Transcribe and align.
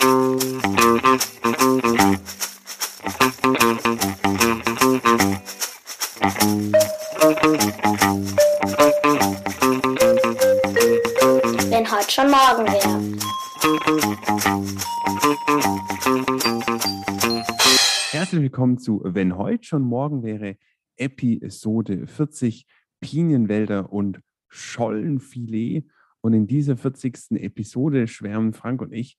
Wenn 0.00 0.08
heute 11.90 12.10
schon 12.10 12.30
morgen 12.30 12.64
wäre. 12.64 13.18
Herzlich 18.10 18.40
willkommen 18.40 18.78
zu 18.78 19.02
Wenn 19.04 19.36
heute 19.36 19.64
schon 19.64 19.82
morgen 19.82 20.22
wäre, 20.22 20.56
Episode 20.96 22.06
40 22.06 22.64
Pinienwälder 23.00 23.92
und 23.92 24.22
Schollenfilet. 24.48 25.84
Und 26.22 26.32
in 26.32 26.46
dieser 26.46 26.78
40. 26.78 27.32
Episode 27.32 28.06
schwärmen 28.06 28.54
Frank 28.54 28.80
und 28.80 28.92
ich 28.92 29.18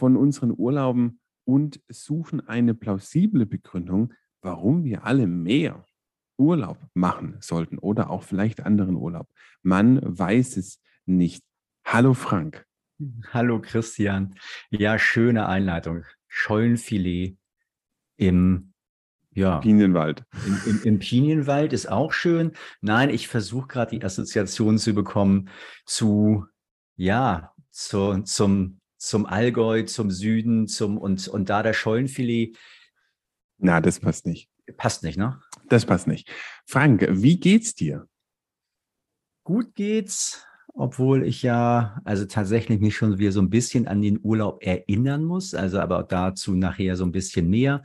von 0.00 0.16
unseren 0.16 0.54
Urlauben 0.56 1.20
und 1.44 1.82
suchen 1.90 2.40
eine 2.48 2.74
plausible 2.74 3.44
Begründung, 3.44 4.14
warum 4.40 4.82
wir 4.82 5.04
alle 5.04 5.26
mehr 5.26 5.84
Urlaub 6.38 6.78
machen 6.94 7.36
sollten 7.40 7.76
oder 7.76 8.08
auch 8.08 8.22
vielleicht 8.22 8.62
anderen 8.62 8.96
Urlaub. 8.96 9.28
Man 9.62 10.00
weiß 10.02 10.56
es 10.56 10.80
nicht. 11.04 11.44
Hallo 11.84 12.14
Frank. 12.14 12.64
Hallo 13.34 13.60
Christian. 13.60 14.34
Ja, 14.70 14.98
schöne 14.98 15.46
Einleitung. 15.46 16.04
Schollenfilet 16.28 17.36
im 18.16 18.72
ja, 19.32 19.58
Pinienwald. 19.58 20.24
Im, 20.46 20.60
im, 20.64 20.82
Im, 20.82 20.98
Pinienwald 20.98 21.74
ist 21.74 21.90
auch 21.90 22.14
schön. 22.14 22.52
Nein, 22.80 23.10
ich 23.10 23.28
versuche 23.28 23.68
gerade 23.68 23.98
die 23.98 24.02
Assoziation 24.02 24.78
zu 24.78 24.94
bekommen 24.94 25.50
zu, 25.84 26.46
ja, 26.96 27.52
zu, 27.70 28.22
zum, 28.22 28.79
zum 29.00 29.24
Allgäu, 29.24 29.82
zum 29.84 30.10
Süden, 30.10 30.68
zum 30.68 30.98
und, 30.98 31.26
und 31.26 31.48
da 31.48 31.62
der 31.62 31.72
Schollenfilet. 31.72 32.56
Na, 33.58 33.80
das 33.80 33.98
passt 33.98 34.26
nicht. 34.26 34.48
Passt 34.76 35.02
nicht, 35.02 35.18
ne? 35.18 35.40
Das 35.68 35.86
passt 35.86 36.06
nicht. 36.06 36.30
Frank, 36.66 37.06
wie 37.10 37.40
geht's 37.40 37.74
dir? 37.74 38.06
Gut 39.42 39.74
geht's, 39.74 40.46
obwohl 40.74 41.24
ich 41.24 41.42
ja 41.42 42.00
also 42.04 42.26
tatsächlich 42.26 42.80
mich 42.80 42.94
schon 42.94 43.18
wieder 43.18 43.32
so 43.32 43.40
ein 43.40 43.50
bisschen 43.50 43.88
an 43.88 44.02
den 44.02 44.20
Urlaub 44.22 44.62
erinnern 44.62 45.24
muss, 45.24 45.54
also 45.54 45.80
aber 45.80 46.02
dazu 46.02 46.54
nachher 46.54 46.94
so 46.96 47.04
ein 47.04 47.12
bisschen 47.12 47.48
mehr. 47.48 47.82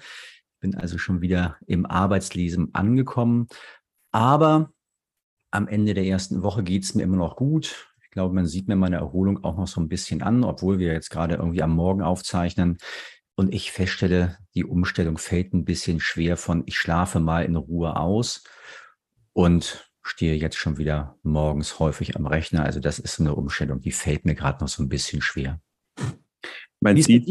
Bin 0.59 0.75
also 0.75 0.97
schon 0.97 1.22
wieder 1.22 1.57
im 1.66 1.85
Arbeitsleben 1.85 2.73
angekommen. 2.73 3.47
Aber 4.11 4.73
am 5.52 5.69
Ende 5.69 5.94
der 5.94 6.05
ersten 6.05 6.44
Woche 6.44 6.63
geht 6.63 6.83
es 6.83 6.94
mir 6.94 7.03
immer 7.03 7.17
noch 7.17 7.38
gut. 7.38 7.94
Ich 8.16 8.17
glaube, 8.17 8.33
man 8.33 8.45
sieht 8.45 8.69
mir 8.69 8.77
meine 8.77 8.95
Erholung 8.95 9.44
auch 9.44 9.58
noch 9.58 9.67
so 9.67 9.81
ein 9.81 9.89
bisschen 9.89 10.21
an, 10.21 10.45
obwohl 10.45 10.80
wir 10.80 10.94
jetzt 10.94 11.09
gerade 11.09 11.35
irgendwie 11.35 11.61
am 11.61 11.75
Morgen 11.75 12.02
aufzeichnen. 12.02 12.77
Und 13.35 13.53
ich 13.53 13.73
feststelle, 13.73 14.38
die 14.53 14.63
Umstellung 14.63 15.17
fällt 15.17 15.53
ein 15.53 15.66
bisschen 15.66 15.99
schwer 15.99 16.38
von, 16.38 16.63
ich 16.66 16.77
schlafe 16.77 17.19
mal 17.19 17.44
in 17.44 17.57
Ruhe 17.57 17.97
aus 17.97 18.45
und 19.33 19.91
stehe 20.02 20.35
jetzt 20.35 20.55
schon 20.55 20.77
wieder 20.77 21.17
morgens 21.23 21.77
häufig 21.80 22.16
am 22.16 22.25
Rechner. 22.25 22.63
Also 22.63 22.80
das 22.80 22.99
ist 22.99 23.16
so 23.16 23.23
eine 23.23 23.35
Umstellung, 23.35 23.81
die 23.81 23.91
fällt 23.91 24.23
mir 24.23 24.33
gerade 24.33 24.63
noch 24.63 24.69
so 24.69 24.81
ein 24.81 24.88
bisschen 24.88 25.22
schwer. 25.22 25.59
Man 26.79 26.95
sieht, 27.02 27.29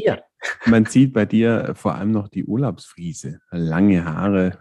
man 0.67 0.85
sieht 0.85 1.15
bei 1.15 1.25
dir 1.25 1.73
vor 1.77 1.95
allem 1.95 2.11
noch 2.11 2.29
die 2.29 2.45
Urlaubsfriese. 2.45 3.41
Lange 3.51 4.05
Haare, 4.05 4.59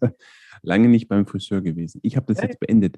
lange 0.62 0.88
nicht 0.88 1.08
beim 1.08 1.26
Friseur 1.26 1.60
gewesen. 1.60 2.00
Ich 2.02 2.16
habe 2.16 2.32
das 2.32 2.42
jetzt 2.42 2.60
beendet. 2.60 2.96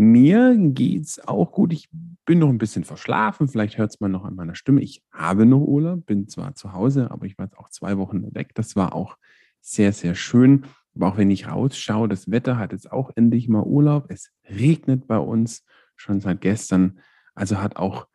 Mir 0.00 0.56
geht 0.56 1.04
es 1.04 1.28
auch 1.28 1.52
gut. 1.52 1.74
Ich 1.74 1.90
bin 2.24 2.38
noch 2.38 2.48
ein 2.48 2.56
bisschen 2.56 2.84
verschlafen. 2.84 3.48
Vielleicht 3.48 3.76
hört 3.76 3.90
es 3.90 4.00
man 4.00 4.10
noch 4.10 4.24
an 4.24 4.34
meiner 4.34 4.54
Stimme. 4.54 4.80
Ich 4.80 5.02
habe 5.12 5.44
noch 5.44 5.60
Urlaub, 5.60 6.06
bin 6.06 6.26
zwar 6.26 6.54
zu 6.54 6.72
Hause, 6.72 7.10
aber 7.10 7.26
ich 7.26 7.36
war 7.36 7.44
jetzt 7.44 7.58
auch 7.58 7.68
zwei 7.68 7.98
Wochen 7.98 8.34
weg. 8.34 8.54
Das 8.54 8.76
war 8.76 8.94
auch 8.94 9.18
sehr, 9.60 9.92
sehr 9.92 10.14
schön. 10.14 10.64
Aber 10.94 11.08
auch 11.08 11.18
wenn 11.18 11.30
ich 11.30 11.48
rausschaue, 11.48 12.08
das 12.08 12.30
Wetter 12.30 12.56
hat 12.56 12.72
jetzt 12.72 12.90
auch 12.90 13.10
endlich 13.14 13.46
mal 13.50 13.62
Urlaub. 13.62 14.06
Es 14.08 14.30
regnet 14.48 15.06
bei 15.06 15.18
uns 15.18 15.66
schon 15.96 16.20
seit 16.20 16.40
gestern. 16.40 17.00
Also 17.34 17.60
hat 17.60 17.76
auch 17.76 18.06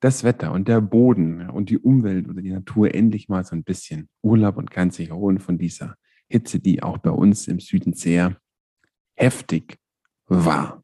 das 0.00 0.24
Wetter 0.24 0.50
und 0.50 0.66
der 0.66 0.80
Boden 0.80 1.48
und 1.50 1.70
die 1.70 1.78
Umwelt 1.78 2.28
oder 2.28 2.42
die 2.42 2.50
Natur 2.50 2.92
endlich 2.96 3.28
mal 3.28 3.44
so 3.44 3.54
ein 3.54 3.62
bisschen 3.62 4.08
Urlaub 4.22 4.56
und 4.56 4.72
kann 4.72 4.90
sich 4.90 5.10
erholen 5.10 5.38
von 5.38 5.56
dieser 5.56 5.94
Hitze, 6.26 6.58
die 6.58 6.82
auch 6.82 6.98
bei 6.98 7.10
uns 7.10 7.46
im 7.46 7.60
Süden 7.60 7.92
sehr 7.92 8.38
heftig 9.14 9.78
war. 10.26 10.81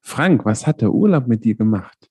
Frank, 0.00 0.44
was 0.44 0.66
hat 0.66 0.80
der 0.80 0.92
Urlaub 0.92 1.26
mit 1.26 1.44
dir 1.44 1.54
gemacht? 1.54 2.10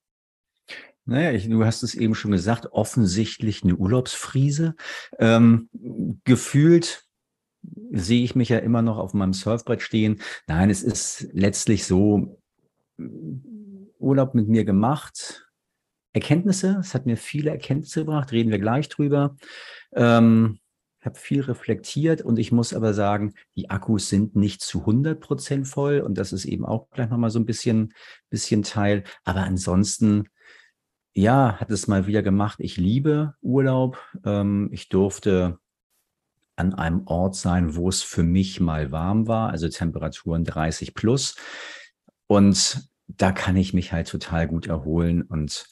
Naja, 1.06 1.32
ich, 1.32 1.48
du 1.48 1.64
hast 1.64 1.84
es 1.84 1.96
eben 1.96 2.16
schon 2.16 2.32
gesagt, 2.32 2.68
offensichtlich 2.74 3.64
eine 3.64 3.76
Urlaubsfriese. 3.76 4.76
Ähm, 5.20 5.70
gefühlt 6.26 7.06
sehe 7.92 8.24
ich 8.24 8.36
mich 8.36 8.50
ja 8.50 8.60
immer 8.60 8.82
noch 8.82 8.98
auf 8.98 9.14
meinem 9.14 9.34
Surfbrett 9.34 9.82
stehen. 9.82 10.22
Nein, 10.48 10.70
es 10.70 10.84
ist 10.84 11.30
letztlich 11.32 11.86
so 11.86 12.42
Urlaub 14.00 14.36
mit 14.36 14.50
mir 14.50 14.66
gemacht, 14.66 15.50
Erkenntnisse. 16.14 16.78
Es 16.80 16.94
hat 16.94 17.06
mir 17.06 17.18
viele 17.18 17.52
Erkenntnisse 17.52 18.02
gebracht, 18.02 18.32
reden 18.32 18.52
wir 18.52 18.60
gleich 18.60 18.90
drüber. 18.90 19.38
Ähm, 19.94 20.60
habe 21.02 21.18
viel 21.18 21.42
reflektiert 21.42 22.22
und 22.22 22.40
ich 22.40 22.52
muss 22.52 22.74
aber 22.74 22.94
sagen, 22.94 23.34
die 23.56 23.70
Akkus 23.70 24.10
sind 24.10 24.36
nicht 24.36 24.62
zu 24.62 24.82
100 24.82 25.20
Prozent 25.20 25.68
voll 25.68 26.00
und 26.00 26.18
das 26.18 26.34
ist 26.34 26.46
eben 26.46 26.66
auch 26.66 26.90
gleich 26.90 27.10
nochmal 27.10 27.30
so 27.30 27.40
ein 27.40 27.46
bisschen, 27.46 27.94
bisschen 28.30 28.64
Teil. 28.64 29.04
Aber 29.24 29.42
ansonsten, 29.42 30.30
ja, 31.14 31.58
hat 31.60 31.72
es 31.72 31.88
mal 31.88 32.08
wieder 32.08 32.24
gemacht. 32.24 32.60
Ich 32.60 32.78
liebe 32.78 33.36
Urlaub. 33.42 34.00
Ähm, 34.26 34.70
ich 34.72 34.90
durfte 34.90 35.60
an 36.56 36.74
einem 36.74 37.06
Ort 37.06 37.36
sein, 37.36 37.76
wo 37.76 37.88
es 37.88 38.02
für 38.02 38.24
mich 38.24 38.60
mal 38.60 38.92
warm 38.92 39.28
war, 39.28 39.52
also 39.52 39.70
Temperaturen 39.70 40.44
30 40.44 40.96
plus. 40.96 41.36
Und 42.26 42.90
da 43.08 43.32
kann 43.32 43.56
ich 43.56 43.74
mich 43.74 43.94
halt 43.94 44.08
total 44.10 44.48
gut 44.48 44.68
erholen 44.68 45.22
und 45.22 45.68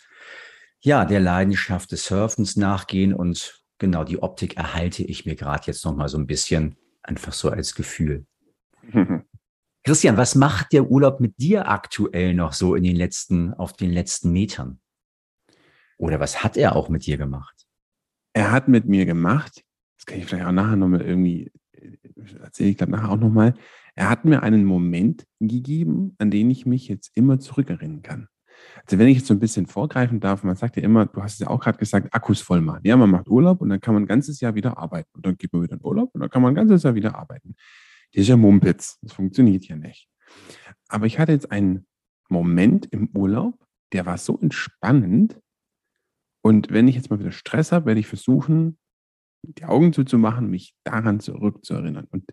ja, 0.79 1.03
der 1.05 1.19
Leidenschaft 1.19 1.91
des 1.91 2.05
Surfens 2.05 2.55
nachgehen 2.55 3.13
und 3.13 3.64
genau 3.77 4.03
die 4.03 4.21
Optik 4.21 4.57
erhalte 4.57 5.03
ich 5.03 5.25
mir 5.25 5.35
gerade 5.35 5.67
jetzt 5.67 5.85
noch 5.85 5.95
mal 5.95 6.09
so 6.09 6.17
ein 6.17 6.27
bisschen 6.27 6.77
einfach 7.03 7.33
so 7.33 7.49
als 7.49 7.75
Gefühl. 7.75 8.25
Christian, 9.83 10.17
was 10.17 10.33
macht 10.33 10.73
der 10.73 10.89
Urlaub 10.89 11.19
mit 11.19 11.39
dir 11.39 11.69
aktuell 11.69 12.33
noch 12.33 12.53
so 12.53 12.73
in 12.73 12.83
den 12.83 12.95
letzten, 12.95 13.53
auf 13.53 13.73
den 13.73 13.91
letzten 13.91 14.31
Metern? 14.31 14.79
Oder 15.97 16.19
was 16.19 16.43
hat 16.43 16.57
er 16.57 16.75
auch 16.75 16.89
mit 16.89 17.05
dir 17.05 17.17
gemacht? 17.17 17.67
Er 18.33 18.51
hat 18.51 18.67
mit 18.67 18.85
mir 18.85 19.05
gemacht, 19.05 19.63
das 19.97 20.05
kann 20.05 20.17
ich 20.17 20.25
vielleicht 20.25 20.45
auch 20.45 20.51
nachher 20.51 20.75
nochmal 20.75 21.01
irgendwie, 21.01 21.51
erzähle 22.41 22.71
ich 22.71 22.77
glaube 22.77 22.91
nachher 22.91 23.11
auch 23.11 23.17
nochmal, 23.17 23.53
er 23.93 24.09
hat 24.09 24.25
mir 24.25 24.43
einen 24.43 24.65
Moment 24.65 25.25
gegeben, 25.39 26.15
an 26.17 26.31
den 26.31 26.49
ich 26.49 26.65
mich 26.65 26.87
jetzt 26.87 27.15
immer 27.15 27.39
zurückerinnern 27.39 28.01
kann. 28.01 28.27
Also 28.85 28.99
wenn 28.99 29.07
ich 29.07 29.17
jetzt 29.17 29.27
so 29.27 29.33
ein 29.33 29.39
bisschen 29.39 29.65
vorgreifen 29.65 30.19
darf, 30.19 30.43
man 30.43 30.55
sagt 30.55 30.75
ja 30.77 30.83
immer, 30.83 31.05
du 31.05 31.21
hast 31.23 31.33
es 31.33 31.39
ja 31.39 31.47
auch 31.47 31.59
gerade 31.59 31.77
gesagt, 31.77 32.13
Akkus 32.13 32.41
voll 32.41 32.61
machen. 32.61 32.81
Ja, 32.83 32.97
man 32.97 33.09
macht 33.09 33.27
Urlaub 33.27 33.61
und 33.61 33.69
dann 33.69 33.81
kann 33.81 33.93
man 33.93 34.03
ein 34.03 34.07
ganzes 34.07 34.39
Jahr 34.41 34.55
wieder 34.55 34.77
arbeiten. 34.77 35.09
Und 35.13 35.25
dann 35.25 35.37
geht 35.37 35.53
man 35.53 35.63
wieder 35.63 35.75
in 35.75 35.83
Urlaub 35.83 36.13
und 36.13 36.21
dann 36.21 36.29
kann 36.29 36.41
man 36.41 36.51
ein 36.51 36.55
ganzes 36.55 36.83
Jahr 36.83 36.95
wieder 36.95 37.15
arbeiten. 37.15 37.55
Das 38.13 38.21
ist 38.21 38.27
ja 38.27 38.37
Mumpitz. 38.37 38.99
Das 39.01 39.13
funktioniert 39.13 39.65
ja 39.65 39.75
nicht. 39.75 40.07
Aber 40.87 41.05
ich 41.05 41.19
hatte 41.19 41.31
jetzt 41.31 41.51
einen 41.51 41.85
Moment 42.29 42.87
im 42.87 43.09
Urlaub, 43.15 43.65
der 43.93 44.05
war 44.05 44.17
so 44.17 44.37
entspannend. 44.39 45.39
Und 46.41 46.71
wenn 46.71 46.87
ich 46.87 46.95
jetzt 46.95 47.09
mal 47.09 47.19
wieder 47.19 47.31
Stress 47.31 47.71
habe, 47.71 47.87
werde 47.87 47.99
ich 47.99 48.07
versuchen, 48.07 48.77
die 49.43 49.65
Augen 49.65 49.93
zuzumachen, 49.93 50.49
mich 50.49 50.75
daran 50.83 51.19
zurückzuerinnern. 51.19 52.07
Und 52.11 52.25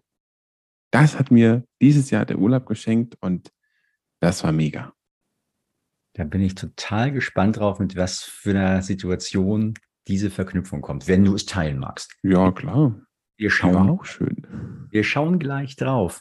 das 0.93 1.19
hat 1.19 1.31
mir 1.31 1.65
dieses 1.81 2.11
Jahr 2.11 2.27
der 2.27 2.39
Urlaub 2.39 2.67
geschenkt 2.67 3.17
und 3.21 3.51
das 4.21 4.45
war 4.45 4.53
mega. 4.53 4.93
Da 6.15 6.25
bin 6.25 6.43
ich 6.43 6.55
total 6.55 7.11
gespannt 7.11 7.59
drauf, 7.59 7.79
mit 7.79 7.97
was 7.97 8.23
für 8.23 8.51
einer 8.51 8.83
Situation 8.83 9.75
diese 10.09 10.31
Verknüpfung 10.31 10.83
kommt, 10.83 11.09
wenn 11.09 11.25
du 11.25 11.35
es 11.35 11.47
teilen 11.47 11.79
magst. 11.79 12.15
Ja, 12.23 12.53
klar. 12.53 13.01
Wir 13.37 13.51
schauen, 13.51 13.89
auch 13.89 14.05
schön. 14.05 14.47
Wir 14.91 15.05
schauen 15.05 15.39
gleich 15.39 15.77
drauf. 15.77 16.21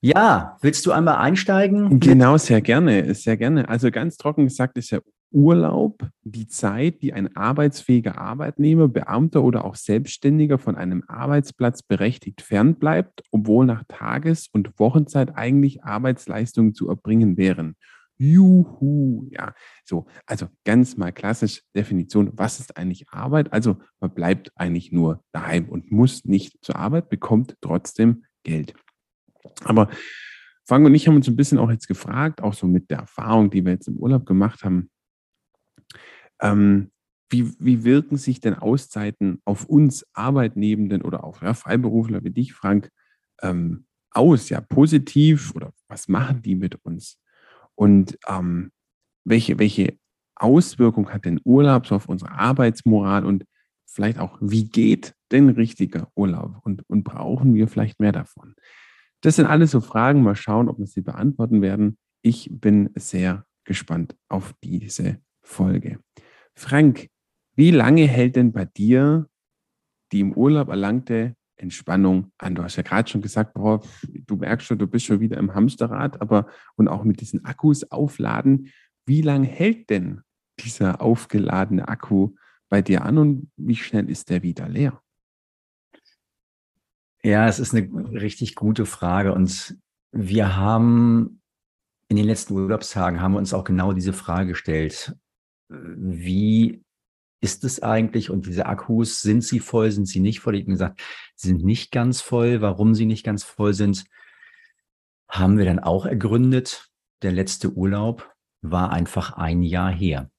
Ja, 0.00 0.56
willst 0.60 0.86
du 0.86 0.92
einmal 0.92 1.16
einsteigen? 1.16 2.00
Genau, 2.00 2.36
sehr 2.36 2.60
gerne, 2.60 3.14
sehr 3.14 3.36
gerne. 3.36 3.68
Also 3.68 3.90
ganz 3.90 4.16
trocken 4.16 4.44
gesagt 4.44 4.78
ist 4.78 4.90
ja 4.90 5.00
Urlaub 5.32 6.08
die 6.22 6.46
Zeit, 6.46 7.02
die 7.02 7.12
ein 7.12 7.36
arbeitsfähiger 7.36 8.16
Arbeitnehmer, 8.16 8.88
Beamter 8.88 9.42
oder 9.42 9.64
auch 9.64 9.74
Selbstständiger 9.74 10.58
von 10.58 10.76
einem 10.76 11.02
Arbeitsplatz 11.08 11.82
berechtigt 11.82 12.40
fernbleibt, 12.40 13.22
obwohl 13.30 13.66
nach 13.66 13.84
Tages- 13.88 14.48
und 14.52 14.78
Wochenzeit 14.78 15.36
eigentlich 15.36 15.84
Arbeitsleistungen 15.84 16.74
zu 16.74 16.88
erbringen 16.88 17.36
wären. 17.36 17.76
Juhu, 18.18 19.26
ja. 19.30 19.54
So, 19.84 20.06
also 20.26 20.48
ganz 20.64 20.96
mal 20.96 21.12
klassisch 21.12 21.62
Definition, 21.74 22.30
was 22.34 22.60
ist 22.60 22.76
eigentlich 22.76 23.08
Arbeit? 23.10 23.52
Also 23.52 23.78
man 24.00 24.14
bleibt 24.14 24.52
eigentlich 24.56 24.92
nur 24.92 25.22
daheim 25.32 25.68
und 25.68 25.90
muss 25.92 26.24
nicht 26.24 26.58
zur 26.62 26.76
Arbeit, 26.76 27.08
bekommt 27.08 27.56
trotzdem 27.60 28.24
Geld. 28.42 28.74
Aber 29.64 29.88
Frank 30.64 30.86
und 30.86 30.94
ich 30.94 31.06
haben 31.06 31.16
uns 31.16 31.28
ein 31.28 31.36
bisschen 31.36 31.58
auch 31.58 31.70
jetzt 31.70 31.88
gefragt, 31.88 32.42
auch 32.42 32.54
so 32.54 32.66
mit 32.66 32.90
der 32.90 32.98
Erfahrung, 32.98 33.50
die 33.50 33.64
wir 33.64 33.72
jetzt 33.72 33.88
im 33.88 33.96
Urlaub 33.96 34.26
gemacht 34.26 34.64
haben, 34.64 34.90
Ähm, 36.40 36.90
wie, 37.30 37.52
wie 37.58 37.82
wirken 37.84 38.18
sich 38.18 38.40
denn 38.40 38.54
Auszeiten 38.54 39.40
auf 39.44 39.64
uns 39.64 40.06
Arbeitnehmenden 40.12 41.02
oder 41.02 41.24
auch 41.24 41.42
ja, 41.42 41.54
Freiberufler 41.54 42.22
wie 42.24 42.30
dich, 42.30 42.52
Frank, 42.52 42.90
ähm, 43.42 43.86
aus? 44.10 44.48
Ja, 44.48 44.60
positiv 44.60 45.54
oder 45.54 45.72
was 45.88 46.08
machen 46.08 46.42
die 46.42 46.54
mit 46.54 46.76
uns? 46.84 47.18
Und 47.76 48.18
ähm, 48.26 48.72
welche, 49.24 49.58
welche 49.58 49.98
Auswirkung 50.34 51.10
hat 51.10 51.24
denn 51.24 51.40
Urlaub 51.44 51.86
so 51.86 51.94
auf 51.94 52.08
unsere 52.08 52.32
Arbeitsmoral 52.32 53.24
und 53.24 53.44
vielleicht 53.86 54.18
auch, 54.18 54.38
wie 54.40 54.68
geht 54.68 55.14
denn 55.30 55.48
richtiger 55.48 56.10
Urlaub 56.14 56.60
und, 56.64 56.82
und 56.88 57.04
brauchen 57.04 57.54
wir 57.54 57.68
vielleicht 57.68 58.00
mehr 58.00 58.12
davon? 58.12 58.54
Das 59.22 59.36
sind 59.36 59.46
alles 59.46 59.70
so 59.70 59.80
Fragen. 59.80 60.22
Mal 60.22 60.36
schauen, 60.36 60.68
ob 60.68 60.78
wir 60.78 60.86
sie 60.86 61.00
beantworten 61.00 61.62
werden. 61.62 61.98
Ich 62.22 62.48
bin 62.52 62.90
sehr 62.94 63.46
gespannt 63.64 64.16
auf 64.28 64.54
diese 64.62 65.20
Folge. 65.42 66.00
Frank, 66.54 67.08
wie 67.54 67.70
lange 67.70 68.06
hält 68.06 68.36
denn 68.36 68.52
bei 68.52 68.64
dir 68.64 69.28
die 70.12 70.20
im 70.20 70.32
Urlaub 70.32 70.68
erlangte 70.68 71.35
Entspannung 71.56 72.32
an? 72.38 72.54
Du 72.54 72.62
hast 72.62 72.76
ja 72.76 72.82
gerade 72.82 73.08
schon 73.08 73.22
gesagt, 73.22 73.54
boah, 73.54 73.80
du 74.02 74.36
merkst 74.36 74.66
schon, 74.66 74.78
du 74.78 74.86
bist 74.86 75.06
schon 75.06 75.20
wieder 75.20 75.38
im 75.38 75.54
Hamsterrad, 75.54 76.20
aber 76.20 76.46
und 76.76 76.88
auch 76.88 77.04
mit 77.04 77.20
diesen 77.20 77.44
Akkus 77.44 77.90
aufladen. 77.90 78.72
Wie 79.06 79.22
lange 79.22 79.46
hält 79.46 79.90
denn 79.90 80.22
dieser 80.60 81.00
aufgeladene 81.00 81.88
Akku 81.88 82.34
bei 82.68 82.82
dir 82.82 83.04
an 83.04 83.18
und 83.18 83.50
wie 83.56 83.76
schnell 83.76 84.10
ist 84.10 84.30
der 84.30 84.42
wieder 84.42 84.68
leer? 84.68 85.00
Ja, 87.22 87.48
es 87.48 87.58
ist 87.58 87.74
eine 87.74 87.88
richtig 88.12 88.54
gute 88.54 88.86
Frage 88.86 89.32
und 89.32 89.76
wir 90.12 90.56
haben 90.56 91.40
in 92.08 92.16
den 92.16 92.26
letzten 92.26 92.54
Urlaubstagen 92.54 93.20
haben 93.20 93.32
wir 93.32 93.38
uns 93.38 93.52
auch 93.52 93.64
genau 93.64 93.92
diese 93.92 94.12
Frage 94.12 94.50
gestellt. 94.50 95.16
Wie 95.68 96.84
ist 97.40 97.64
es 97.64 97.82
eigentlich? 97.82 98.30
Und 98.30 98.46
diese 98.46 98.66
Akkus, 98.66 99.20
sind 99.20 99.44
sie 99.44 99.60
voll, 99.60 99.90
sind 99.90 100.06
sie 100.06 100.20
nicht 100.20 100.40
voll? 100.40 100.54
Ich 100.54 100.62
habe 100.62 100.72
gesagt, 100.72 101.00
sie 101.34 101.48
sind 101.48 101.64
nicht 101.64 101.92
ganz 101.92 102.20
voll. 102.20 102.60
Warum 102.60 102.94
sie 102.94 103.06
nicht 103.06 103.24
ganz 103.24 103.44
voll 103.44 103.74
sind, 103.74 104.04
haben 105.28 105.58
wir 105.58 105.64
dann 105.64 105.78
auch 105.78 106.06
ergründet. 106.06 106.90
Der 107.22 107.32
letzte 107.32 107.72
Urlaub 107.72 108.30
war 108.62 108.90
einfach 108.90 109.32
ein 109.32 109.62
Jahr 109.62 109.92
her. 109.92 110.30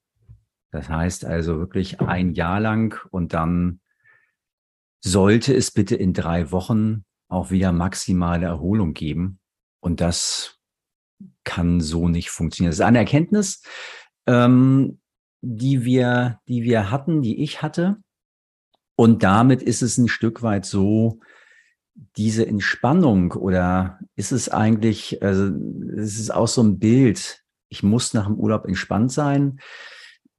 Das 0.71 0.89
heißt 0.89 1.25
also 1.25 1.59
wirklich 1.59 2.01
ein 2.01 2.33
Jahr 2.33 2.59
lang 2.59 2.99
und 3.11 3.33
dann 3.33 3.79
sollte 5.03 5.53
es 5.55 5.71
bitte 5.71 5.95
in 5.95 6.13
drei 6.13 6.51
Wochen 6.51 7.05
auch 7.29 7.51
wieder 7.51 7.71
maximale 7.71 8.45
Erholung 8.45 8.93
geben. 8.93 9.39
Und 9.79 10.01
das 10.01 10.59
kann 11.43 11.81
so 11.81 12.09
nicht 12.09 12.29
funktionieren. 12.29 12.71
Das 12.71 12.79
ist 12.79 12.85
eine 12.85 12.99
Erkenntnis, 12.99 13.63
ähm, 14.27 14.99
die 15.55 15.85
wir, 15.85 16.39
die 16.47 16.63
wir 16.63 16.91
hatten, 16.91 17.21
die 17.21 17.41
ich 17.41 17.61
hatte. 17.61 17.97
Und 18.95 19.23
damit 19.23 19.61
ist 19.61 19.81
es 19.81 19.97
ein 19.97 20.07
Stück 20.07 20.41
weit 20.41 20.65
so, 20.65 21.19
diese 22.15 22.45
Entspannung 22.45 23.31
oder 23.31 23.99
ist 24.15 24.31
es 24.31 24.49
eigentlich, 24.49 25.21
also 25.23 25.51
es 25.95 26.19
ist 26.19 26.33
auch 26.33 26.47
so 26.47 26.61
ein 26.61 26.79
Bild, 26.79 27.43
ich 27.69 27.81
muss 27.81 28.13
nach 28.13 28.25
dem 28.25 28.35
Urlaub 28.35 28.65
entspannt 28.65 29.11
sein. 29.11 29.59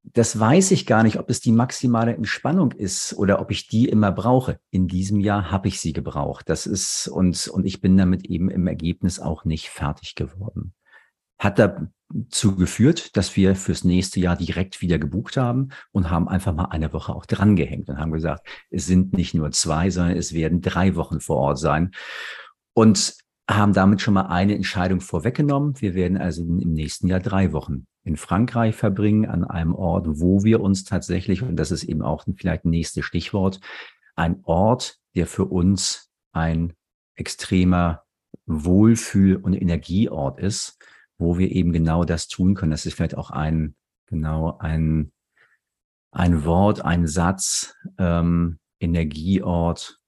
Das 0.03 0.39
weiß 0.39 0.71
ich 0.71 0.87
gar 0.87 1.03
nicht, 1.03 1.19
ob 1.19 1.29
es 1.29 1.41
die 1.41 1.53
maximale 1.53 2.15
Entspannung 2.15 2.73
ist 2.73 3.13
oder 3.15 3.41
ob 3.41 3.51
ich 3.51 3.69
die 3.69 3.89
immer 3.89 4.13
brauche. 4.13 4.59
In 4.71 4.89
diesem 4.89 5.21
Jahr 5.21 5.51
habe 5.51 5.69
ich 5.69 5.81
sie 5.81 5.93
gebraucht. 5.93 6.49
Das 6.49 6.67
ist 6.67 7.09
und 7.09 7.49
und 7.49 7.67
ich 7.67 7.81
bin 7.81 7.97
damit 7.97 8.25
eben 8.25 8.51
im 8.51 8.67
Ergebnis 8.67 9.21
auch 9.21 9.45
nicht 9.45 9.69
fertig 9.69 10.15
geworden. 10.15 10.73
Hat 11.39 11.59
dazu 11.59 11.89
geführt, 12.11 13.17
dass 13.17 13.37
wir 13.37 13.55
fürs 13.55 13.85
nächste 13.85 14.21
Jahr 14.21 14.37
direkt 14.37 14.81
wieder 14.81 14.99
gebucht 14.99 15.37
haben 15.37 15.69
und 15.93 16.11
haben 16.11 16.29
einfach 16.29 16.55
mal 16.55 16.67
eine 16.67 16.93
Woche 16.93 17.15
auch 17.15 17.27
dran 17.27 17.55
gehängt 17.55 17.89
und 17.89 17.99
haben 17.99 18.13
gesagt, 18.13 18.47
es 18.71 18.87
sind 18.87 19.13
nicht 19.13 19.35
nur 19.35 19.51
zwei, 19.51 19.91
sondern 19.91 20.17
es 20.17 20.33
werden 20.33 20.63
drei 20.63 20.97
Wochen 20.97 21.21
vor 21.21 21.37
Ort 21.37 21.59
sein. 21.59 21.91
Und 22.73 23.15
haben 23.51 23.73
damit 23.73 24.01
schon 24.03 24.15
mal 24.15 24.27
eine 24.27 24.55
Entscheidung 24.55 25.01
vorweggenommen. 25.01 25.81
Wir 25.81 25.95
werden 25.95 26.19
also 26.19 26.43
im 26.43 26.73
nächsten 26.75 27.09
Jahr 27.09 27.21
drei 27.21 27.53
Wochen 27.53 27.87
in 28.05 28.17
Frankreich 28.17 28.75
verbringen, 28.75 29.27
an 29.27 29.45
einem 29.45 29.75
Ort, 29.75 30.07
wo 30.09 30.45
wir 30.45 30.61
uns 30.61 30.85
tatsächlich, 30.85 31.43
und 31.43 31.57
das 31.57 31.71
ist 31.71 31.85
eben 31.85 32.03
auch 32.03 32.25
vielleicht 32.37 32.65
nächstes 32.65 33.05
Stichwort, 33.05 33.61
ein 34.17 34.41
Ort, 34.45 34.99
der 35.15 35.27
für 35.27 35.47
uns 35.47 36.11
ein 36.33 36.75
extremer 37.15 38.03
Wohlfühl- 38.47 39.37
und 39.37 39.55
Energieort 39.55 40.39
ist, 40.39 40.79
wo 41.19 41.38
wir 41.38 41.50
eben 41.50 41.73
genau 41.73 42.05
das 42.05 42.29
tun 42.29 42.55
können. 42.55 42.70
Das 42.70 42.87
ist 42.87 42.94
vielleicht 42.94 43.17
auch 43.17 43.31
ein, 43.31 43.75
genau 44.06 44.56
ein, 44.59 45.12
ein 46.12 46.44
Wort, 46.44 46.85
ein 46.85 47.06
Satz, 47.06 47.75
ähm, 47.99 48.59
Energieort, 48.81 49.99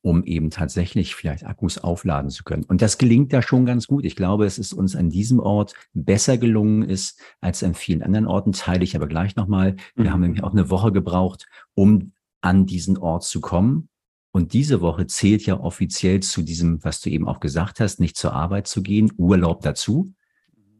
um 0.00 0.24
eben 0.24 0.50
tatsächlich 0.50 1.14
vielleicht 1.14 1.46
Akkus 1.46 1.78
aufladen 1.78 2.30
zu 2.30 2.44
können. 2.44 2.64
Und 2.64 2.82
das 2.82 2.98
gelingt 2.98 3.32
da 3.32 3.42
schon 3.42 3.66
ganz 3.66 3.86
gut. 3.86 4.04
Ich 4.04 4.16
glaube, 4.16 4.46
es 4.46 4.58
ist 4.58 4.72
uns 4.72 4.96
an 4.96 5.10
diesem 5.10 5.38
Ort 5.38 5.74
besser 5.92 6.38
gelungen 6.38 6.82
ist 6.82 7.20
als 7.40 7.62
an 7.62 7.74
vielen 7.74 8.02
anderen 8.02 8.26
Orten, 8.26 8.52
teile 8.52 8.84
ich 8.84 8.96
aber 8.96 9.06
gleich 9.06 9.36
nochmal. 9.36 9.76
Wir 9.94 10.06
mhm. 10.06 10.12
haben 10.12 10.20
nämlich 10.22 10.42
auch 10.42 10.52
eine 10.52 10.70
Woche 10.70 10.92
gebraucht, 10.92 11.46
um 11.74 12.12
an 12.40 12.66
diesen 12.66 12.98
Ort 12.98 13.24
zu 13.24 13.40
kommen. 13.40 13.88
Und 14.34 14.54
diese 14.54 14.80
Woche 14.80 15.06
zählt 15.06 15.44
ja 15.44 15.60
offiziell 15.60 16.20
zu 16.20 16.42
diesem, 16.42 16.82
was 16.82 17.00
du 17.00 17.10
eben 17.10 17.28
auch 17.28 17.38
gesagt 17.38 17.80
hast, 17.80 18.00
nicht 18.00 18.16
zur 18.16 18.32
Arbeit 18.32 18.66
zu 18.66 18.82
gehen, 18.82 19.12
Urlaub 19.18 19.60
dazu. 19.60 20.12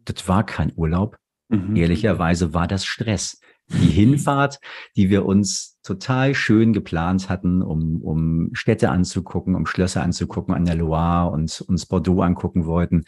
Das 0.04 0.28
war 0.28 0.44
kein 0.44 0.72
Urlaub. 0.76 1.19
Mhm. 1.49 1.76
Ehrlicherweise 1.76 2.54
war 2.54 2.66
das 2.66 2.84
Stress 2.84 3.40
die 3.69 3.90
Hinfahrt, 3.90 4.58
die 4.96 5.10
wir 5.10 5.25
uns 5.25 5.78
total 5.82 6.34
schön 6.34 6.72
geplant 6.72 7.28
hatten, 7.28 7.62
um, 7.62 8.02
um 8.02 8.50
Städte 8.52 8.90
anzugucken, 8.90 9.54
um 9.54 9.66
Schlösser 9.66 10.02
anzugucken 10.02 10.54
an 10.54 10.64
der 10.64 10.75
Loire 10.75 11.31
und 11.31 11.60
uns 11.62 11.87
Bordeaux 11.87 12.22
angucken 12.22 12.66
wollten. 12.66 13.04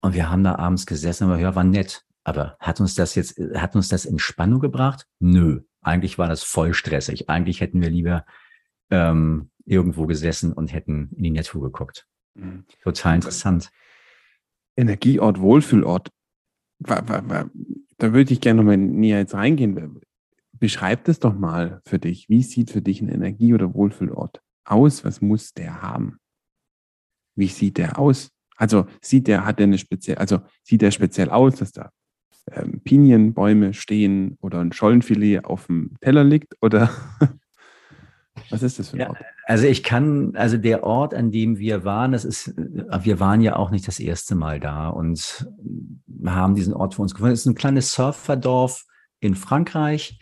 Und 0.00 0.14
wir 0.14 0.30
haben 0.30 0.44
da 0.44 0.56
abends 0.56 0.86
gesessen, 0.86 1.24
aber 1.24 1.38
ja, 1.38 1.54
war 1.54 1.64
nett. 1.64 2.04
Aber 2.24 2.56
hat 2.60 2.80
uns 2.80 2.94
das 2.94 3.14
jetzt, 3.14 3.38
hat 3.54 3.74
uns 3.74 3.88
das 3.88 4.06
Entspannung 4.06 4.60
gebracht? 4.60 5.06
Nö. 5.18 5.62
Eigentlich 5.82 6.18
war 6.18 6.28
das 6.28 6.42
voll 6.42 6.74
stressig. 6.74 7.28
Eigentlich 7.28 7.60
hätten 7.60 7.80
wir 7.80 7.90
lieber 7.90 8.24
ähm, 8.90 9.50
irgendwo 9.64 10.06
gesessen 10.06 10.52
und 10.52 10.72
hätten 10.72 11.10
in 11.16 11.22
die 11.22 11.30
Natur 11.30 11.62
geguckt. 11.62 12.06
Mhm. 12.34 12.64
Total 12.82 13.14
interessant. 13.14 13.70
Energieort, 14.76 15.40
Wohlfühlort. 15.40 16.10
Da 16.78 18.12
würde 18.12 18.32
ich 18.32 18.40
gerne 18.40 18.58
nochmal 18.58 18.76
näher 18.76 19.18
jetzt 19.18 19.34
reingehen. 19.34 20.00
Beschreib 20.52 21.04
das 21.04 21.18
doch 21.18 21.34
mal 21.34 21.80
für 21.84 21.98
dich. 21.98 22.28
Wie 22.28 22.42
sieht 22.42 22.70
für 22.70 22.82
dich 22.82 23.00
ein 23.00 23.08
Energie- 23.08 23.54
oder 23.54 23.74
Wohlfühlort 23.74 24.40
aus? 24.64 25.04
Was 25.04 25.20
muss 25.20 25.52
der 25.52 25.82
haben? 25.82 26.18
Wie 27.36 27.48
sieht 27.48 27.78
der 27.78 27.98
aus? 27.98 28.30
Also 28.56 28.86
sieht 29.00 29.26
der, 29.26 29.46
hat 29.46 29.58
der 29.58 29.64
eine 29.64 29.78
speziell, 29.78 30.18
also 30.18 30.40
sieht 30.62 30.82
der 30.82 30.90
speziell 30.90 31.30
aus, 31.30 31.56
dass 31.56 31.72
da 31.72 31.90
ähm, 32.50 32.80
Pinienbäume 32.82 33.72
stehen 33.72 34.36
oder 34.40 34.60
ein 34.60 34.72
Schollenfilet 34.72 35.44
auf 35.44 35.66
dem 35.66 35.96
Teller 36.00 36.24
liegt? 36.24 36.56
Oder 36.60 36.90
was 38.50 38.62
ist 38.62 38.78
das 38.78 38.90
für 38.90 38.96
ein 38.98 39.08
Ort? 39.08 39.18
also 39.46 39.66
ich 39.66 39.82
kann, 39.82 40.34
also 40.36 40.56
der 40.56 40.84
Ort, 40.84 41.14
an 41.14 41.30
dem 41.30 41.58
wir 41.58 41.84
waren, 41.84 42.12
das 42.12 42.24
ist, 42.24 42.54
wir 42.56 43.20
waren 43.20 43.40
ja 43.40 43.56
auch 43.56 43.70
nicht 43.70 43.86
das 43.86 44.00
erste 44.00 44.34
Mal 44.34 44.60
da 44.60 44.88
und 44.88 45.48
haben 46.26 46.54
diesen 46.54 46.74
Ort 46.74 46.94
für 46.94 47.02
uns 47.02 47.14
gefunden. 47.14 47.34
Es 47.34 47.40
ist 47.40 47.46
ein 47.46 47.54
kleines 47.54 47.92
Surferdorf 47.92 48.84
in 49.20 49.34
Frankreich. 49.34 50.18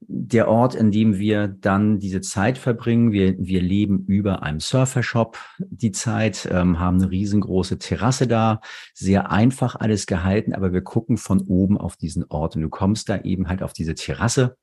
Der 0.00 0.48
Ort, 0.48 0.76
in 0.76 0.92
dem 0.92 1.18
wir 1.18 1.48
dann 1.48 1.98
diese 1.98 2.20
Zeit 2.20 2.56
verbringen, 2.56 3.10
wir, 3.10 3.34
wir 3.38 3.60
leben 3.60 4.04
über 4.06 4.44
einem 4.44 4.60
Surfershop 4.60 5.38
die 5.58 5.90
Zeit, 5.90 6.48
ähm, 6.52 6.78
haben 6.78 6.98
eine 6.98 7.10
riesengroße 7.10 7.78
Terrasse 7.78 8.28
da, 8.28 8.60
sehr 8.94 9.32
einfach 9.32 9.74
alles 9.74 10.06
gehalten, 10.06 10.54
aber 10.54 10.72
wir 10.72 10.82
gucken 10.82 11.16
von 11.16 11.40
oben 11.40 11.76
auf 11.76 11.96
diesen 11.96 12.24
Ort 12.28 12.54
und 12.54 12.62
du 12.62 12.68
kommst 12.68 13.08
da 13.08 13.18
eben 13.22 13.48
halt 13.48 13.62
auf 13.62 13.72
diese 13.72 13.96
Terrasse 13.96 14.56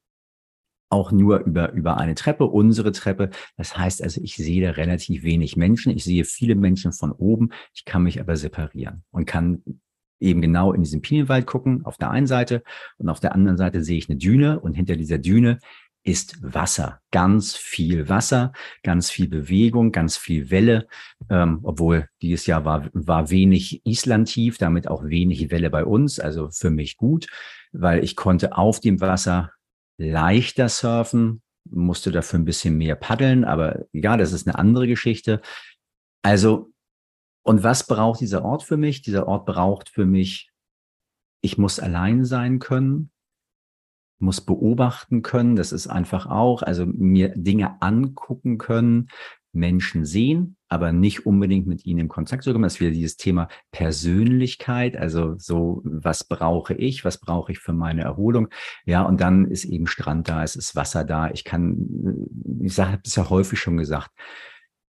auch 0.89 1.11
nur 1.11 1.39
über, 1.39 1.71
über 1.73 1.97
eine 1.97 2.15
Treppe, 2.15 2.45
unsere 2.45 2.91
Treppe. 2.91 3.29
Das 3.57 3.77
heißt 3.77 4.01
also, 4.03 4.21
ich 4.21 4.35
sehe 4.35 4.65
da 4.65 4.71
relativ 4.71 5.23
wenig 5.23 5.57
Menschen. 5.57 5.91
Ich 5.91 6.03
sehe 6.03 6.25
viele 6.25 6.55
Menschen 6.55 6.91
von 6.91 7.11
oben. 7.11 7.51
Ich 7.73 7.85
kann 7.85 8.03
mich 8.03 8.19
aber 8.19 8.37
separieren 8.37 9.03
und 9.11 9.25
kann 9.25 9.63
eben 10.19 10.41
genau 10.41 10.73
in 10.73 10.81
diesem 10.81 11.01
Pinienwald 11.01 11.45
gucken, 11.45 11.85
auf 11.85 11.97
der 11.97 12.11
einen 12.11 12.27
Seite 12.27 12.63
und 12.97 13.09
auf 13.09 13.19
der 13.19 13.35
anderen 13.35 13.57
Seite 13.57 13.83
sehe 13.83 13.97
ich 13.97 14.09
eine 14.09 14.17
Düne 14.17 14.59
und 14.59 14.73
hinter 14.73 14.95
dieser 14.95 15.17
Düne 15.17 15.59
ist 16.05 16.37
Wasser, 16.41 17.01
ganz 17.11 17.55
viel 17.55 18.07
Wasser, 18.09 18.53
ganz 18.83 19.09
viel 19.09 19.27
Bewegung, 19.27 19.91
ganz 19.91 20.17
viel 20.17 20.51
Welle, 20.51 20.87
ähm, 21.29 21.59
obwohl 21.63 22.07
dieses 22.21 22.45
Jahr 22.45 22.63
war, 22.63 22.89
war 22.93 23.31
wenig 23.31 23.81
Island 23.85 24.29
tief, 24.29 24.59
damit 24.59 24.87
auch 24.87 25.03
wenig 25.03 25.49
Welle 25.49 25.71
bei 25.71 25.83
uns, 25.83 26.19
also 26.19 26.49
für 26.51 26.69
mich 26.69 26.97
gut, 26.97 27.27
weil 27.71 28.03
ich 28.03 28.15
konnte 28.15 28.55
auf 28.55 28.79
dem 28.79 29.01
Wasser 29.01 29.51
leichter 29.97 30.69
surfen, 30.69 31.41
musste 31.69 32.11
dafür 32.11 32.39
ein 32.39 32.45
bisschen 32.45 32.77
mehr 32.77 32.95
paddeln, 32.95 33.43
aber 33.43 33.85
ja, 33.91 34.17
das 34.17 34.33
ist 34.33 34.47
eine 34.47 34.57
andere 34.57 34.87
Geschichte. 34.87 35.41
Also, 36.21 36.71
und 37.43 37.63
was 37.63 37.87
braucht 37.87 38.21
dieser 38.21 38.43
Ort 38.43 38.63
für 38.63 38.77
mich? 38.77 39.01
Dieser 39.01 39.27
Ort 39.27 39.45
braucht 39.45 39.89
für 39.89 40.05
mich, 40.05 40.51
ich 41.41 41.57
muss 41.57 41.79
allein 41.79 42.25
sein 42.25 42.59
können, 42.59 43.11
muss 44.19 44.41
beobachten 44.41 45.21
können. 45.21 45.55
Das 45.55 45.71
ist 45.71 45.87
einfach 45.87 46.25
auch, 46.25 46.61
also 46.61 46.85
mir 46.85 47.29
Dinge 47.29 47.81
angucken 47.81 48.57
können, 48.57 49.09
Menschen 49.51 50.05
sehen, 50.05 50.57
aber 50.75 50.91
nicht 50.91 51.25
unbedingt 51.25 51.65
mit 51.65 51.86
ihnen 51.86 52.01
in 52.01 52.08
Kontakt 52.08 52.44
zu 52.44 52.51
kommen. 52.51 52.63
Das 52.63 52.75
ist 52.75 52.79
wieder 52.82 52.91
dieses 52.91 53.17
Thema 53.17 53.48
Persönlichkeit. 53.72 54.96
Also 54.96 55.36
so, 55.39 55.82
was 55.84 56.25
brauche 56.25 56.75
ich? 56.75 57.03
Was 57.03 57.20
brauche 57.20 57.51
ich 57.51 57.60
für 57.60 57.74
meine 57.74 58.03
Erholung? 58.03 58.50
Ja, 58.86 59.01
und 59.01 59.20
dann 59.22 59.46
ist 59.46 59.65
eben 59.65 59.88
Strand 59.88 60.29
da, 60.29 60.44
es 60.44 60.55
ist 60.55 60.75
Wasser 60.75 61.03
da. 61.03 61.32
Ich 61.32 61.44
kann, 61.44 62.27
ich 62.62 62.77
habe 62.77 63.01
es 63.03 63.15
ja 63.15 63.29
häufig 63.29 63.60
schon 63.60 63.77
gesagt, 63.77 64.12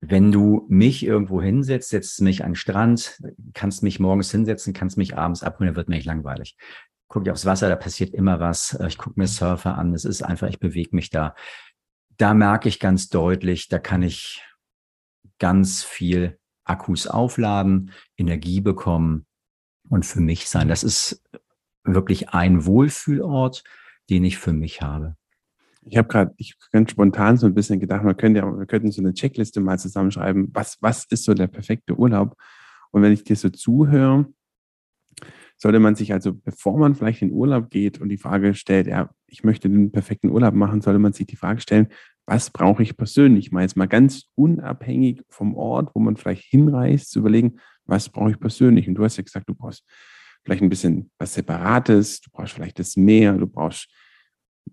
wenn 0.01 0.33
du 0.33 0.67
mich 0.69 1.05
irgendwo 1.05 1.41
hinsetzt, 1.41 1.91
setzt 1.91 2.21
mich 2.21 2.43
an 2.43 2.51
den 2.51 2.57
Strand, 2.57 3.23
kannst 3.55 3.85
mich 3.85 4.01
morgens 4.01 4.31
hinsetzen, 4.33 4.73
kannst 4.73 4.97
mich 4.97 5.17
abends 5.17 5.45
abholen, 5.45 5.69
dann 5.69 5.77
wird 5.77 5.89
mir 5.89 5.97
nicht 5.97 6.07
langweilig. 6.07 6.57
Guck 7.07 7.25
ich 7.25 7.31
aufs 7.31 7.47
Wasser, 7.47 7.69
da 7.69 7.77
passiert 7.77 8.13
immer 8.13 8.41
was. 8.41 8.77
Ich 8.89 8.99
gucke 8.99 9.21
mir 9.21 9.29
Surfer 9.29 9.79
an. 9.79 9.95
Es 9.95 10.05
ist 10.05 10.23
einfach, 10.23 10.49
ich 10.49 10.59
bewege 10.59 10.97
mich 10.97 11.11
da. 11.11 11.35
Da 12.17 12.35
merke 12.35 12.69
ich 12.69 12.81
ganz 12.81 13.11
deutlich, 13.11 13.69
da 13.69 13.79
kann 13.79 14.03
ich 14.03 14.43
ganz 15.43 15.83
viel 15.83 16.39
Akkus 16.63 17.09
aufladen, 17.09 17.91
Energie 18.17 18.61
bekommen 18.61 19.27
und 19.89 20.07
für 20.07 20.21
mich 20.21 20.49
sein. 20.49 20.69
Das 20.69 20.85
ist 20.85 21.21
wirklich 21.83 22.29
ein 22.29 22.65
Wohlfühlort, 22.65 23.65
den 24.09 24.23
ich 24.23 24.39
für 24.39 24.53
mich 24.53 24.83
habe. 24.83 25.17
Ich 25.85 25.97
habe 25.97 26.07
gerade, 26.07 26.33
ich 26.37 26.55
ganz 26.71 26.93
spontan 26.93 27.39
so 27.39 27.47
ein 27.47 27.55
bisschen 27.55 27.81
gedacht, 27.81 28.05
man 28.05 28.17
könnte 28.17 28.39
ja, 28.39 28.57
wir 28.57 28.67
könnten 28.67 28.93
so 28.93 29.03
eine 29.03 29.15
Checkliste 29.15 29.61
mal 29.61 29.81
zusammenschreiben, 29.81 30.51
was, 30.53 30.79
was 30.81 31.07
ist 31.07 31.25
so 31.25 31.35
der 31.35 31.49
perfekte 31.49 31.97
Urlaub? 31.97 32.37
Und 32.93 33.03
wenn 33.03 33.13
ich 33.13 33.25
dir 33.25 33.35
so 33.35 33.49
zuhöre, 33.49 34.33
sollte 35.57 35.81
man 35.81 35.97
sich 35.97 36.13
also, 36.13 36.35
bevor 36.35 36.79
man 36.79 36.95
vielleicht 36.95 37.21
in 37.21 37.33
Urlaub 37.33 37.69
geht 37.69 38.01
und 38.01 38.11
die 38.11 38.17
Frage 38.17 38.55
stellt, 38.55 38.87
ja, 38.87 39.11
ich 39.27 39.43
möchte 39.43 39.69
den 39.69 39.91
perfekten 39.91 40.31
Urlaub 40.31 40.55
machen, 40.55 40.83
sollte 40.83 41.01
man 41.01 41.13
sich 41.13 41.27
die 41.27 41.37
Frage 41.37 41.61
stellen, 41.61 41.89
was 42.27 42.51
brauche 42.51 42.83
ich 42.83 42.97
persönlich? 42.97 43.53
Mal 43.53 43.63
jetzt 43.63 43.77
mal 43.77 43.89
ganz 43.89 44.25
unabhängig 44.35 45.23
vom 45.29 45.55
Ort, 45.55 45.91
wo 45.95 46.01
man 46.01 46.17
vielleicht 46.17 46.45
hinreist, 46.45 47.11
zu 47.11 47.19
überlegen, 47.21 47.59
was 47.85 48.09
brauche 48.09 48.31
ich 48.31 48.41
persönlich? 48.41 48.89
Und 48.89 48.95
du 48.95 49.05
hast 49.05 49.17
ja 49.17 49.23
gesagt, 49.23 49.49
du 49.49 49.55
brauchst 49.55 49.85
vielleicht 50.45 50.63
ein 50.63 50.69
bisschen 50.69 51.11
was 51.19 51.35
Separates, 51.35 52.21
du 52.21 52.31
brauchst 52.33 52.53
vielleicht 52.53 52.79
das 52.79 52.97
Meer, 52.97 53.35
du 53.35 53.47
brauchst 53.47 53.89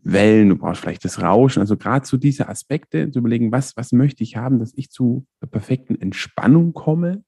Wellen, 0.04 0.50
du 0.50 0.56
brauchst 0.56 0.82
vielleicht 0.82 1.04
das 1.04 1.22
Rauschen. 1.22 1.62
Also 1.62 1.76
gerade 1.78 2.06
so 2.06 2.18
diese 2.18 2.48
Aspekte 2.48 3.10
zu 3.12 3.20
überlegen, 3.20 3.52
was, 3.52 3.76
was 3.76 3.92
möchte 3.92 4.24
ich 4.24 4.36
haben, 4.36 4.60
dass 4.60 4.74
ich 4.76 4.92
zu 4.92 5.26
der 5.42 5.48
perfekten 5.48 6.00
Entspannung 6.00 6.74
komme 6.74 7.24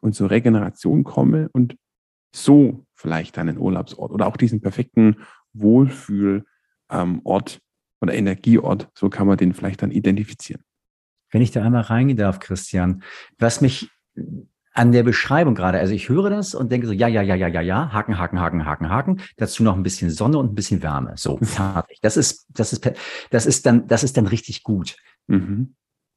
und 0.00 0.14
zur 0.14 0.30
Regeneration 0.30 1.04
komme 1.04 1.48
und 1.52 1.76
so 2.34 2.84
vielleicht 2.94 3.38
einen 3.38 3.58
Urlaubsort 3.58 4.10
oder 4.10 4.26
auch 4.26 4.36
diesen 4.36 4.60
perfekten 4.60 5.16
Wohlfühlort 5.52 6.44
ähm, 6.90 7.22
oder 8.04 8.14
Energieort, 8.14 8.88
so 8.94 9.08
kann 9.10 9.26
man 9.26 9.36
den 9.36 9.54
vielleicht 9.54 9.82
dann 9.82 9.90
identifizieren. 9.90 10.62
Wenn 11.30 11.42
ich 11.42 11.50
da 11.50 11.62
einmal 11.62 11.82
reingehen 11.82 12.16
darf, 12.16 12.38
Christian, 12.38 13.02
was 13.38 13.60
mich 13.60 13.90
an 14.72 14.92
der 14.92 15.04
Beschreibung 15.04 15.54
gerade, 15.54 15.78
also 15.78 15.94
ich 15.94 16.08
höre 16.08 16.30
das 16.30 16.54
und 16.54 16.70
denke 16.70 16.86
so, 16.86 16.92
ja, 16.92 17.08
ja, 17.08 17.22
ja, 17.22 17.34
ja, 17.34 17.48
ja, 17.48 17.60
ja, 17.60 17.92
Haken, 17.92 18.18
Haken, 18.18 18.40
Haken, 18.40 18.64
Haken, 18.64 18.88
Haken, 18.88 19.20
dazu 19.36 19.62
noch 19.62 19.76
ein 19.76 19.82
bisschen 19.82 20.10
Sonne 20.10 20.38
und 20.38 20.52
ein 20.52 20.54
bisschen 20.54 20.82
Wärme. 20.82 21.14
So, 21.16 21.38
fertig. 21.42 21.98
Das 22.02 22.16
ist, 22.16 22.46
das 22.50 22.72
ist, 22.72 22.90
das 23.30 23.46
ist 23.46 23.66
dann, 23.66 23.86
das 23.86 24.04
ist 24.04 24.16
dann 24.16 24.26
richtig 24.26 24.62
gut. 24.62 24.96
Mhm. 25.26 25.74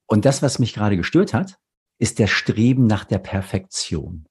Und 0.08 0.26
das, 0.26 0.42
was 0.42 0.60
mich 0.60 0.74
gerade 0.74 0.98
gestört 0.98 1.34
hat, 1.34 1.58
ist 2.00 2.20
der 2.20 2.28
Streben 2.28 2.88
nach 2.88 3.06
der 3.06 3.20
Perfektion. 3.20 4.26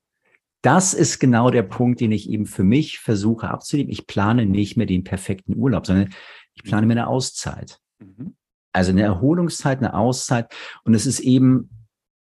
Das 0.62 0.94
ist 0.94 1.20
genau 1.20 1.50
der 1.50 1.62
Punkt, 1.62 2.00
den 2.00 2.10
ich 2.10 2.28
eben 2.28 2.46
für 2.46 2.64
mich 2.64 2.98
versuche 2.98 3.48
abzunehmen. 3.48 3.90
Ich 3.90 4.06
plane 4.06 4.46
nicht 4.46 4.76
mehr 4.76 4.86
den 4.86 5.04
perfekten 5.04 5.56
Urlaub, 5.56 5.86
sondern 5.86 6.12
ich 6.56 6.64
plane 6.64 6.86
mir 6.86 6.94
eine 6.94 7.06
Auszeit. 7.06 7.78
Mhm. 7.98 8.36
Also 8.72 8.90
eine 8.90 9.02
Erholungszeit, 9.02 9.78
eine 9.78 9.94
Auszeit. 9.94 10.52
Und 10.84 10.94
es 10.94 11.06
ist 11.06 11.20
eben 11.20 11.70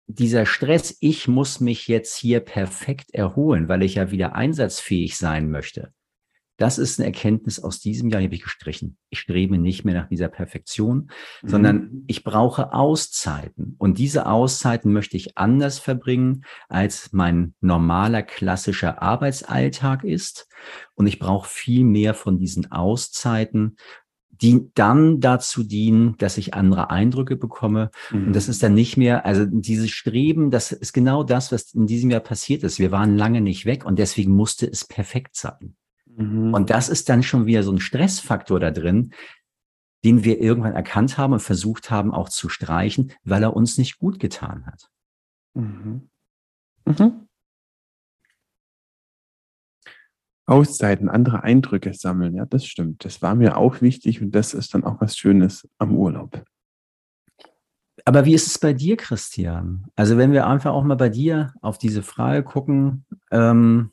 dieser 0.07 0.45
Stress, 0.45 0.97
ich 0.99 1.27
muss 1.27 1.59
mich 1.59 1.87
jetzt 1.87 2.15
hier 2.15 2.41
perfekt 2.41 3.13
erholen, 3.13 3.69
weil 3.69 3.83
ich 3.83 3.95
ja 3.95 4.11
wieder 4.11 4.35
einsatzfähig 4.35 5.17
sein 5.17 5.49
möchte. 5.49 5.93
Das 6.57 6.77
ist 6.77 6.99
eine 6.99 7.07
Erkenntnis 7.07 7.59
aus 7.59 7.79
diesem 7.79 8.09
Jahr, 8.09 8.21
die 8.21 8.27
habe 8.27 8.35
ich 8.35 8.43
gestrichen. 8.43 8.97
Ich 9.09 9.19
strebe 9.19 9.57
nicht 9.57 9.85
mehr 9.85 9.95
nach 9.95 10.07
dieser 10.07 10.27
Perfektion, 10.27 11.09
mhm. 11.41 11.47
sondern 11.47 12.03
ich 12.07 12.23
brauche 12.23 12.73
Auszeiten. 12.73 13.75
Und 13.79 13.97
diese 13.97 14.27
Auszeiten 14.27 14.93
möchte 14.93 15.17
ich 15.17 15.37
anders 15.37 15.79
verbringen, 15.79 16.45
als 16.69 17.11
mein 17.11 17.55
normaler 17.59 18.21
klassischer 18.21 19.01
Arbeitsalltag 19.01 20.03
ist. 20.03 20.47
Und 20.93 21.07
ich 21.07 21.17
brauche 21.17 21.49
viel 21.49 21.83
mehr 21.83 22.13
von 22.13 22.37
diesen 22.37 22.71
Auszeiten, 22.71 23.77
die 24.43 24.69
dann 24.75 25.21
dazu 25.21 25.63
dienen, 25.63 26.17
dass 26.17 26.37
ich 26.37 26.53
andere 26.53 26.89
Eindrücke 26.89 27.37
bekomme. 27.37 27.91
Mhm. 28.11 28.27
Und 28.27 28.35
das 28.35 28.47
mhm. 28.47 28.51
ist 28.51 28.61
dann 28.61 28.73
nicht 28.73 28.97
mehr, 28.97 29.25
also 29.25 29.45
dieses 29.45 29.89
Streben, 29.89 30.51
das 30.51 30.73
ist 30.73 30.91
genau 30.91 31.23
das, 31.23 31.53
was 31.53 31.73
in 31.73 31.87
diesem 31.87 32.11
Jahr 32.11 32.19
passiert 32.19 32.63
ist. 32.63 32.77
Wir 32.77 32.91
waren 32.91 33.15
lange 33.15 33.39
nicht 33.39 33.65
weg 33.65 33.85
und 33.85 33.97
deswegen 33.97 34.33
musste 34.33 34.67
es 34.67 34.83
perfekt 34.83 35.37
sein. 35.37 35.77
Mhm. 36.05 36.53
Und 36.53 36.69
das 36.69 36.89
ist 36.89 37.07
dann 37.07 37.23
schon 37.23 37.45
wieder 37.45 37.63
so 37.63 37.71
ein 37.71 37.79
Stressfaktor 37.79 38.59
da 38.59 38.71
drin, 38.71 39.13
den 40.03 40.25
wir 40.25 40.41
irgendwann 40.41 40.73
erkannt 40.73 41.17
haben 41.17 41.31
und 41.31 41.39
versucht 41.39 41.89
haben 41.89 42.13
auch 42.13 42.27
zu 42.27 42.49
streichen, 42.49 43.13
weil 43.23 43.43
er 43.43 43.55
uns 43.55 43.77
nicht 43.77 43.97
gut 43.97 44.19
getan 44.19 44.65
hat. 44.65 44.89
Mhm. 45.53 46.09
Mhm. 46.85 47.29
Auszeiten, 50.45 51.09
andere 51.09 51.43
Eindrücke 51.43 51.93
sammeln, 51.93 52.35
ja, 52.35 52.45
das 52.45 52.65
stimmt. 52.65 53.05
Das 53.05 53.21
war 53.21 53.35
mir 53.35 53.57
auch 53.57 53.81
wichtig 53.81 54.21
und 54.21 54.31
das 54.31 54.53
ist 54.53 54.73
dann 54.73 54.83
auch 54.83 54.99
was 54.99 55.17
Schönes 55.17 55.67
am 55.77 55.95
Urlaub. 55.95 56.43
Aber 58.05 58.25
wie 58.25 58.33
ist 58.33 58.47
es 58.47 58.59
bei 58.59 58.73
dir, 58.73 58.97
Christian? 58.97 59.85
Also 59.95 60.17
wenn 60.17 60.33
wir 60.33 60.45
einfach 60.47 60.73
auch 60.73 60.83
mal 60.83 60.95
bei 60.95 61.09
dir 61.09 61.53
auf 61.61 61.77
diese 61.77 62.03
Frage 62.03 62.43
gucken, 62.43 63.05
ähm, 63.31 63.91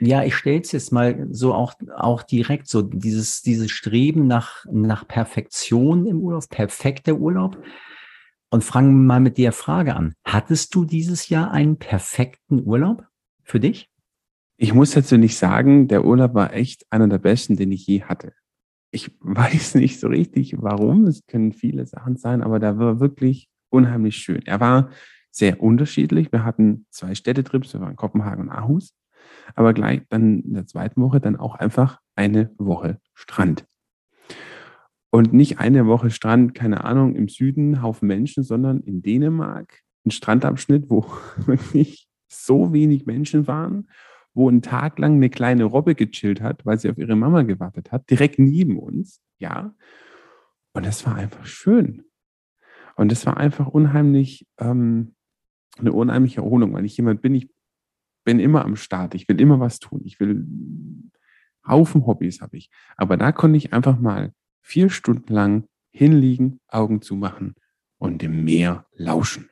ja, 0.00 0.24
ich 0.24 0.34
stelle 0.34 0.60
es 0.60 0.72
jetzt 0.72 0.90
mal 0.90 1.28
so 1.30 1.54
auch, 1.54 1.74
auch 1.94 2.24
direkt, 2.24 2.66
so 2.66 2.82
dieses, 2.82 3.42
dieses 3.42 3.70
Streben 3.70 4.26
nach, 4.26 4.64
nach 4.68 5.06
Perfektion 5.06 6.06
im 6.06 6.18
Urlaub, 6.18 6.48
perfekter 6.48 7.14
Urlaub. 7.14 7.62
Und 8.50 8.64
fangen 8.64 9.06
mal 9.06 9.20
mit 9.20 9.38
der 9.38 9.52
Frage 9.52 9.94
an. 9.94 10.14
Hattest 10.24 10.74
du 10.74 10.84
dieses 10.84 11.30
Jahr 11.30 11.52
einen 11.52 11.78
perfekten 11.78 12.66
Urlaub 12.66 13.06
für 13.44 13.60
dich? 13.60 13.91
Ich 14.56 14.74
muss 14.74 14.92
dazu 14.92 15.16
nicht 15.16 15.36
sagen, 15.36 15.88
der 15.88 16.04
Urlaub 16.04 16.34
war 16.34 16.52
echt 16.52 16.86
einer 16.90 17.08
der 17.08 17.18
besten, 17.18 17.56
den 17.56 17.72
ich 17.72 17.86
je 17.86 18.02
hatte. 18.02 18.32
Ich 18.90 19.10
weiß 19.20 19.74
nicht 19.76 19.98
so 20.00 20.08
richtig, 20.08 20.56
warum. 20.58 21.06
Es 21.06 21.26
können 21.26 21.52
viele 21.52 21.86
Sachen 21.86 22.16
sein, 22.16 22.42
aber 22.42 22.58
der 22.58 22.78
war 22.78 23.00
wirklich 23.00 23.48
unheimlich 23.70 24.16
schön. 24.16 24.42
Er 24.44 24.60
war 24.60 24.90
sehr 25.30 25.62
unterschiedlich. 25.62 26.30
Wir 26.30 26.44
hatten 26.44 26.86
zwei 26.90 27.14
Städtetrips, 27.14 27.72
wir 27.72 27.80
waren 27.80 27.96
Kopenhagen 27.96 28.44
und 28.44 28.50
Aarhus 28.50 28.94
aber 29.54 29.72
gleich 29.72 30.02
dann 30.08 30.40
in 30.40 30.54
der 30.54 30.66
zweiten 30.66 31.00
Woche 31.00 31.20
dann 31.20 31.36
auch 31.36 31.54
einfach 31.54 32.00
eine 32.14 32.50
Woche 32.58 33.00
Strand. 33.14 33.66
Und 35.10 35.32
nicht 35.32 35.58
eine 35.58 35.86
Woche 35.86 36.10
Strand, 36.10 36.54
keine 36.54 36.84
Ahnung, 36.84 37.14
im 37.14 37.28
Süden, 37.28 37.82
Haufen 37.82 38.08
Menschen, 38.08 38.44
sondern 38.44 38.80
in 38.80 39.02
Dänemark, 39.02 39.80
ein 40.06 40.10
Strandabschnitt, 40.10 40.88
wo 40.88 41.06
wirklich 41.36 42.08
so 42.28 42.72
wenig 42.72 43.04
Menschen 43.06 43.46
waren, 43.46 43.88
wo 44.34 44.48
ein 44.48 44.62
Tag 44.62 44.98
lang 44.98 45.14
eine 45.14 45.30
kleine 45.30 45.64
Robbe 45.64 45.94
gechillt 45.94 46.40
hat, 46.40 46.64
weil 46.64 46.78
sie 46.78 46.90
auf 46.90 46.98
ihre 46.98 47.16
Mama 47.16 47.42
gewartet 47.42 47.92
hat, 47.92 48.08
direkt 48.10 48.38
neben 48.38 48.78
uns, 48.78 49.20
ja. 49.38 49.74
Und 50.72 50.86
das 50.86 51.06
war 51.06 51.16
einfach 51.16 51.44
schön. 51.44 52.04
Und 52.96 53.12
das 53.12 53.26
war 53.26 53.36
einfach 53.36 53.66
unheimlich, 53.66 54.46
ähm, 54.58 55.14
eine 55.78 55.92
unheimliche 55.92 56.40
Erholung, 56.40 56.72
weil 56.72 56.84
ich 56.84 56.96
jemand 56.96 57.22
bin, 57.22 57.34
ich 57.34 57.48
bin 58.24 58.40
immer 58.40 58.64
am 58.64 58.76
Start, 58.76 59.14
ich 59.14 59.28
will 59.28 59.40
immer 59.40 59.60
was 59.60 59.78
tun, 59.78 60.02
ich 60.04 60.20
will 60.20 60.46
Haufen 61.66 62.06
Hobbys 62.06 62.40
habe 62.40 62.56
ich. 62.56 62.70
Aber 62.96 63.16
da 63.16 63.32
konnte 63.32 63.56
ich 63.56 63.72
einfach 63.72 63.98
mal 63.98 64.32
vier 64.60 64.90
Stunden 64.90 65.32
lang 65.32 65.64
hinliegen, 65.90 66.60
Augen 66.68 67.02
zumachen 67.02 67.54
und 67.98 68.22
dem 68.22 68.44
Meer 68.44 68.86
lauschen. 68.92 69.51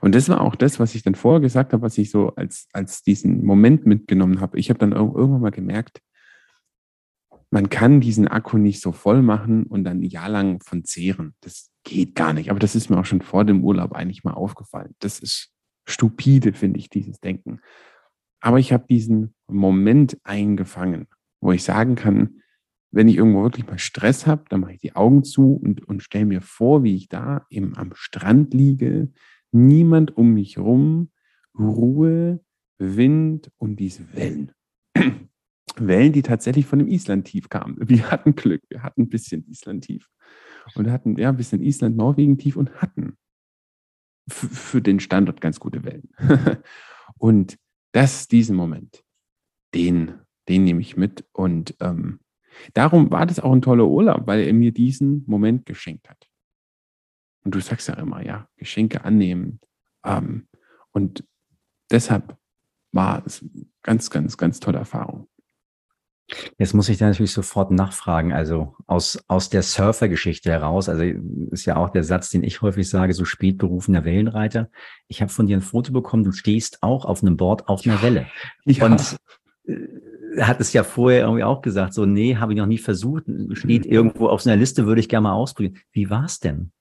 Und 0.00 0.14
das 0.14 0.28
war 0.28 0.40
auch 0.40 0.54
das, 0.54 0.78
was 0.78 0.94
ich 0.94 1.02
dann 1.02 1.14
vorher 1.14 1.40
gesagt 1.40 1.72
habe, 1.72 1.82
was 1.82 1.98
ich 1.98 2.10
so 2.10 2.34
als, 2.34 2.68
als 2.72 3.02
diesen 3.02 3.44
Moment 3.44 3.86
mitgenommen 3.86 4.40
habe. 4.40 4.58
Ich 4.58 4.70
habe 4.70 4.78
dann 4.78 4.92
irgendwann 4.92 5.40
mal 5.40 5.50
gemerkt, 5.50 6.00
man 7.50 7.68
kann 7.68 8.00
diesen 8.00 8.26
Akku 8.26 8.58
nicht 8.58 8.80
so 8.80 8.92
voll 8.92 9.22
machen 9.22 9.64
und 9.64 9.84
dann 9.84 10.00
ein 10.00 10.02
Jahr 10.02 10.28
lang 10.28 10.60
von 10.62 10.84
zehren. 10.84 11.34
Das 11.40 11.70
geht 11.84 12.14
gar 12.14 12.32
nicht. 12.32 12.50
Aber 12.50 12.58
das 12.58 12.74
ist 12.74 12.90
mir 12.90 12.98
auch 12.98 13.04
schon 13.04 13.22
vor 13.22 13.44
dem 13.44 13.62
Urlaub 13.62 13.92
eigentlich 13.92 14.24
mal 14.24 14.34
aufgefallen. 14.34 14.94
Das 14.98 15.20
ist 15.20 15.52
stupide, 15.86 16.52
finde 16.52 16.80
ich, 16.80 16.90
dieses 16.90 17.20
Denken. 17.20 17.60
Aber 18.40 18.58
ich 18.58 18.72
habe 18.72 18.86
diesen 18.88 19.34
Moment 19.46 20.18
eingefangen, 20.24 21.06
wo 21.40 21.52
ich 21.52 21.62
sagen 21.62 21.94
kann, 21.94 22.40
wenn 22.90 23.08
ich 23.08 23.16
irgendwo 23.16 23.42
wirklich 23.42 23.66
mal 23.66 23.78
Stress 23.78 24.26
habe, 24.26 24.44
dann 24.48 24.60
mache 24.60 24.74
ich 24.74 24.80
die 24.80 24.94
Augen 24.94 25.24
zu 25.24 25.54
und, 25.54 25.86
und 25.86 26.02
stelle 26.02 26.26
mir 26.26 26.40
vor, 26.40 26.82
wie 26.84 26.94
ich 26.94 27.08
da 27.08 27.46
eben 27.50 27.76
am 27.76 27.92
Strand 27.94 28.54
liege, 28.54 29.10
niemand 29.54 30.16
um 30.16 30.34
mich 30.34 30.58
rum, 30.58 31.10
Ruhe, 31.58 32.44
Wind 32.78 33.50
und 33.56 33.76
diese 33.76 34.12
Wellen. 34.14 34.52
Wellen, 35.76 36.12
die 36.12 36.22
tatsächlich 36.22 36.66
von 36.66 36.78
dem 36.78 36.88
Island-Tief 36.88 37.48
kamen. 37.48 37.76
Wir 37.88 38.10
hatten 38.10 38.34
Glück, 38.34 38.62
wir 38.68 38.82
hatten 38.82 39.02
ein 39.02 39.08
bisschen 39.08 39.46
Island-Tief. 39.48 40.08
Und 40.74 40.90
hatten 40.90 41.16
ja 41.16 41.28
ein 41.28 41.36
bisschen 41.36 41.62
Island-Norwegen-Tief 41.62 42.56
und 42.56 42.74
hatten 42.80 43.16
für 44.28 44.80
den 44.80 45.00
Standort 45.00 45.40
ganz 45.40 45.60
gute 45.60 45.84
Wellen. 45.84 46.08
und 47.18 47.58
das, 47.92 48.28
diesen 48.28 48.56
Moment, 48.56 49.04
den, 49.74 50.14
den 50.48 50.64
nehme 50.64 50.80
ich 50.80 50.96
mit. 50.96 51.26
Und 51.32 51.76
ähm, 51.80 52.20
darum 52.72 53.10
war 53.10 53.26
das 53.26 53.40
auch 53.40 53.52
ein 53.52 53.62
toller 53.62 53.86
Urlaub, 53.86 54.26
weil 54.26 54.40
er 54.40 54.52
mir 54.52 54.72
diesen 54.72 55.24
Moment 55.26 55.66
geschenkt 55.66 56.08
hat. 56.08 56.28
Und 57.44 57.54
du 57.54 57.60
sagst 57.60 57.88
ja 57.88 57.94
immer, 57.94 58.24
ja, 58.24 58.48
Geschenke 58.56 59.04
annehmen. 59.04 59.60
Ähm, 60.04 60.48
und 60.92 61.24
deshalb 61.90 62.36
war 62.92 63.22
es 63.26 63.44
ganz, 63.82 64.10
ganz, 64.10 64.36
ganz 64.36 64.60
tolle 64.60 64.78
Erfahrung. 64.78 65.28
Jetzt 66.58 66.72
muss 66.72 66.88
ich 66.88 66.96
da 66.96 67.06
natürlich 67.06 67.32
sofort 67.32 67.70
nachfragen. 67.70 68.32
Also 68.32 68.74
aus, 68.86 69.22
aus 69.28 69.50
der 69.50 69.62
Surfer-Geschichte 69.62 70.50
heraus, 70.50 70.88
also 70.88 71.02
ist 71.50 71.66
ja 71.66 71.76
auch 71.76 71.90
der 71.90 72.02
Satz, 72.02 72.30
den 72.30 72.42
ich 72.42 72.62
häufig 72.62 72.88
sage, 72.88 73.12
so 73.12 73.24
spät 73.24 73.58
berufener 73.58 74.04
Wellenreiter. 74.04 74.70
Ich 75.06 75.20
habe 75.20 75.30
von 75.30 75.46
dir 75.46 75.56
ein 75.56 75.62
Foto 75.62 75.92
bekommen, 75.92 76.24
du 76.24 76.32
stehst 76.32 76.82
auch 76.82 77.04
auf 77.04 77.22
einem 77.22 77.36
Board 77.36 77.68
auf 77.68 77.86
einer 77.86 78.00
Welle. 78.00 78.26
Ja. 78.64 78.86
Und 78.86 79.16
äh, 79.66 80.40
hat 80.40 80.60
es 80.60 80.72
ja 80.72 80.82
vorher 80.82 81.22
irgendwie 81.22 81.44
auch 81.44 81.62
gesagt, 81.62 81.92
so, 81.92 82.06
nee, 82.06 82.36
habe 82.36 82.52
ich 82.54 82.58
noch 82.58 82.66
nie 82.66 82.78
versucht, 82.78 83.24
steht 83.52 83.86
irgendwo 83.86 84.28
auf 84.28 84.40
so 84.40 84.50
einer 84.50 84.58
Liste, 84.58 84.86
würde 84.86 85.00
ich 85.00 85.08
gerne 85.08 85.24
mal 85.24 85.34
ausprobieren. 85.34 85.78
Wie 85.92 86.10
war 86.10 86.24
es 86.24 86.40
denn? 86.40 86.72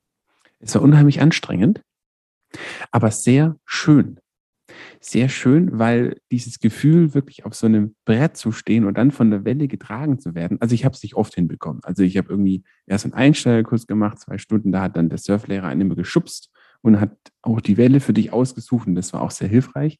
Es 0.63 0.75
war 0.75 0.81
unheimlich 0.81 1.21
anstrengend, 1.21 1.81
aber 2.91 3.11
sehr 3.11 3.57
schön 3.65 4.19
sehr 5.05 5.29
schön, 5.29 5.77
weil 5.77 6.17
dieses 6.31 6.59
Gefühl, 6.59 7.13
wirklich 7.13 7.45
auf 7.45 7.53
so 7.53 7.65
einem 7.65 7.95
Brett 8.05 8.37
zu 8.37 8.51
stehen 8.51 8.85
und 8.85 8.97
dann 8.97 9.11
von 9.11 9.31
der 9.31 9.45
Welle 9.45 9.67
getragen 9.67 10.19
zu 10.19 10.35
werden, 10.35 10.59
also 10.61 10.73
ich 10.73 10.85
habe 10.85 10.95
es 10.95 11.03
nicht 11.03 11.15
oft 11.15 11.35
hinbekommen. 11.35 11.81
Also 11.83 12.03
ich 12.03 12.17
habe 12.17 12.29
irgendwie 12.29 12.63
erst 12.87 13.05
einen 13.05 13.13
Einsteigerkurs 13.13 13.87
gemacht, 13.87 14.19
zwei 14.19 14.37
Stunden, 14.37 14.71
da 14.71 14.81
hat 14.81 14.97
dann 14.97 15.09
der 15.09 15.17
Surflehrer 15.17 15.67
einen 15.67 15.81
immer 15.81 15.95
geschubst 15.95 16.49
und 16.81 16.99
hat 16.99 17.15
auch 17.41 17.61
die 17.61 17.77
Welle 17.77 17.99
für 17.99 18.13
dich 18.13 18.31
ausgesucht 18.31 18.87
und 18.87 18.95
das 18.95 19.13
war 19.13 19.21
auch 19.21 19.31
sehr 19.31 19.47
hilfreich. 19.47 19.99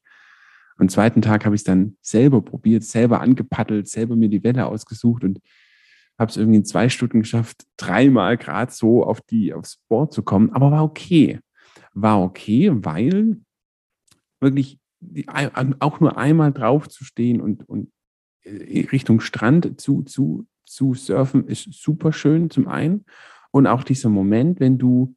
Am 0.76 0.88
zweiten 0.88 1.22
Tag 1.22 1.44
habe 1.44 1.54
ich 1.54 1.60
es 1.60 1.64
dann 1.64 1.96
selber 2.00 2.42
probiert, 2.42 2.82
selber 2.82 3.20
angepaddelt, 3.20 3.88
selber 3.88 4.16
mir 4.16 4.28
die 4.28 4.42
Welle 4.42 4.66
ausgesucht 4.66 5.22
und 5.22 5.38
habe 6.18 6.30
es 6.30 6.36
irgendwie 6.36 6.58
in 6.58 6.64
zwei 6.64 6.88
Stunden 6.88 7.20
geschafft, 7.20 7.64
dreimal 7.76 8.36
gerade 8.36 8.72
so 8.72 9.04
auf 9.04 9.20
die, 9.22 9.52
aufs 9.52 9.78
Board 9.88 10.12
zu 10.12 10.22
kommen, 10.22 10.50
aber 10.50 10.70
war 10.70 10.84
okay. 10.84 11.40
War 11.92 12.22
okay, 12.22 12.70
weil 12.72 13.40
wirklich 14.40 14.78
auch 15.80 16.00
nur 16.00 16.16
einmal 16.16 16.52
drauf 16.52 16.88
zu 16.88 17.04
stehen 17.04 17.40
und, 17.40 17.68
und 17.68 17.92
äh, 18.42 18.86
Richtung 18.92 19.20
Strand 19.20 19.80
zu, 19.80 20.02
zu, 20.02 20.46
zu 20.64 20.94
surfen, 20.94 21.46
ist 21.46 21.72
super 21.72 22.12
schön 22.12 22.50
zum 22.50 22.68
einen. 22.68 23.04
Und 23.50 23.66
auch 23.66 23.84
dieser 23.84 24.08
Moment, 24.08 24.60
wenn 24.60 24.78
du 24.78 25.14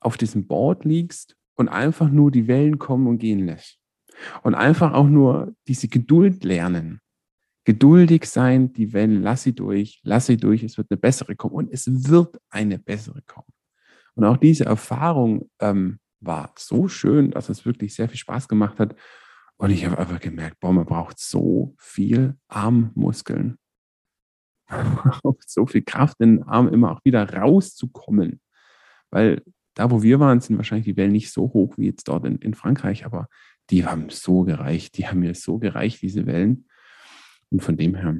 auf 0.00 0.16
diesem 0.16 0.46
Board 0.46 0.84
liegst 0.84 1.36
und 1.56 1.68
einfach 1.68 2.10
nur 2.10 2.30
die 2.30 2.46
Wellen 2.46 2.78
kommen 2.78 3.06
und 3.06 3.18
gehen 3.18 3.46
lässt. 3.46 3.78
Und 4.42 4.54
einfach 4.54 4.92
auch 4.92 5.08
nur 5.08 5.54
diese 5.66 5.88
Geduld 5.88 6.44
lernen. 6.44 7.00
Geduldig 7.64 8.26
sein, 8.26 8.72
die 8.72 8.92
Wellen, 8.92 9.22
lass 9.22 9.42
sie 9.42 9.54
durch, 9.54 10.00
lass 10.02 10.26
sie 10.26 10.36
durch, 10.36 10.62
es 10.62 10.76
wird 10.76 10.90
eine 10.90 10.98
bessere 10.98 11.34
kommen 11.34 11.54
und 11.54 11.72
es 11.72 11.86
wird 12.10 12.38
eine 12.50 12.78
bessere 12.78 13.22
kommen. 13.22 13.48
Und 14.14 14.24
auch 14.24 14.36
diese 14.36 14.66
Erfahrung 14.66 15.50
ähm, 15.60 15.98
war 16.20 16.52
so 16.56 16.88
schön, 16.88 17.30
dass 17.30 17.48
es 17.48 17.64
wirklich 17.64 17.94
sehr 17.94 18.08
viel 18.08 18.18
Spaß 18.18 18.48
gemacht 18.48 18.78
hat. 18.78 18.94
Und 19.56 19.70
ich 19.70 19.86
habe 19.86 19.98
einfach 19.98 20.20
gemerkt, 20.20 20.60
boah, 20.60 20.72
man 20.72 20.84
braucht 20.84 21.18
so 21.18 21.74
viel 21.78 22.36
Armmuskeln. 22.48 23.58
so 25.46 25.66
viel 25.66 25.82
Kraft, 25.82 26.20
in 26.20 26.36
den 26.36 26.42
Arm 26.44 26.68
immer 26.68 26.92
auch 26.92 27.04
wieder 27.04 27.28
rauszukommen. 27.32 28.40
Weil 29.10 29.42
da, 29.74 29.90
wo 29.90 30.02
wir 30.02 30.20
waren, 30.20 30.40
sind 30.40 30.56
wahrscheinlich 30.56 30.86
die 30.86 30.96
Wellen 30.96 31.12
nicht 31.12 31.32
so 31.32 31.52
hoch 31.52 31.76
wie 31.76 31.86
jetzt 31.86 32.08
dort 32.08 32.24
in, 32.24 32.36
in 32.36 32.54
Frankreich, 32.54 33.04
aber 33.04 33.28
die 33.70 33.84
haben 33.86 34.10
so 34.10 34.42
gereicht, 34.42 34.96
die 34.98 35.06
haben 35.06 35.20
mir 35.20 35.34
so 35.34 35.58
gereicht, 35.58 36.02
diese 36.02 36.26
Wellen. 36.26 36.66
Und 37.54 37.60
von 37.60 37.76
dem 37.76 37.94
her 37.94 38.16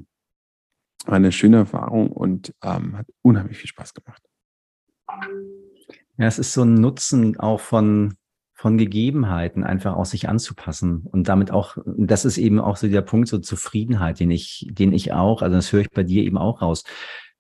war 1.07 1.15
eine 1.15 1.33
schöne 1.33 1.57
Erfahrung 1.57 2.13
und 2.13 2.55
ähm, 2.63 2.97
hat 2.97 3.07
unheimlich 3.21 3.59
viel 3.59 3.67
Spaß 3.67 3.93
gemacht. 3.93 4.23
Ja, 6.17 6.27
es 6.27 6.39
ist 6.39 6.53
so 6.53 6.63
ein 6.63 6.75
Nutzen 6.75 7.37
auch 7.41 7.59
von, 7.59 8.15
von 8.53 8.79
Gegebenheiten, 8.79 9.65
einfach 9.65 9.97
auch 9.97 10.05
sich 10.05 10.29
anzupassen 10.29 11.03
und 11.11 11.27
damit 11.27 11.51
auch, 11.51 11.77
das 11.85 12.25
ist 12.25 12.39
eben 12.39 12.61
auch 12.61 12.77
so 12.77 12.87
der 12.87 13.03
Punkt, 13.03 13.27
so 13.27 13.39
Zufriedenheit, 13.39 14.21
den 14.21 14.31
ich, 14.31 14.69
den 14.71 14.93
ich 14.93 15.13
auch, 15.13 15.43
also 15.43 15.57
das 15.57 15.73
höre 15.73 15.81
ich 15.81 15.91
bei 15.91 16.05
dir 16.05 16.23
eben 16.23 16.39
auch 16.39 16.63
raus, 16.63 16.85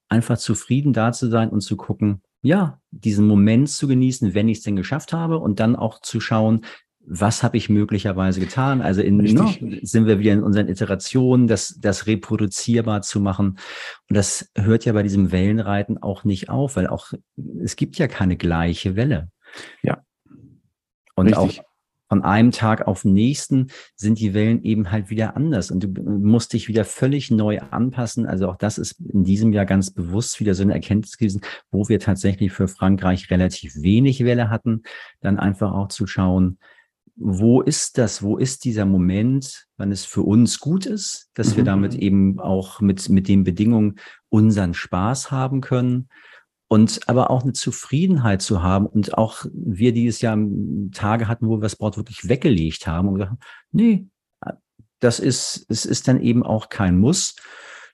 einfach 0.08 0.36
zufrieden 0.36 0.92
da 0.92 1.12
zu 1.12 1.30
sein 1.30 1.48
und 1.48 1.60
zu 1.60 1.76
gucken, 1.76 2.22
ja, 2.42 2.80
diesen 2.90 3.28
Moment 3.28 3.70
zu 3.70 3.86
genießen, 3.86 4.34
wenn 4.34 4.48
ich 4.48 4.58
es 4.58 4.64
denn 4.64 4.74
geschafft 4.74 5.12
habe 5.12 5.38
und 5.38 5.60
dann 5.60 5.76
auch 5.76 6.00
zu 6.00 6.18
schauen, 6.18 6.62
was 7.06 7.42
habe 7.42 7.56
ich 7.56 7.68
möglicherweise 7.68 8.40
getan? 8.40 8.80
Also 8.80 9.02
in, 9.02 9.18
no, 9.18 9.52
sind 9.82 10.06
wir 10.06 10.18
wieder 10.18 10.32
in 10.32 10.42
unseren 10.42 10.68
Iterationen, 10.68 11.46
das, 11.46 11.78
das 11.80 12.06
reproduzierbar 12.06 13.02
zu 13.02 13.20
machen. 13.20 13.58
Und 14.08 14.16
das 14.16 14.50
hört 14.56 14.84
ja 14.84 14.92
bei 14.92 15.02
diesem 15.02 15.30
Wellenreiten 15.30 16.02
auch 16.02 16.24
nicht 16.24 16.48
auf, 16.48 16.76
weil 16.76 16.86
auch 16.86 17.12
es 17.62 17.76
gibt 17.76 17.96
ja 17.98 18.08
keine 18.08 18.36
gleiche 18.36 18.96
Welle. 18.96 19.28
Ja. 19.82 20.02
Und 21.14 21.26
Richtig. 21.26 21.60
auch 21.60 21.64
von 22.08 22.22
einem 22.22 22.52
Tag 22.52 22.86
auf 22.86 23.02
den 23.02 23.14
nächsten 23.14 23.68
sind 23.96 24.20
die 24.20 24.34
Wellen 24.34 24.62
eben 24.62 24.90
halt 24.90 25.10
wieder 25.10 25.36
anders 25.36 25.70
und 25.70 25.80
du 25.80 26.02
musst 26.02 26.52
dich 26.52 26.68
wieder 26.68 26.84
völlig 26.84 27.30
neu 27.30 27.60
anpassen. 27.70 28.26
Also 28.26 28.48
auch 28.48 28.56
das 28.56 28.78
ist 28.78 29.00
in 29.00 29.24
diesem 29.24 29.52
Jahr 29.52 29.64
ganz 29.64 29.90
bewusst 29.90 30.38
wieder 30.38 30.54
so 30.54 30.62
eine 30.62 30.74
Erkenntnis 30.74 31.16
gewesen, 31.16 31.40
wo 31.70 31.88
wir 31.88 31.98
tatsächlich 31.98 32.52
für 32.52 32.68
Frankreich 32.68 33.30
relativ 33.30 33.74
wenig 33.76 34.24
Welle 34.24 34.50
hatten, 34.50 34.82
dann 35.20 35.38
einfach 35.38 35.72
auch 35.72 35.88
zu 35.88 36.06
schauen, 36.06 36.58
wo 37.16 37.60
ist 37.60 37.98
das, 37.98 38.22
wo 38.22 38.36
ist 38.36 38.64
dieser 38.64 38.86
Moment, 38.86 39.66
wann 39.76 39.92
es 39.92 40.04
für 40.04 40.22
uns 40.22 40.58
gut 40.58 40.86
ist, 40.86 41.30
dass 41.34 41.52
mhm. 41.52 41.56
wir 41.56 41.64
damit 41.64 41.94
eben 41.94 42.40
auch 42.40 42.80
mit, 42.80 43.08
mit 43.08 43.28
den 43.28 43.44
Bedingungen 43.44 43.96
unseren 44.30 44.74
Spaß 44.74 45.30
haben 45.30 45.60
können 45.60 46.08
und 46.68 47.08
aber 47.08 47.30
auch 47.30 47.42
eine 47.42 47.52
Zufriedenheit 47.52 48.42
zu 48.42 48.62
haben 48.62 48.86
und 48.86 49.16
auch 49.16 49.46
wir 49.52 49.92
dieses 49.92 50.20
Jahr 50.20 50.36
Tage 50.92 51.28
hatten, 51.28 51.46
wo 51.46 51.58
wir 51.58 51.62
das 51.62 51.76
Board 51.76 51.96
wirklich 51.96 52.28
weggelegt 52.28 52.86
haben 52.86 53.08
und 53.08 53.14
gesagt, 53.14 53.34
nee, 53.70 54.08
das 54.98 55.20
ist, 55.20 55.66
es 55.68 55.84
ist 55.84 56.08
dann 56.08 56.20
eben 56.20 56.42
auch 56.42 56.68
kein 56.68 56.98
Muss, 56.98 57.36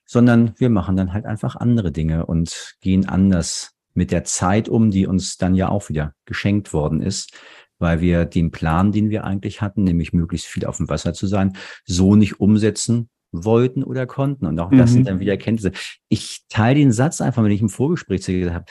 sondern 0.06 0.54
wir 0.58 0.70
machen 0.70 0.96
dann 0.96 1.12
halt 1.12 1.26
einfach 1.26 1.56
andere 1.56 1.92
Dinge 1.92 2.26
und 2.26 2.76
gehen 2.80 3.08
anders 3.08 3.72
mit 3.92 4.12
der 4.12 4.24
Zeit 4.24 4.68
um, 4.68 4.90
die 4.90 5.06
uns 5.06 5.36
dann 5.36 5.54
ja 5.54 5.68
auch 5.68 5.88
wieder 5.88 6.14
geschenkt 6.24 6.72
worden 6.72 7.02
ist 7.02 7.36
weil 7.80 8.00
wir 8.00 8.24
den 8.24 8.52
Plan, 8.52 8.92
den 8.92 9.10
wir 9.10 9.24
eigentlich 9.24 9.60
hatten, 9.60 9.82
nämlich 9.82 10.12
möglichst 10.12 10.46
viel 10.46 10.64
auf 10.66 10.76
dem 10.76 10.88
Wasser 10.88 11.12
zu 11.12 11.26
sein, 11.26 11.56
so 11.84 12.14
nicht 12.14 12.38
umsetzen 12.38 13.08
wollten 13.32 13.82
oder 13.82 14.06
konnten. 14.06 14.46
Und 14.46 14.58
auch 14.60 14.70
das 14.70 14.90
mhm. 14.90 14.94
sind 14.94 15.08
dann 15.08 15.20
wieder 15.20 15.32
Erkenntnisse. 15.32 15.72
Ich 16.08 16.44
teile 16.48 16.78
den 16.78 16.92
Satz 16.92 17.20
einfach, 17.20 17.42
wenn 17.42 17.50
ich 17.50 17.60
im 17.60 17.68
Vorgespräch 17.68 18.26
gesagt 18.26 18.54
habe, 18.54 18.64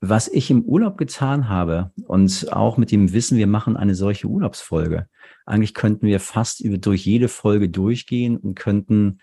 was 0.00 0.28
ich 0.28 0.50
im 0.50 0.62
Urlaub 0.62 0.98
getan 0.98 1.48
habe 1.48 1.90
und 2.06 2.52
auch 2.52 2.76
mit 2.76 2.90
dem 2.90 3.12
Wissen, 3.12 3.38
wir 3.38 3.46
machen 3.46 3.76
eine 3.76 3.94
solche 3.94 4.26
Urlaubsfolge. 4.26 5.06
Eigentlich 5.46 5.74
könnten 5.74 6.08
wir 6.08 6.18
fast 6.18 6.60
über, 6.60 6.76
durch 6.76 7.06
jede 7.06 7.28
Folge 7.28 7.68
durchgehen 7.68 8.36
und 8.36 8.56
könnten 8.56 9.20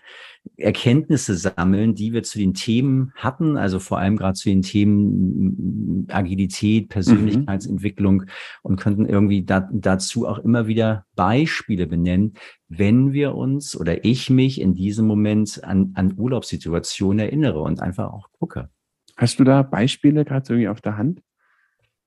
Erkenntnisse 0.56 1.36
sammeln, 1.36 1.94
die 1.94 2.14
wir 2.14 2.22
zu 2.22 2.38
den 2.38 2.54
Themen 2.54 3.12
hatten, 3.14 3.58
also 3.58 3.78
vor 3.78 3.98
allem 3.98 4.16
gerade 4.16 4.34
zu 4.34 4.48
den 4.48 4.62
Themen 4.62 6.06
Agilität, 6.10 6.88
Persönlichkeitsentwicklung 6.88 8.22
mhm. 8.22 8.28
und 8.62 8.80
könnten 8.80 9.06
irgendwie 9.06 9.44
da, 9.44 9.68
dazu 9.70 10.26
auch 10.26 10.38
immer 10.38 10.66
wieder 10.66 11.04
Beispiele 11.14 11.86
benennen, 11.86 12.34
wenn 12.68 13.12
wir 13.12 13.34
uns 13.34 13.78
oder 13.78 14.04
ich 14.04 14.30
mich 14.30 14.60
in 14.62 14.74
diesem 14.74 15.06
Moment 15.06 15.62
an, 15.62 15.92
an 15.94 16.14
Urlaubssituationen 16.16 17.18
erinnere 17.18 17.60
und 17.60 17.80
einfach 17.80 18.10
auch 18.10 18.28
gucke. 18.32 18.70
Hast 19.16 19.38
du 19.38 19.44
da 19.44 19.62
Beispiele 19.62 20.24
gerade 20.24 20.54
irgendwie 20.54 20.68
auf 20.68 20.80
der 20.80 20.96
Hand? 20.96 21.20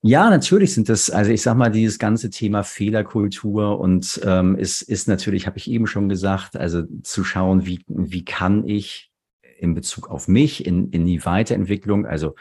Ja, 0.02 0.30
natürlich 0.30 0.74
sind 0.74 0.90
das, 0.90 1.10
also 1.10 1.32
ich 1.32 1.42
sag 1.42 1.58
mal, 1.58 1.72
dieses 1.72 1.98
ganze 1.98 2.30
Thema 2.30 2.64
Fehlerkultur 2.64 3.80
und 3.80 4.22
ähm, 4.24 4.56
ist, 4.56 4.84
ist 4.84 5.08
natürlich, 5.08 5.48
habe 5.48 5.58
ich 5.58 5.70
eben 5.70 5.88
schon 5.88 6.08
gesagt, 6.08 6.56
also 6.56 6.84
zu 7.02 7.24
schauen, 7.24 7.66
wie, 7.66 7.84
wie 7.88 8.24
kann 8.24 8.68
ich 8.68 9.12
in 9.58 9.74
Bezug 9.74 10.10
auf 10.10 10.28
mich, 10.28 10.66
in, 10.66 10.92
in 10.92 11.06
die 11.06 11.26
Weiterentwicklung, 11.26 12.06
also 12.06 12.36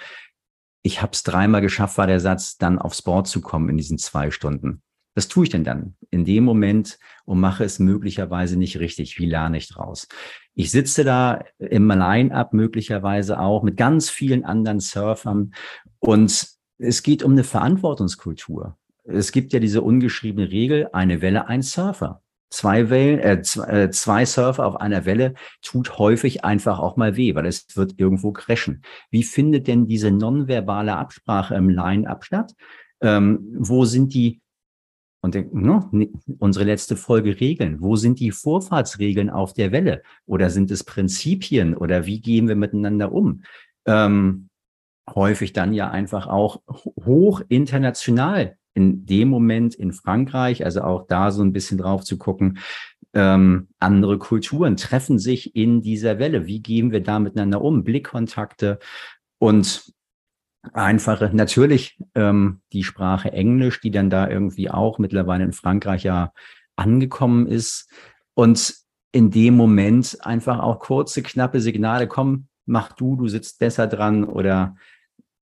ich 0.83 1.03
habe 1.03 1.13
es 1.13 1.23
dreimal 1.23 1.63
geschafft, 1.63 1.99
war 1.99 2.07
der 2.07 2.21
Satz, 2.21 2.59
dann 2.59 2.79
aufs 2.79 3.03
Board 3.03 3.27
zu 3.27 3.41
kommen 3.41 3.71
in 3.71 3.77
diesen 3.77 3.99
zwei 3.99 4.31
Stunden. 4.31 4.83
Was 5.17 5.29
tue 5.29 5.45
ich 5.45 5.51
denn 5.51 5.65
dann 5.65 5.97
in 6.11 6.27
dem 6.27 6.45
Moment 6.45 6.99
und 7.25 7.41
mache 7.41 7.65
es 7.65 7.79
möglicherweise 7.79 8.59
nicht 8.59 8.79
richtig? 8.79 9.19
Wie 9.19 9.27
lerne 9.27 9.57
ich 9.57 9.69
draus? 9.69 10.09
Ich 10.55 10.71
sitze 10.71 11.05
da 11.05 11.43
im 11.59 11.89
Line-Up 11.89 12.53
möglicherweise 12.53 13.41
auch 13.41 13.63
mit 13.63 13.79
ganz 13.79 14.11
vielen 14.11 14.45
anderen 14.45 14.79
Surfern 14.79 15.55
und 16.01 16.56
es 16.79 17.03
geht 17.03 17.23
um 17.23 17.33
eine 17.33 17.45
Verantwortungskultur. 17.45 18.77
Es 19.05 19.33
gibt 19.33 19.53
ja 19.53 19.61
diese 19.61 19.83
ungeschriebene 19.83 20.51
Regel, 20.51 20.89
eine 20.93 21.23
Welle, 21.23 21.49
ein 21.49 21.63
Surfer. 21.63 22.23
zwei 22.51 22.91
Wellen, 22.91 23.19
äh, 23.19 23.43
zwei, 23.43 23.67
äh, 23.67 23.91
zwei 23.91 24.25
Surfer 24.25 24.67
auf 24.67 24.77
einer 24.77 25.05
Welle 25.05 25.35
tut 25.63 25.99
häufig 25.99 26.45
einfach 26.45 26.79
auch 26.79 26.97
mal 26.97 27.17
weh, 27.17 27.35
weil 27.35 27.47
es 27.47 27.67
wird 27.77 27.95
irgendwo 27.99 28.33
crashen. 28.33 28.83
Wie 29.11 29.25
findet 29.25 29.67
denn 29.67 29.87
diese 29.87 30.11
nonverbale 30.11 30.97
Absprache 30.97 31.55
im 31.57 31.69
Line-Up 31.69 32.25
statt? 32.25 32.55
Ähm, 33.01 33.55
wo 33.59 33.85
sind 33.85 34.15
die 34.15 34.41
und 35.23 35.35
ne, 35.35 36.09
unsere 36.39 36.65
letzte 36.65 36.97
Folge 36.97 37.41
Regeln. 37.41 37.81
Wo 37.81 37.97
sind 37.97 38.21
die 38.21 38.31
Vorfahrtsregeln 38.31 39.29
auf 39.29 39.55
der 39.55 39.73
Welle? 39.73 40.03
Oder 40.25 40.51
sind 40.51 40.71
es 40.71 40.85
Prinzipien? 40.85 41.77
Oder 41.77 42.07
wie 42.07 42.21
gehen 42.21 42.47
wir 42.47 42.55
miteinander 42.55 43.11
um? 43.13 43.43
Ähm, 43.87 44.49
häufig 45.15 45.53
dann 45.53 45.73
ja 45.73 45.91
einfach 45.91 46.27
auch 46.27 46.63
hoch 47.05 47.43
international 47.49 48.57
in 48.75 49.07
dem 49.07 49.29
Moment 49.29 49.75
in 49.75 49.93
Frankreich, 49.93 50.65
also 50.65 50.83
auch 50.83 51.07
da 51.07 51.31
so 51.31 51.43
ein 51.43 51.53
bisschen 51.53 51.79
drauf 51.79 52.05
zu 52.05 52.19
gucken, 52.19 52.59
ähm, 53.15 53.69
andere 53.79 54.19
Kulturen 54.19 54.77
treffen 54.77 55.19
sich 55.19 55.57
in 55.57 55.81
dieser 55.81 56.19
Welle. 56.19 56.47
Wie 56.47 56.61
gehen 56.61 56.93
wir 56.93 57.03
da 57.03 57.19
miteinander 57.19 57.63
um? 57.63 57.83
Blickkontakte 57.83 58.79
und 59.39 59.93
einfache, 60.75 61.31
natürlich 61.33 61.99
ähm, 62.15 62.61
die 62.73 62.85
Sprache 62.85 63.33
Englisch, 63.33 63.81
die 63.81 63.91
dann 63.91 64.11
da 64.11 64.29
irgendwie 64.29 64.71
auch 64.71 64.99
mittlerweile 64.99 65.45
in 65.45 65.53
Frankreich 65.53 66.03
ja 66.03 66.33
angekommen 66.77 67.47
ist. 67.47 67.91
Und 68.35 68.75
in 69.13 69.31
dem 69.31 69.57
Moment 69.57 70.19
einfach 70.21 70.59
auch 70.59 70.79
kurze, 70.79 71.23
knappe 71.23 71.61
Signale, 71.61 72.07
komm, 72.07 72.49
mach 72.67 72.93
du, 72.93 73.17
du 73.17 73.29
sitzt 73.29 73.59
besser 73.59 73.87
dran 73.87 74.25
oder 74.25 74.77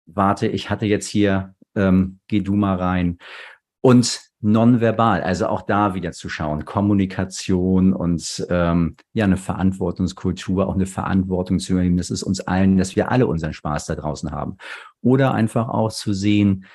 warte, 0.06 0.48
ich 0.48 0.70
hatte 0.70 0.86
jetzt 0.86 1.08
hier, 1.08 1.56
ähm, 1.76 2.20
geh 2.28 2.42
du 2.42 2.56
mal 2.56 2.76
rein. 2.76 3.18
Und 3.82 4.22
nonverbal, 4.42 5.22
also 5.22 5.48
auch 5.48 5.62
da 5.62 5.94
wieder 5.94 6.12
zu 6.12 6.28
schauen, 6.28 6.66
Kommunikation 6.66 7.94
und 7.94 8.46
ähm, 8.50 8.96
ja, 9.14 9.26
eine 9.26 9.38
Verantwortungskultur, 9.38 10.68
auch 10.68 10.76
eine 10.76 10.88
Verantwortung 10.88 11.60
zu 11.60 11.74
übernehmen, 11.74 11.98
das 11.98 12.10
ist 12.10 12.24
uns 12.24 12.42
allen, 12.42 12.78
dass 12.78 12.96
wir 12.96 13.12
alle 13.12 13.28
unseren 13.28 13.54
Spaß 13.54 13.86
da 13.86 13.96
draußen 13.96 14.32
haben. 14.32 14.58
Oder 15.02 15.34
einfach 15.34 15.70
auch 15.70 15.92
zu 15.92 16.14
sehen, 16.14 16.66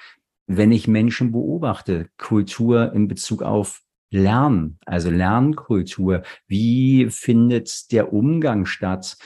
wenn 0.46 0.70
ich 0.70 0.86
Menschen 0.86 1.32
beobachte, 1.32 2.08
Kultur 2.18 2.92
in 2.92 3.08
Bezug 3.08 3.42
auf 3.42 3.82
Lernen, 4.10 4.78
also 4.86 5.10
Lernkultur, 5.10 6.22
wie 6.46 7.10
findet 7.10 7.90
der 7.90 8.12
Umgang 8.12 8.64
statt 8.64 9.16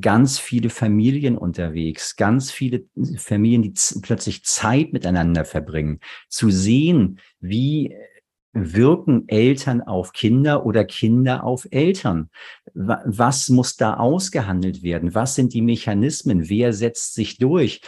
ganz 0.00 0.38
viele 0.38 0.70
Familien 0.70 1.36
unterwegs, 1.36 2.16
ganz 2.16 2.50
viele 2.50 2.84
Familien, 3.16 3.62
die 3.62 3.74
plötzlich 4.02 4.44
Zeit 4.44 4.92
miteinander 4.92 5.44
verbringen, 5.44 6.00
zu 6.28 6.50
sehen, 6.50 7.18
wie 7.40 7.94
wirken 8.54 9.28
Eltern 9.28 9.82
auf 9.82 10.12
Kinder 10.12 10.64
oder 10.64 10.84
Kinder 10.84 11.44
auf 11.44 11.66
Eltern? 11.70 12.30
Was 12.72 13.48
muss 13.48 13.76
da 13.76 13.94
ausgehandelt 13.94 14.82
werden? 14.82 15.14
Was 15.14 15.34
sind 15.34 15.52
die 15.52 15.62
Mechanismen? 15.62 16.48
Wer 16.48 16.72
setzt 16.72 17.14
sich 17.14 17.38
durch? 17.38 17.80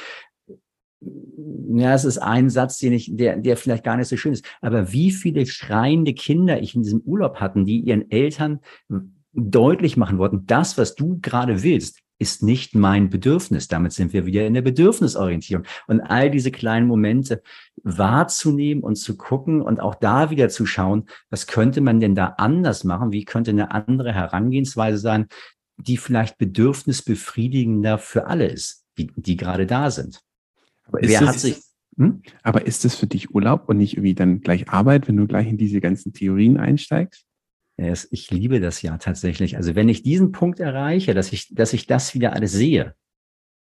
Ja, 1.00 1.94
es 1.94 2.04
ist 2.04 2.18
ein 2.18 2.50
Satz, 2.50 2.78
den 2.78 2.92
ich, 2.92 3.10
der, 3.14 3.36
der 3.36 3.56
vielleicht 3.56 3.84
gar 3.84 3.96
nicht 3.96 4.08
so 4.08 4.16
schön 4.16 4.32
ist. 4.32 4.44
Aber 4.60 4.92
wie 4.92 5.12
viele 5.12 5.46
schreiende 5.46 6.14
Kinder 6.14 6.60
ich 6.60 6.74
in 6.74 6.82
diesem 6.82 7.00
Urlaub 7.00 7.36
hatten, 7.36 7.64
die 7.64 7.80
ihren 7.80 8.10
Eltern 8.10 8.60
deutlich 9.36 9.96
machen 9.96 10.18
wollten, 10.18 10.46
das, 10.46 10.78
was 10.78 10.94
du 10.94 11.18
gerade 11.20 11.62
willst, 11.62 12.00
ist 12.18 12.42
nicht 12.42 12.74
mein 12.74 13.10
Bedürfnis. 13.10 13.68
Damit 13.68 13.92
sind 13.92 14.12
wir 14.12 14.24
wieder 14.24 14.46
in 14.46 14.54
der 14.54 14.62
Bedürfnisorientierung. 14.62 15.66
Und 15.86 16.00
all 16.00 16.30
diese 16.30 16.50
kleinen 16.50 16.86
Momente 16.86 17.42
wahrzunehmen 17.82 18.82
und 18.82 18.96
zu 18.96 19.16
gucken 19.16 19.60
und 19.60 19.80
auch 19.80 19.94
da 19.94 20.30
wieder 20.30 20.48
zu 20.48 20.64
schauen, 20.64 21.04
was 21.28 21.46
könnte 21.46 21.80
man 21.82 22.00
denn 22.00 22.14
da 22.14 22.34
anders 22.38 22.84
machen? 22.84 23.12
Wie 23.12 23.24
könnte 23.24 23.50
eine 23.50 23.72
andere 23.72 24.12
Herangehensweise 24.14 24.98
sein, 24.98 25.26
die 25.76 25.98
vielleicht 25.98 26.38
bedürfnisbefriedigender 26.38 27.98
für 27.98 28.26
alle 28.26 28.46
ist, 28.46 28.84
die, 28.96 29.10
die 29.14 29.36
gerade 29.36 29.66
da 29.66 29.90
sind? 29.90 30.20
Aber 30.84 31.00
Wer 31.02 31.20
hat 31.20 31.38
sich 31.38 31.60
hm? 31.98 32.22
Aber 32.42 32.66
ist 32.66 32.84
das 32.84 32.94
für 32.94 33.06
dich 33.06 33.34
Urlaub 33.34 33.68
und 33.68 33.78
nicht 33.78 33.94
irgendwie 33.94 34.14
dann 34.14 34.40
gleich 34.40 34.68
Arbeit, 34.68 35.08
wenn 35.08 35.16
du 35.16 35.26
gleich 35.26 35.48
in 35.48 35.56
diese 35.56 35.80
ganzen 35.80 36.12
Theorien 36.12 36.58
einsteigst? 36.58 37.24
Ich 37.76 38.30
liebe 38.30 38.60
das 38.60 38.80
ja 38.80 38.96
tatsächlich. 38.96 39.56
Also 39.56 39.74
wenn 39.74 39.88
ich 39.88 40.02
diesen 40.02 40.32
Punkt 40.32 40.60
erreiche, 40.60 41.12
dass 41.12 41.32
ich, 41.32 41.54
dass 41.54 41.72
ich 41.74 41.86
das 41.86 42.14
wieder 42.14 42.32
alles 42.32 42.52
sehe, 42.52 42.94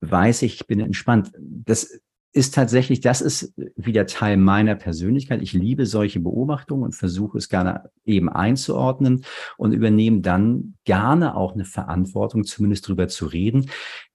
weiß 0.01 0.43
ich, 0.43 0.55
ich 0.55 0.67
bin 0.67 0.79
entspannt. 0.79 1.31
Das 1.37 1.99
ist 2.35 2.53
tatsächlich, 2.53 2.99
das 2.99 3.21
ist 3.21 3.53
wieder 3.77 4.05
Teil 4.07 4.35
meiner 4.35 4.75
Persönlichkeit. 4.75 5.41
Ich 5.41 5.53
liebe 5.53 5.85
solche 5.85 6.19
Beobachtungen 6.19 6.83
und 6.83 6.93
versuche 6.93 7.37
es 7.37 7.47
gerne 7.47 7.89
eben 8.03 8.27
einzuordnen 8.27 9.23
und 9.57 9.71
übernehme 9.71 10.19
dann 10.19 10.75
gerne 10.83 11.37
auch 11.37 11.53
eine 11.53 11.63
Verantwortung, 11.63 12.43
zumindest 12.43 12.89
drüber 12.89 13.07
zu 13.07 13.27
reden. 13.27 13.69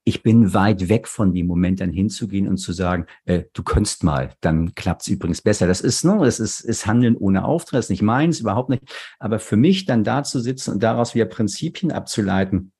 Ich 0.05 0.23
bin 0.23 0.55
weit 0.55 0.89
weg 0.89 1.07
von 1.07 1.35
dem 1.35 1.47
Moment 1.47 1.81
dann 1.81 1.91
hinzugehen 1.91 2.49
und 2.49 2.57
zu 2.57 2.73
sagen, 2.73 3.07
äh, 3.27 3.45
du 3.53 3.63
könntest 3.63 4.03
mal, 4.03 4.33
dann 4.41 4.75
klappt 4.75 5.03
es 5.03 5.09
übrigens 5.09 5.43
besser. 5.43 5.67
Das 5.67 5.81
ist, 5.81 6.05
ne, 6.05 6.19
das 6.23 6.41
ist, 6.41 6.61
ist 6.61 6.87
Handeln 6.87 7.17
ohne 7.17 7.45
Auftrag, 7.45 7.79
das 7.79 7.87
ist 7.87 7.91
nicht 7.91 8.03
meins, 8.03 8.41
überhaupt 8.41 8.71
nicht. 8.71 8.83
Aber 9.19 9.39
für 9.39 9.57
mich 9.57 9.85
dann 9.85 10.03
da 10.03 10.23
zu 10.23 10.41
sitzen 10.41 10.73
und 10.73 10.83
daraus 10.83 11.15
wieder 11.15 11.27
Prinzipien 11.27 11.93
abzuleiten, 11.93 12.73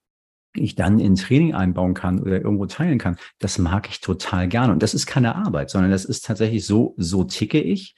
ich 0.55 0.75
dann 0.75 0.99
in 0.99 1.15
Training 1.15 1.55
einbauen 1.55 1.95
kann 1.95 2.21
oder 2.21 2.41
irgendwo 2.41 2.67
teilen 2.67 2.99
kann, 2.99 3.17
das 3.39 3.59
mag 3.59 3.89
ich 3.89 4.01
total 4.01 4.49
gerne. 4.49 4.73
Und 4.73 4.83
das 4.83 4.95
ist 4.95 5.07
keine 5.07 5.37
Arbeit, 5.37 5.71
sondern 5.71 5.91
das 5.91 6.05
ist 6.05 6.25
tatsächlich 6.25 6.67
so, 6.67 6.95
so 6.97 7.25
ticke 7.25 7.61
ich 7.61 7.95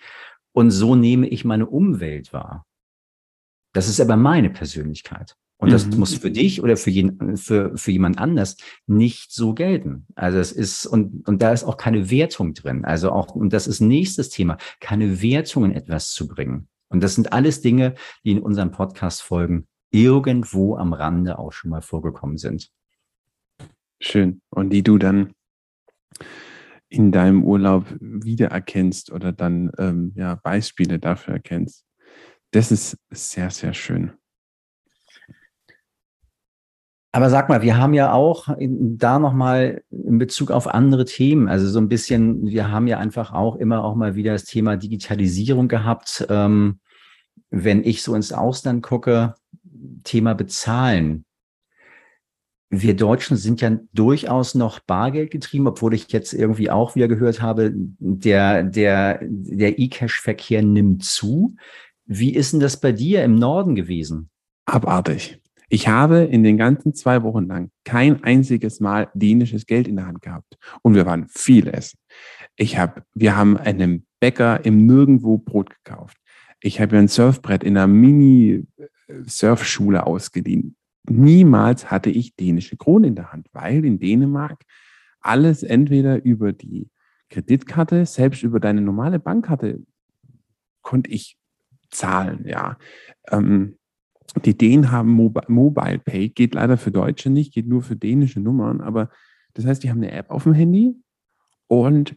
und 0.52 0.70
so 0.70 0.94
nehme 0.94 1.28
ich 1.28 1.44
meine 1.44 1.66
Umwelt 1.66 2.32
wahr. 2.32 2.66
Das 3.72 3.88
ist 3.88 4.00
aber 4.00 4.16
meine 4.16 4.50
Persönlichkeit. 4.50 5.36
Und 5.62 5.70
das 5.70 5.86
mhm. 5.86 6.00
muss 6.00 6.16
für 6.16 6.32
dich 6.32 6.60
oder 6.60 6.76
für, 6.76 6.90
jeden, 6.90 7.36
für, 7.36 7.78
für 7.78 7.92
jemand 7.92 8.18
anders 8.18 8.56
nicht 8.88 9.32
so 9.32 9.54
gelten. 9.54 10.08
Also 10.16 10.38
es 10.38 10.50
ist, 10.50 10.86
und, 10.86 11.28
und 11.28 11.40
da 11.40 11.52
ist 11.52 11.62
auch 11.62 11.76
keine 11.76 12.10
Wertung 12.10 12.52
drin. 12.52 12.84
Also 12.84 13.12
auch, 13.12 13.36
und 13.36 13.52
das 13.52 13.68
ist 13.68 13.78
nächstes 13.78 14.28
Thema, 14.28 14.58
keine 14.80 15.22
Wertung 15.22 15.66
in 15.66 15.70
etwas 15.72 16.10
zu 16.10 16.26
bringen. 16.26 16.66
Und 16.88 17.00
das 17.04 17.14
sind 17.14 17.32
alles 17.32 17.60
Dinge, 17.60 17.94
die 18.24 18.32
in 18.32 18.40
unserem 18.40 18.72
Podcast 18.72 19.22
folgen, 19.22 19.68
irgendwo 19.92 20.74
am 20.74 20.92
Rande 20.92 21.38
auch 21.38 21.52
schon 21.52 21.70
mal 21.70 21.80
vorgekommen 21.80 22.38
sind. 22.38 22.68
Schön. 24.00 24.42
Und 24.50 24.70
die 24.70 24.82
du 24.82 24.98
dann 24.98 25.32
in 26.88 27.12
deinem 27.12 27.44
Urlaub 27.44 27.86
wiedererkennst 28.00 29.12
oder 29.12 29.30
dann 29.30 29.70
ähm, 29.78 30.12
ja, 30.16 30.34
Beispiele 30.34 30.98
dafür 30.98 31.34
erkennst. 31.34 31.86
Das 32.50 32.72
ist 32.72 32.98
sehr, 33.10 33.50
sehr 33.50 33.74
schön. 33.74 34.14
Aber 37.14 37.28
sag 37.28 37.50
mal, 37.50 37.60
wir 37.60 37.76
haben 37.76 37.92
ja 37.92 38.12
auch 38.12 38.48
da 38.58 39.18
nochmal 39.18 39.82
in 39.90 40.16
Bezug 40.16 40.50
auf 40.50 40.66
andere 40.66 41.04
Themen, 41.04 41.46
also 41.46 41.68
so 41.68 41.78
ein 41.78 41.88
bisschen, 41.88 42.46
wir 42.46 42.70
haben 42.70 42.86
ja 42.86 42.98
einfach 42.98 43.34
auch 43.34 43.56
immer 43.56 43.84
auch 43.84 43.94
mal 43.94 44.14
wieder 44.14 44.32
das 44.32 44.44
Thema 44.44 44.76
Digitalisierung 44.78 45.68
gehabt. 45.68 46.26
Ähm, 46.30 46.80
wenn 47.50 47.84
ich 47.84 48.02
so 48.02 48.14
ins 48.14 48.32
Ausland 48.32 48.82
gucke, 48.82 49.34
Thema 50.04 50.34
Bezahlen. 50.34 51.26
Wir 52.70 52.96
Deutschen 52.96 53.36
sind 53.36 53.60
ja 53.60 53.78
durchaus 53.92 54.54
noch 54.54 54.80
Bargeld 54.80 55.30
getrieben, 55.30 55.66
obwohl 55.66 55.92
ich 55.92 56.10
jetzt 56.12 56.32
irgendwie 56.32 56.70
auch 56.70 56.94
wieder 56.94 57.08
gehört 57.08 57.42
habe, 57.42 57.72
der, 57.74 58.62
der, 58.62 59.20
der 59.22 59.78
E-Cash-Verkehr 59.78 60.62
nimmt 60.62 61.04
zu. 61.04 61.54
Wie 62.06 62.34
ist 62.34 62.54
denn 62.54 62.60
das 62.60 62.80
bei 62.80 62.92
dir 62.92 63.22
im 63.22 63.34
Norden 63.34 63.74
gewesen? 63.74 64.30
Abartig. 64.64 65.41
Ich 65.74 65.88
habe 65.88 66.18
in 66.18 66.42
den 66.42 66.58
ganzen 66.58 66.92
zwei 66.92 67.22
Wochen 67.22 67.46
lang 67.46 67.70
kein 67.84 68.22
einziges 68.24 68.78
Mal 68.80 69.08
dänisches 69.14 69.64
Geld 69.64 69.88
in 69.88 69.96
der 69.96 70.06
Hand 70.06 70.20
gehabt. 70.20 70.58
Und 70.82 70.94
wir 70.94 71.06
waren 71.06 71.28
viel 71.28 71.66
essen. 71.66 71.98
Ich 72.56 72.76
habe, 72.76 73.04
wir 73.14 73.38
haben 73.38 73.56
einem 73.56 74.04
Bäcker 74.20 74.66
im 74.66 74.84
Nirgendwo 74.84 75.38
Brot 75.38 75.70
gekauft. 75.70 76.18
Ich 76.60 76.78
habe 76.78 76.98
ein 76.98 77.08
Surfbrett 77.08 77.64
in 77.64 77.78
einer 77.78 77.86
Mini 77.86 78.66
Surfschule 79.24 80.06
ausgeliehen. 80.06 80.76
Niemals 81.08 81.90
hatte 81.90 82.10
ich 82.10 82.36
dänische 82.36 82.76
Kronen 82.76 83.08
in 83.08 83.14
der 83.14 83.32
Hand, 83.32 83.46
weil 83.54 83.82
in 83.86 83.98
Dänemark 83.98 84.62
alles 85.22 85.62
entweder 85.62 86.22
über 86.22 86.52
die 86.52 86.90
Kreditkarte, 87.30 88.04
selbst 88.04 88.42
über 88.42 88.60
deine 88.60 88.82
normale 88.82 89.18
Bankkarte 89.18 89.80
konnte 90.82 91.10
ich 91.10 91.38
zahlen, 91.90 92.44
ja. 92.46 92.76
Ähm, 93.30 93.78
die 94.44 94.56
Dänen 94.56 94.90
haben 94.90 95.10
Mobile 95.10 95.98
Pay, 95.98 96.30
geht 96.30 96.54
leider 96.54 96.78
für 96.78 96.90
Deutsche 96.90 97.30
nicht, 97.30 97.52
geht 97.52 97.66
nur 97.66 97.82
für 97.82 97.96
dänische 97.96 98.40
Nummern, 98.40 98.80
aber 98.80 99.10
das 99.54 99.66
heißt, 99.66 99.82
die 99.82 99.90
haben 99.90 99.98
eine 99.98 100.12
App 100.12 100.30
auf 100.30 100.44
dem 100.44 100.54
Handy 100.54 100.96
und 101.66 102.16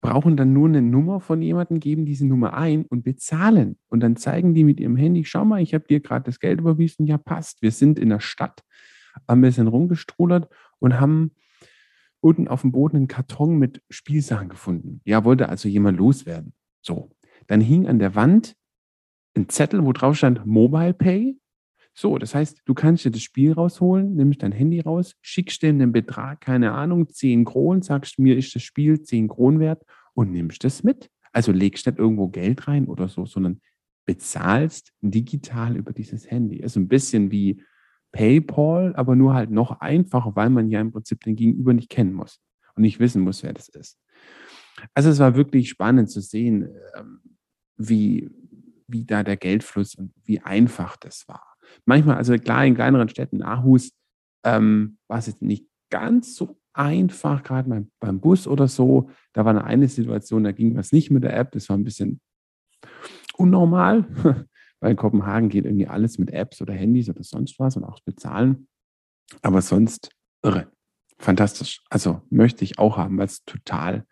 brauchen 0.00 0.36
dann 0.36 0.52
nur 0.52 0.68
eine 0.68 0.82
Nummer 0.82 1.20
von 1.20 1.42
jemandem, 1.42 1.80
geben 1.80 2.04
diese 2.04 2.26
Nummer 2.26 2.54
ein 2.54 2.84
und 2.86 3.04
bezahlen. 3.04 3.78
Und 3.88 4.00
dann 4.00 4.16
zeigen 4.16 4.52
die 4.52 4.64
mit 4.64 4.80
ihrem 4.80 4.96
Handy, 4.96 5.24
schau 5.24 5.44
mal, 5.44 5.62
ich 5.62 5.74
habe 5.74 5.84
dir 5.86 6.00
gerade 6.00 6.24
das 6.24 6.40
Geld 6.40 6.60
überwiesen, 6.60 7.06
ja 7.06 7.18
passt. 7.18 7.62
Wir 7.62 7.70
sind 7.70 7.98
in 7.98 8.08
der 8.08 8.20
Stadt, 8.20 8.62
haben 9.28 9.38
ein 9.38 9.40
bisschen 9.40 9.68
rumgestrudert 9.68 10.48
und 10.80 10.98
haben 10.98 11.32
unten 12.20 12.48
auf 12.48 12.62
dem 12.62 12.72
Boden 12.72 12.96
einen 12.96 13.08
Karton 13.08 13.58
mit 13.58 13.82
Spielsachen 13.90 14.48
gefunden. 14.48 15.00
Ja, 15.04 15.24
wollte 15.24 15.48
also 15.48 15.68
jemand 15.68 15.98
loswerden. 15.98 16.52
So, 16.80 17.10
dann 17.46 17.60
hing 17.60 17.86
an 17.86 18.00
der 18.00 18.14
Wand 18.16 18.56
ein 19.36 19.48
Zettel, 19.48 19.84
wo 19.84 19.92
drauf 19.92 20.16
stand 20.16 20.44
Mobile 20.46 20.94
Pay. 20.94 21.36
So, 21.94 22.16
das 22.18 22.34
heißt, 22.34 22.62
du 22.64 22.74
kannst 22.74 23.04
dir 23.04 23.10
das 23.10 23.22
Spiel 23.22 23.52
rausholen, 23.52 24.14
nimmst 24.14 24.42
dein 24.42 24.52
Handy 24.52 24.80
raus, 24.80 25.14
schickst 25.20 25.62
dem 25.62 25.78
den 25.78 25.92
Betrag, 25.92 26.40
keine 26.40 26.72
Ahnung, 26.72 27.08
10 27.08 27.44
Kronen, 27.44 27.82
sagst 27.82 28.18
mir 28.18 28.36
ist 28.36 28.54
das 28.54 28.62
Spiel 28.62 29.02
10 29.02 29.28
Kronen 29.28 29.60
wert 29.60 29.84
und 30.14 30.32
nimmst 30.32 30.64
das 30.64 30.82
mit. 30.82 31.10
Also 31.32 31.52
legst 31.52 31.86
nicht 31.86 31.98
irgendwo 31.98 32.28
Geld 32.28 32.66
rein 32.66 32.86
oder 32.86 33.08
so, 33.08 33.26
sondern 33.26 33.60
bezahlst 34.06 34.92
digital 35.00 35.76
über 35.76 35.92
dieses 35.92 36.30
Handy. 36.30 36.56
Ist 36.56 36.76
ein 36.76 36.88
bisschen 36.88 37.30
wie 37.30 37.62
PayPal, 38.12 38.94
aber 38.96 39.16
nur 39.16 39.34
halt 39.34 39.50
noch 39.50 39.80
einfacher, 39.80 40.36
weil 40.36 40.50
man 40.50 40.70
ja 40.70 40.80
im 40.80 40.92
Prinzip 40.92 41.22
den 41.24 41.36
Gegenüber 41.36 41.72
nicht 41.72 41.88
kennen 41.88 42.12
muss 42.12 42.40
und 42.74 42.82
nicht 42.82 43.00
wissen 43.00 43.22
muss, 43.22 43.42
wer 43.42 43.52
das 43.52 43.68
ist. 43.68 43.98
Also 44.94 45.10
es 45.10 45.18
war 45.18 45.34
wirklich 45.34 45.68
spannend 45.68 46.10
zu 46.10 46.20
sehen, 46.20 46.68
ähm, 46.96 47.20
wie, 47.76 48.30
wie 48.92 49.04
da 49.04 49.22
der 49.22 49.36
Geldfluss 49.36 49.94
und 49.94 50.12
wie 50.24 50.40
einfach 50.40 50.96
das 50.96 51.26
war. 51.28 51.56
Manchmal, 51.84 52.16
also 52.16 52.36
klar, 52.36 52.64
in 52.64 52.74
kleineren 52.74 53.08
Städten, 53.08 53.42
Aarhus, 53.42 53.92
ähm, 54.44 54.98
war 55.08 55.18
es 55.18 55.26
jetzt 55.26 55.42
nicht 55.42 55.66
ganz 55.90 56.34
so 56.34 56.58
einfach, 56.72 57.42
gerade 57.42 57.68
beim, 57.68 57.90
beim 58.00 58.20
Bus 58.20 58.46
oder 58.46 58.68
so. 58.68 59.10
Da 59.32 59.44
war 59.44 59.64
eine 59.64 59.88
Situation, 59.88 60.44
da 60.44 60.52
ging 60.52 60.76
was 60.76 60.92
nicht 60.92 61.10
mit 61.10 61.24
der 61.24 61.36
App, 61.36 61.52
das 61.52 61.68
war 61.68 61.76
ein 61.76 61.84
bisschen 61.84 62.20
unnormal, 63.36 64.06
weil 64.80 64.90
in 64.90 64.96
Kopenhagen 64.96 65.48
geht 65.48 65.64
irgendwie 65.64 65.86
alles 65.86 66.18
mit 66.18 66.30
Apps 66.30 66.60
oder 66.60 66.74
Handys 66.74 67.08
oder 67.08 67.22
sonst 67.22 67.58
was 67.58 67.76
und 67.76 67.84
auch 67.84 68.00
bezahlen. 68.00 68.68
Aber 69.42 69.62
sonst 69.62 70.10
irre. 70.42 70.70
Fantastisch. 71.18 71.82
Also 71.88 72.22
möchte 72.30 72.64
ich 72.64 72.78
auch 72.78 72.96
haben, 72.96 73.16
weil 73.16 73.26
es 73.26 73.44
total 73.44 74.06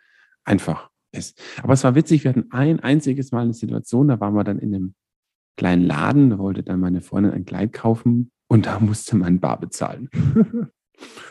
einfach 0.45 0.89
ist. 1.12 1.40
Aber 1.62 1.73
es 1.73 1.85
war 1.85 1.94
witzig, 1.94 2.25
wir 2.25 2.31
hatten 2.31 2.51
ein 2.51 2.81
einziges 2.81 3.33
Mal 3.33 3.42
eine 3.42 3.55
Situation, 3.55 4.09
da 4.09 4.20
waren 4.20 4.35
wir 4.35 4.44
dann 4.44 4.59
in 4.59 4.75
einem 4.75 4.94
kleinen 5.57 5.85
Laden, 5.85 6.31
da 6.31 6.38
wollte 6.38 6.62
dann 6.62 6.81
meine 6.81 7.01
Freundin 7.01 7.33
ein 7.33 7.44
Kleid 7.44 7.73
kaufen 7.73 8.31
und 8.49 8.66
da 8.66 8.81
musste 8.81 9.16
man 9.16 9.40
bar 9.40 9.59
bezahlen. 9.61 10.09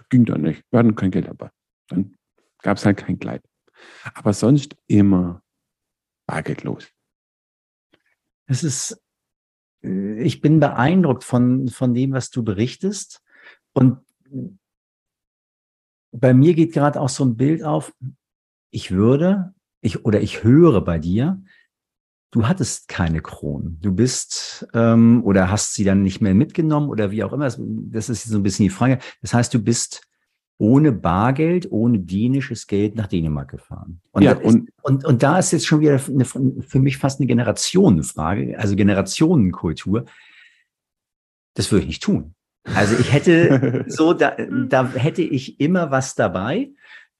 Ging 0.09 0.25
dann 0.25 0.41
nicht. 0.41 0.63
Wir 0.71 0.79
hatten 0.79 0.95
kein 0.95 1.11
Geld 1.11 1.27
dabei. 1.27 1.51
Dann 1.87 2.15
gab 2.61 2.77
es 2.77 2.85
halt 2.85 2.97
kein 2.97 3.19
Kleid. 3.19 3.43
Aber 4.13 4.33
sonst 4.33 4.75
immer 4.87 5.41
bargeldlos. 6.27 6.87
Es 8.45 8.63
ist, 8.63 9.01
äh, 9.83 10.21
ich 10.21 10.41
bin 10.41 10.59
beeindruckt 10.59 11.23
von, 11.23 11.67
von 11.67 11.93
dem, 11.93 12.11
was 12.11 12.29
du 12.29 12.43
berichtest. 12.43 13.21
Und 13.73 13.99
bei 16.11 16.33
mir 16.33 16.53
geht 16.53 16.73
gerade 16.73 16.99
auch 16.99 17.09
so 17.09 17.23
ein 17.25 17.37
Bild 17.37 17.63
auf, 17.63 17.93
ich 18.71 18.91
würde, 18.91 19.53
ich 19.81 20.05
oder 20.05 20.21
ich 20.21 20.43
höre 20.43 20.81
bei 20.81 20.99
dir, 20.99 21.41
du 22.31 22.47
hattest 22.47 22.87
keine 22.87 23.21
Kronen. 23.21 23.79
Du 23.81 23.93
bist 23.93 24.67
ähm, 24.73 25.23
oder 25.23 25.49
hast 25.49 25.73
sie 25.73 25.83
dann 25.83 26.03
nicht 26.03 26.21
mehr 26.21 26.33
mitgenommen 26.33 26.89
oder 26.89 27.11
wie 27.11 27.23
auch 27.23 27.33
immer. 27.33 27.49
Das 27.57 28.09
ist 28.09 28.23
so 28.25 28.37
ein 28.37 28.43
bisschen 28.43 28.65
die 28.65 28.69
Frage. 28.69 28.99
Das 29.21 29.33
heißt, 29.33 29.53
du 29.53 29.59
bist 29.59 30.01
ohne 30.57 30.91
Bargeld, 30.91 31.71
ohne 31.71 31.99
dänisches 31.99 32.67
Geld 32.67 32.95
nach 32.95 33.07
Dänemark 33.07 33.49
gefahren. 33.49 34.01
Und, 34.11 34.23
ja, 34.23 34.37
und, 34.37 34.67
ist, 34.67 34.73
und, 34.83 35.05
und 35.05 35.23
da 35.23 35.39
ist 35.39 35.51
jetzt 35.51 35.65
schon 35.65 35.79
wieder 35.79 35.99
eine, 36.07 36.25
für 36.25 36.79
mich 36.79 36.97
fast 36.97 37.19
eine 37.19 37.27
Generationenfrage, 37.27 38.59
also 38.59 38.75
Generationenkultur. 38.75 40.05
Das 41.53 41.71
würde 41.71 41.83
ich 41.83 41.87
nicht 41.87 42.03
tun. 42.03 42.35
Also 42.75 42.95
ich 42.99 43.13
hätte 43.13 43.85
so, 43.87 44.13
da, 44.13 44.35
da 44.67 44.91
hätte 44.93 45.21
ich 45.21 45.61
immer 45.61 45.91
was 45.91 46.15
dabei. 46.15 46.69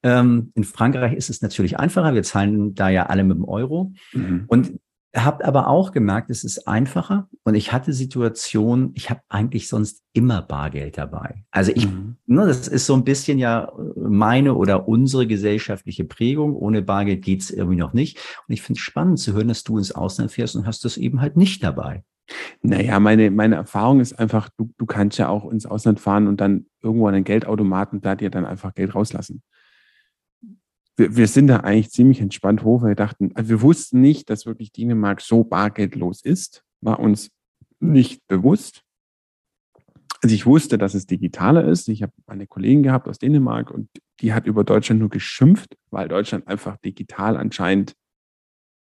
Ähm, 0.03 0.51
in 0.55 0.63
Frankreich 0.63 1.13
ist 1.13 1.29
es 1.29 1.41
natürlich 1.41 1.77
einfacher. 1.79 2.13
Wir 2.13 2.23
zahlen 2.23 2.73
da 2.73 2.89
ja 2.89 3.07
alle 3.07 3.23
mit 3.23 3.38
dem 3.38 3.45
Euro. 3.45 3.93
Mhm. 4.13 4.45
Und 4.47 4.79
habe 5.15 5.43
aber 5.43 5.67
auch 5.67 5.91
gemerkt, 5.91 6.29
es 6.29 6.43
ist 6.43 6.67
einfacher 6.67 7.27
und 7.43 7.55
ich 7.55 7.73
hatte 7.73 7.93
Situationen, 7.93 8.91
ich 8.93 9.09
habe 9.09 9.21
eigentlich 9.27 9.67
sonst 9.67 10.03
immer 10.13 10.43
Bargeld 10.43 10.99
dabei. 10.99 11.45
Also 11.49 11.71
ich, 11.73 11.88
mhm. 11.88 12.17
ne, 12.27 12.45
das 12.45 12.67
ist 12.67 12.85
so 12.85 12.93
ein 12.93 13.03
bisschen 13.03 13.39
ja 13.39 13.71
meine 13.95 14.53
oder 14.53 14.88
unsere 14.88 15.25
gesellschaftliche 15.25 16.05
Prägung. 16.05 16.55
Ohne 16.55 16.83
Bargeld 16.83 17.23
geht's 17.23 17.49
irgendwie 17.49 17.77
noch 17.77 17.93
nicht. 17.93 18.17
Und 18.47 18.53
ich 18.53 18.62
finde 18.62 18.77
es 18.77 18.83
spannend 18.83 19.19
zu 19.19 19.33
hören, 19.33 19.47
dass 19.47 19.63
du 19.63 19.79
ins 19.79 19.91
Ausland 19.91 20.31
fährst 20.31 20.55
und 20.55 20.67
hast 20.67 20.85
das 20.85 20.97
eben 20.97 21.21
halt 21.21 21.38
nicht 21.38 21.63
dabei. 21.63 22.03
Naja, 22.62 22.99
meine, 22.99 23.31
meine 23.31 23.55
Erfahrung 23.55 24.01
ist 24.01 24.13
einfach, 24.19 24.49
du, 24.55 24.69
du 24.77 24.85
kannst 24.85 25.17
ja 25.17 25.29
auch 25.29 25.51
ins 25.51 25.65
Ausland 25.65 25.99
fahren 25.99 26.27
und 26.27 26.39
dann 26.39 26.67
irgendwo 26.83 27.07
an 27.07 27.15
den 27.15 27.23
Geldautomaten 27.23 28.01
da 28.01 28.13
dir 28.13 28.29
dann 28.29 28.45
einfach 28.45 28.75
Geld 28.75 28.93
rauslassen 28.93 29.41
wir, 30.99 31.15
wir 31.15 31.27
sind 31.27 31.47
da 31.47 31.62
eigentlich 31.62 31.89
ziemlich 31.91 32.21
entspannt 32.21 32.63
hoch, 32.63 32.81
weil 32.81 32.89
wir 32.89 32.95
dachten, 32.95 33.31
also 33.33 33.49
wir 33.49 33.62
wussten 33.62 34.01
nicht, 34.01 34.29
dass 34.29 34.45
wirklich 34.45 34.71
Dänemark 34.71 35.21
so 35.21 35.43
bargeldlos 35.43 36.21
ist, 36.21 36.63
war 36.81 36.99
uns 36.99 37.31
nicht 37.79 38.27
bewusst. 38.27 38.83
Also 40.21 40.35
ich 40.35 40.45
wusste, 40.45 40.77
dass 40.77 40.93
es 40.93 41.07
digitaler 41.07 41.65
ist. 41.65 41.88
Ich 41.88 42.03
habe 42.03 42.12
eine 42.27 42.45
Kollegin 42.45 42.83
gehabt 42.83 43.07
aus 43.07 43.19
Dänemark 43.19 43.71
und 43.71 43.89
die 44.19 44.33
hat 44.33 44.45
über 44.45 44.65
Deutschland 44.65 44.99
nur 44.99 45.09
geschimpft, 45.09 45.77
weil 45.89 46.09
Deutschland 46.09 46.47
einfach 46.47 46.75
digital 46.77 47.38
anscheinend 47.38 47.95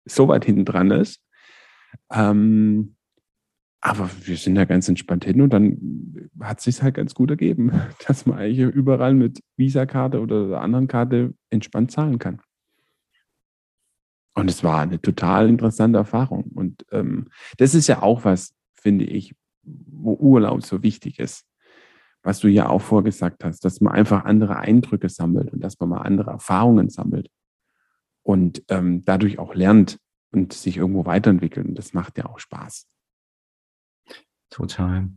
so 0.05 0.27
weit 0.27 0.45
hinten 0.45 0.65
dran 0.65 0.89
ist. 0.89 1.21
Ähm, 2.11 2.95
aber 3.81 4.09
wir 4.23 4.35
sind 4.35 4.55
da 4.55 4.65
ganz 4.65 4.89
entspannt 4.89 5.25
hin 5.25 5.41
und 5.41 5.51
dann 5.53 6.29
hat 6.41 6.59
sich 6.59 6.81
halt 6.81 6.95
ganz 6.95 7.13
gut 7.13 7.29
ergeben, 7.29 7.71
dass 8.07 8.25
man 8.25 8.37
eigentlich 8.37 8.59
überall 8.59 9.13
mit 9.13 9.41
Visa-Karte 9.57 10.19
oder 10.19 10.61
anderen 10.61 10.87
Karte 10.87 11.33
entspannt 11.49 11.91
zahlen 11.91 12.19
kann. 12.19 12.41
Und 14.35 14.49
es 14.49 14.63
war 14.63 14.81
eine 14.81 15.01
total 15.01 15.49
interessante 15.49 15.97
Erfahrung. 15.97 16.43
Und 16.55 16.85
ähm, 16.91 17.27
das 17.57 17.73
ist 17.73 17.87
ja 17.87 18.01
auch 18.01 18.25
was, 18.25 18.53
finde 18.75 19.05
ich, 19.05 19.35
wo 19.63 20.13
Urlaub 20.13 20.63
so 20.63 20.81
wichtig 20.83 21.19
ist. 21.19 21.45
Was 22.21 22.39
du 22.39 22.47
ja 22.47 22.67
auch 22.67 22.81
vorgesagt 22.81 23.43
hast, 23.43 23.63
dass 23.63 23.81
man 23.81 23.93
einfach 23.93 24.25
andere 24.25 24.57
Eindrücke 24.57 25.09
sammelt 25.09 25.51
und 25.51 25.61
dass 25.61 25.79
man 25.79 25.89
mal 25.89 26.01
andere 26.01 26.31
Erfahrungen 26.31 26.89
sammelt 26.89 27.29
und 28.23 28.63
ähm, 28.67 29.03
dadurch 29.05 29.39
auch 29.39 29.55
lernt 29.55 29.99
und 30.31 30.53
sich 30.53 30.77
irgendwo 30.77 31.05
weiterentwickelt. 31.05 31.65
Und 31.65 31.75
das 31.75 31.93
macht 31.93 32.17
ja 32.17 32.25
auch 32.25 32.39
Spaß. 32.39 32.87
Total. 34.49 35.09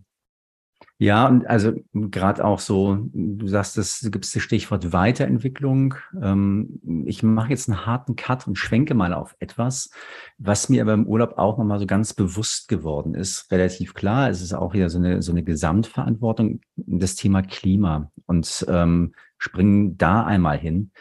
Ja, 0.98 1.26
und 1.26 1.48
also 1.48 1.72
gerade 1.92 2.44
auch 2.44 2.60
so, 2.60 2.96
du 3.12 3.48
sagst, 3.48 3.76
es 3.76 4.08
gibt 4.12 4.24
das 4.24 4.40
Stichwort 4.40 4.92
Weiterentwicklung. 4.92 5.94
Ähm, 6.20 7.04
ich 7.06 7.24
mache 7.24 7.50
jetzt 7.50 7.68
einen 7.68 7.86
harten 7.86 8.14
Cut 8.14 8.46
und 8.46 8.56
schwenke 8.56 8.94
mal 8.94 9.12
auf 9.12 9.34
etwas, 9.40 9.90
was 10.38 10.68
mir 10.68 10.82
aber 10.82 10.94
im 10.94 11.08
Urlaub 11.08 11.38
auch 11.38 11.58
nochmal 11.58 11.80
so 11.80 11.86
ganz 11.86 12.14
bewusst 12.14 12.68
geworden 12.68 13.14
ist. 13.14 13.50
Relativ 13.50 13.94
klar, 13.94 14.30
es 14.30 14.42
ist 14.42 14.52
auch 14.52 14.74
wieder 14.74 14.90
so 14.90 14.98
eine, 14.98 15.22
so 15.22 15.32
eine 15.32 15.42
Gesamtverantwortung, 15.42 16.60
das 16.76 17.16
Thema 17.16 17.42
Klima 17.42 18.12
und 18.26 18.64
ähm, 18.68 19.14
springen 19.38 19.98
da 19.98 20.24
einmal 20.24 20.58
hin. 20.58 20.92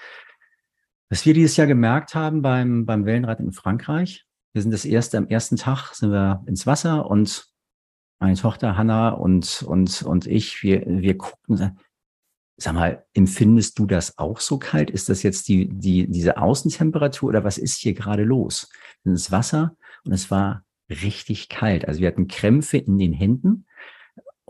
Was 1.09 1.25
wir 1.27 1.35
dieses 1.35 1.57
Jahr 1.57 1.67
gemerkt 1.67 2.15
haben 2.15 2.41
beim, 2.41 2.87
beim 2.87 3.05
Wellenrad 3.05 3.39
in 3.39 3.51
Frankreich, 3.51 4.25
wir 4.53 4.63
sind 4.63 4.71
das 4.71 4.85
erste, 4.85 5.19
am 5.19 5.27
ersten 5.27 5.57
Tag 5.57 5.93
sind 5.93 6.11
wir 6.11 6.43
ins 6.47 6.65
Wasser 6.65 7.05
und 7.05 7.50
meine 8.21 8.37
Tochter 8.37 8.77
Hanna 8.77 9.09
und, 9.09 9.63
und, 9.63 10.03
und 10.03 10.27
ich, 10.27 10.61
wir, 10.61 10.83
wir 10.85 11.17
gucken, 11.17 11.75
sag 12.55 12.73
mal, 12.73 13.03
empfindest 13.13 13.79
du 13.79 13.87
das 13.87 14.19
auch 14.19 14.39
so 14.39 14.59
kalt? 14.59 14.91
Ist 14.91 15.09
das 15.09 15.23
jetzt 15.23 15.47
die, 15.47 15.67
die, 15.67 16.07
diese 16.07 16.37
Außentemperatur 16.37 17.29
oder 17.29 17.43
was 17.43 17.57
ist 17.57 17.79
hier 17.79 17.93
gerade 17.93 18.23
los? 18.23 18.69
Das 19.03 19.31
Wasser 19.31 19.75
und 20.05 20.13
es 20.13 20.29
war 20.29 20.63
richtig 20.87 21.49
kalt. 21.49 21.87
Also 21.87 22.01
wir 22.01 22.07
hatten 22.07 22.27
Krämpfe 22.27 22.77
in 22.77 22.99
den 22.99 23.11
Händen 23.11 23.65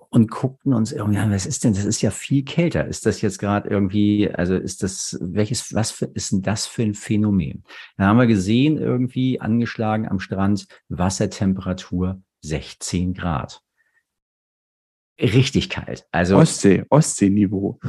und 0.10 0.30
guckten 0.30 0.74
uns 0.74 0.92
irgendwie 0.92 1.20
an, 1.20 1.32
was 1.32 1.46
ist 1.46 1.64
denn, 1.64 1.74
das 1.74 1.86
ist 1.86 2.02
ja 2.02 2.12
viel 2.12 2.44
kälter. 2.44 2.86
Ist 2.86 3.06
das 3.06 3.22
jetzt 3.22 3.40
gerade 3.40 3.70
irgendwie, 3.70 4.30
also 4.30 4.58
ist 4.58 4.84
das, 4.84 5.18
welches, 5.22 5.74
was 5.74 5.92
für, 5.92 6.08
ist 6.08 6.34
denn 6.34 6.42
das 6.42 6.68
für 6.68 6.84
ein 6.84 6.94
Phänomen? 6.94 7.64
Da 7.96 8.08
haben 8.08 8.18
wir 8.18 8.28
gesehen, 8.28 8.78
irgendwie 8.78 9.40
angeschlagen 9.40 10.10
am 10.10 10.20
Strand, 10.20 10.68
Wassertemperatur 10.90 12.22
16 12.41 13.13
Grad. 13.13 13.62
Richtig 15.19 15.69
kalt. 15.69 16.08
Also 16.12 16.38
Ostsee, 16.38 16.84
Ostseeniveau. 16.89 17.80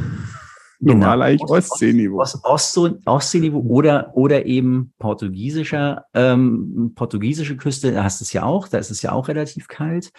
Genau. 0.81 0.95
Normal 0.95 1.23
eigentlich 1.23 1.49
Ostseeniveau. 1.49 2.21
Ost, 2.21 2.45
Ost, 2.45 2.79
Ost, 2.79 3.07
Ostseeniveau 3.07 3.61
oder, 3.61 4.17
oder 4.17 4.47
eben 4.47 4.93
portugiesischer, 4.99 6.07
ähm, 6.13 6.93
portugiesische 6.97 7.57
Küste, 7.57 7.93
da 7.93 8.03
hast 8.03 8.21
du 8.21 8.25
es 8.25 8.33
ja 8.33 8.43
auch, 8.43 8.67
da 8.67 8.79
ist 8.79 8.91
es 8.91 9.01
ja 9.01 9.13
auch 9.13 9.29
relativ 9.29 9.69
kalt. 9.69 10.11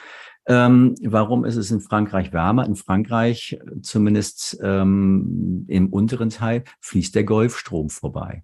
Ähm, 0.46 0.96
warum 1.04 1.46
ist 1.46 1.58
es 1.58 1.70
in 1.70 1.82
Frankreich 1.82 2.32
wärmer? 2.34 2.66
In 2.66 2.76
Frankreich, 2.76 3.60
zumindest 3.82 4.58
ähm, 4.64 5.66
im 5.68 5.88
unteren 5.92 6.30
Teil, 6.30 6.64
fließt 6.80 7.14
der 7.16 7.26
Golfstrom 7.26 7.90
vorbei. 7.90 8.44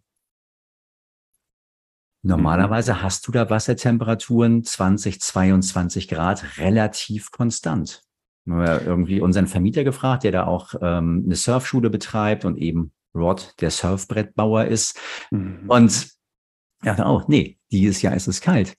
Normalerweise 2.22 2.94
mhm. 2.96 3.02
hast 3.04 3.28
du 3.28 3.32
da 3.32 3.50
Wassertemperaturen 3.50 4.64
20, 4.64 5.22
22 5.22 6.08
Grad 6.08 6.58
relativ 6.58 7.32
konstant. 7.32 8.04
Wir 8.46 8.56
haben 8.56 8.86
irgendwie 8.86 9.22
unseren 9.22 9.48
Vermieter 9.48 9.84
gefragt, 9.84 10.24
der 10.24 10.32
da 10.32 10.48
auch 10.48 10.74
ähm, 10.82 11.24
eine 11.26 11.36
Surfschule 11.36 11.90
betreibt 11.90 12.46
und 12.46 12.58
eben 12.58 12.92
Rod, 13.16 13.54
der 13.62 13.72
Surfbrettbauer 13.72 14.66
ist. 14.66 15.00
Mhm. 15.32 15.66
Und 15.68 16.10
er 16.82 16.96
dachte 16.96 17.06
auch, 17.06 17.28
nee, 17.28 17.60
dieses 17.72 18.02
Jahr 18.02 18.16
ist 18.16 18.28
es 18.28 18.42
kalt. 18.42 18.76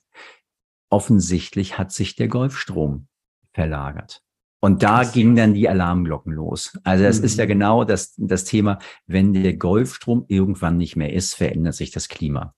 offensichtlich 0.89 1.77
hat 1.77 1.93
sich 1.93 2.17
der 2.17 2.27
Golfstrom 2.27 3.07
verlagert. 3.53 4.21
Und 4.59 4.83
da 4.83 5.03
ging 5.05 5.35
dann 5.35 5.53
die 5.55 5.67
Alarmglocken 5.67 6.33
los. 6.33 6.77
Also 6.83 7.03
das 7.03 7.19
mhm. 7.19 7.25
ist 7.25 7.37
ja 7.39 7.45
mhm. 7.45 7.49
genau 7.49 7.83
das, 7.83 8.13
das 8.17 8.43
Thema, 8.43 8.77
wenn 9.07 9.33
der 9.33 9.55
Golfstrom 9.55 10.25
irgendwann 10.27 10.77
nicht 10.77 10.95
mehr 10.95 11.13
ist, 11.13 11.33
verändert 11.33 11.73
sich 11.73 11.91
das 11.91 12.09
Klima. 12.09 12.53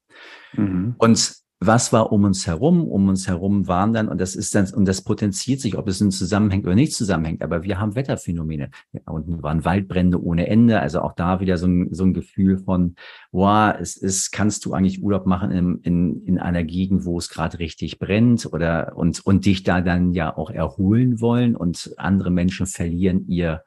Mhm. 0.53 0.95
Und 0.97 1.43
was 1.65 1.93
war 1.93 2.11
um 2.11 2.25
uns 2.25 2.45
herum? 2.45 2.87
Um 2.87 3.07
uns 3.07 3.27
herum 3.27 3.67
waren 3.67 3.93
dann, 3.93 4.09
und 4.09 4.19
das 4.19 4.35
ist 4.35 4.53
dann, 4.53 4.69
und 4.73 4.85
das 4.85 5.01
potenziert 5.01 5.61
sich, 5.61 5.77
ob 5.77 5.87
es 5.87 6.01
nun 6.01 6.11
zusammenhängt 6.11 6.65
oder 6.65 6.75
nicht 6.75 6.93
zusammenhängt, 6.93 7.41
aber 7.41 7.63
wir 7.63 7.79
haben 7.79 7.95
Wetterphänomene. 7.95 8.69
Ja, 8.91 9.01
unten 9.05 9.41
waren 9.43 9.63
Waldbrände 9.63 10.21
ohne 10.21 10.47
Ende, 10.47 10.81
also 10.81 11.01
auch 11.01 11.13
da 11.13 11.39
wieder 11.39 11.57
so 11.57 11.67
ein, 11.67 11.93
so 11.93 12.03
ein 12.03 12.13
Gefühl 12.13 12.57
von, 12.57 12.95
wow, 13.31 13.73
es 13.79 13.95
ist, 13.95 14.31
kannst 14.31 14.65
du 14.65 14.73
eigentlich 14.73 15.01
Urlaub 15.01 15.25
machen 15.25 15.51
in, 15.51 15.79
in, 15.83 16.25
in 16.25 16.39
einer 16.39 16.63
Gegend, 16.63 17.05
wo 17.05 17.17
es 17.17 17.29
gerade 17.29 17.59
richtig 17.59 17.99
brennt 17.99 18.45
oder, 18.51 18.93
und, 18.95 19.25
und 19.25 19.45
dich 19.45 19.63
da 19.63 19.81
dann 19.81 20.13
ja 20.13 20.35
auch 20.35 20.49
erholen 20.49 21.21
wollen 21.21 21.55
und 21.55 21.93
andere 21.97 22.29
Menschen 22.29 22.65
verlieren 22.65 23.25
ihr 23.27 23.63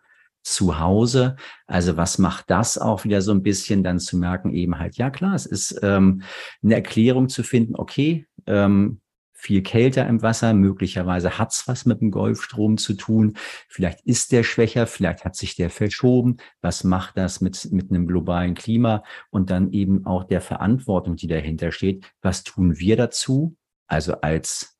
zu 0.46 0.78
Hause. 0.78 1.36
Also 1.66 1.96
was 1.96 2.18
macht 2.18 2.50
das 2.50 2.78
auch 2.78 3.04
wieder 3.04 3.20
so 3.20 3.32
ein 3.32 3.42
bisschen? 3.42 3.82
Dann 3.82 3.98
zu 3.98 4.16
merken, 4.16 4.54
eben 4.54 4.78
halt, 4.78 4.96
ja 4.96 5.10
klar, 5.10 5.34
es 5.34 5.44
ist 5.46 5.80
ähm, 5.82 6.22
eine 6.62 6.76
Erklärung 6.76 7.28
zu 7.28 7.42
finden, 7.42 7.74
okay, 7.74 8.26
ähm, 8.46 9.00
viel 9.32 9.62
kälter 9.62 10.06
im 10.06 10.22
Wasser, 10.22 10.54
möglicherweise 10.54 11.38
hat's 11.38 11.68
was 11.68 11.84
mit 11.84 12.00
dem 12.00 12.10
Golfstrom 12.10 12.78
zu 12.78 12.94
tun, 12.94 13.34
vielleicht 13.68 14.00
ist 14.02 14.32
der 14.32 14.44
schwächer, 14.44 14.86
vielleicht 14.86 15.24
hat 15.24 15.36
sich 15.36 15.56
der 15.56 15.68
verschoben, 15.68 16.38
was 16.62 16.84
macht 16.84 17.18
das 17.18 17.40
mit, 17.40 17.68
mit 17.70 17.90
einem 17.90 18.06
globalen 18.06 18.54
Klima? 18.54 19.02
Und 19.30 19.50
dann 19.50 19.72
eben 19.72 20.06
auch 20.06 20.24
der 20.24 20.40
Verantwortung, 20.40 21.16
die 21.16 21.26
dahinter 21.26 21.70
steht, 21.70 22.06
was 22.22 22.44
tun 22.44 22.78
wir 22.78 22.96
dazu, 22.96 23.56
also 23.88 24.20
als 24.20 24.78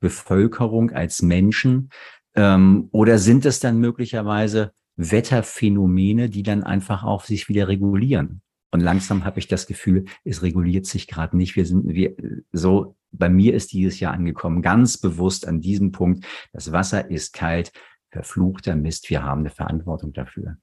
Bevölkerung, 0.00 0.90
als 0.90 1.22
Menschen, 1.22 1.90
ähm, 2.34 2.88
oder 2.92 3.18
sind 3.18 3.44
es 3.46 3.60
dann 3.60 3.78
möglicherweise 3.78 4.72
Wetterphänomene, 4.96 6.28
die 6.28 6.42
dann 6.42 6.62
einfach 6.62 7.04
auch 7.04 7.24
sich 7.24 7.48
wieder 7.48 7.68
regulieren? 7.68 8.42
Und 8.70 8.80
langsam 8.80 9.24
habe 9.24 9.38
ich 9.38 9.46
das 9.46 9.66
Gefühl, 9.66 10.06
es 10.24 10.42
reguliert 10.42 10.86
sich 10.86 11.06
gerade 11.06 11.36
nicht. 11.36 11.54
Wir 11.54 11.64
sind 11.64 11.94
wir 11.94 12.16
so. 12.50 12.96
Bei 13.12 13.28
mir 13.28 13.54
ist 13.54 13.72
dieses 13.72 14.00
Jahr 14.00 14.12
angekommen, 14.12 14.62
ganz 14.62 14.98
bewusst 14.98 15.46
an 15.46 15.60
diesem 15.60 15.92
Punkt. 15.92 16.26
Das 16.52 16.72
Wasser 16.72 17.08
ist 17.08 17.32
kalt, 17.32 17.70
verfluchter 18.10 18.74
Mist. 18.74 19.08
Wir 19.10 19.22
haben 19.22 19.42
eine 19.42 19.50
Verantwortung 19.50 20.12
dafür. 20.12 20.56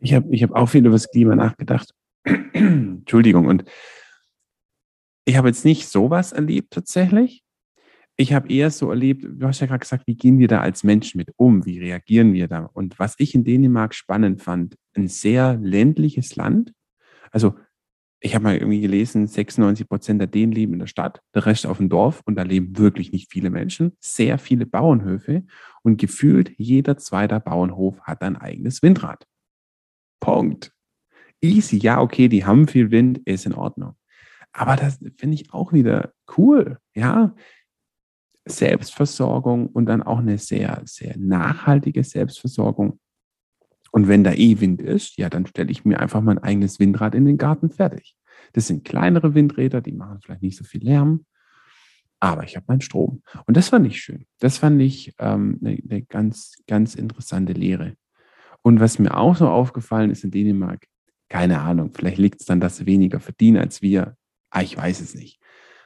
Ich 0.00 0.14
habe 0.14 0.34
ich 0.34 0.42
hab 0.42 0.50
auch 0.52 0.66
viel 0.66 0.84
über 0.84 0.96
das 0.96 1.08
Klima 1.08 1.36
nachgedacht. 1.36 1.94
Entschuldigung. 2.52 3.46
Und 3.46 3.64
ich 5.24 5.36
habe 5.36 5.46
jetzt 5.46 5.64
nicht 5.64 5.88
sowas 5.88 6.32
erlebt 6.32 6.72
tatsächlich, 6.72 7.44
ich 8.20 8.32
habe 8.32 8.52
eher 8.52 8.70
so 8.72 8.90
erlebt, 8.90 9.24
du 9.24 9.46
hast 9.46 9.60
ja 9.60 9.68
gerade 9.68 9.78
gesagt, 9.78 10.08
wie 10.08 10.16
gehen 10.16 10.40
wir 10.40 10.48
da 10.48 10.60
als 10.60 10.82
Menschen 10.82 11.18
mit 11.18 11.32
um? 11.36 11.64
Wie 11.64 11.78
reagieren 11.78 12.32
wir 12.32 12.48
da? 12.48 12.64
Und 12.64 12.98
was 12.98 13.14
ich 13.18 13.32
in 13.34 13.44
Dänemark 13.44 13.94
spannend 13.94 14.42
fand, 14.42 14.76
ein 14.96 15.06
sehr 15.06 15.56
ländliches 15.56 16.34
Land. 16.34 16.72
Also 17.30 17.54
ich 18.18 18.34
habe 18.34 18.42
mal 18.42 18.56
irgendwie 18.56 18.80
gelesen, 18.80 19.28
96 19.28 19.88
Prozent 19.88 20.20
der 20.20 20.26
Dänen 20.26 20.50
leben 20.50 20.72
in 20.72 20.80
der 20.80 20.88
Stadt, 20.88 21.22
der 21.32 21.46
Rest 21.46 21.64
auf 21.64 21.76
dem 21.76 21.88
Dorf 21.88 22.20
und 22.24 22.34
da 22.34 22.42
leben 22.42 22.76
wirklich 22.76 23.12
nicht 23.12 23.30
viele 23.30 23.50
Menschen, 23.50 23.92
sehr 24.00 24.38
viele 24.38 24.66
Bauernhöfe 24.66 25.44
und 25.84 26.00
gefühlt 26.00 26.52
jeder 26.58 26.96
zweite 26.96 27.38
Bauernhof 27.38 28.00
hat 28.00 28.22
ein 28.22 28.36
eigenes 28.36 28.82
Windrad. 28.82 29.28
Punkt. 30.18 30.72
Easy, 31.40 31.76
ja, 31.76 32.00
okay, 32.00 32.26
die 32.26 32.44
haben 32.44 32.66
viel 32.66 32.90
Wind, 32.90 33.18
ist 33.18 33.46
in 33.46 33.54
Ordnung. 33.54 33.94
Aber 34.52 34.74
das 34.74 34.98
finde 35.16 35.36
ich 35.36 35.52
auch 35.52 35.72
wieder 35.72 36.12
cool. 36.36 36.78
Ja, 36.94 37.36
Selbstversorgung 38.48 39.68
und 39.68 39.86
dann 39.86 40.02
auch 40.02 40.18
eine 40.18 40.38
sehr, 40.38 40.82
sehr 40.84 41.16
nachhaltige 41.18 42.04
Selbstversorgung. 42.04 42.98
Und 43.90 44.08
wenn 44.08 44.24
da 44.24 44.32
eh 44.32 44.60
Wind 44.60 44.82
ist, 44.82 45.16
ja, 45.16 45.30
dann 45.30 45.46
stelle 45.46 45.70
ich 45.70 45.84
mir 45.84 46.00
einfach 46.00 46.20
mein 46.20 46.38
eigenes 46.38 46.78
Windrad 46.78 47.14
in 47.14 47.24
den 47.24 47.38
Garten 47.38 47.70
fertig. 47.70 48.16
Das 48.52 48.66
sind 48.66 48.84
kleinere 48.84 49.34
Windräder, 49.34 49.80
die 49.80 49.92
machen 49.92 50.20
vielleicht 50.22 50.42
nicht 50.42 50.56
so 50.56 50.64
viel 50.64 50.82
Lärm, 50.82 51.24
aber 52.20 52.44
ich 52.44 52.56
habe 52.56 52.66
meinen 52.68 52.80
Strom. 52.80 53.22
Und 53.46 53.56
das 53.56 53.68
fand 53.68 53.86
ich 53.86 54.00
schön. 54.00 54.26
Das 54.40 54.58
fand 54.58 54.80
ich 54.82 55.14
ähm, 55.18 55.58
eine, 55.60 55.78
eine 55.88 56.02
ganz, 56.02 56.56
ganz 56.66 56.94
interessante 56.94 57.52
Lehre. 57.52 57.94
Und 58.62 58.80
was 58.80 58.98
mir 58.98 59.16
auch 59.16 59.36
so 59.36 59.48
aufgefallen 59.48 60.10
ist 60.10 60.24
in 60.24 60.30
Dänemark, 60.30 60.86
keine 61.28 61.60
Ahnung, 61.60 61.92
vielleicht 61.94 62.18
liegt 62.18 62.40
es 62.40 62.46
dann, 62.46 62.60
dass 62.60 62.78
sie 62.78 62.86
weniger 62.86 63.20
verdienen 63.20 63.58
als 63.58 63.82
wir. 63.82 64.16
Ah, 64.50 64.62
ich 64.62 64.76
weiß 64.76 65.00
es 65.00 65.14
nicht. 65.14 65.40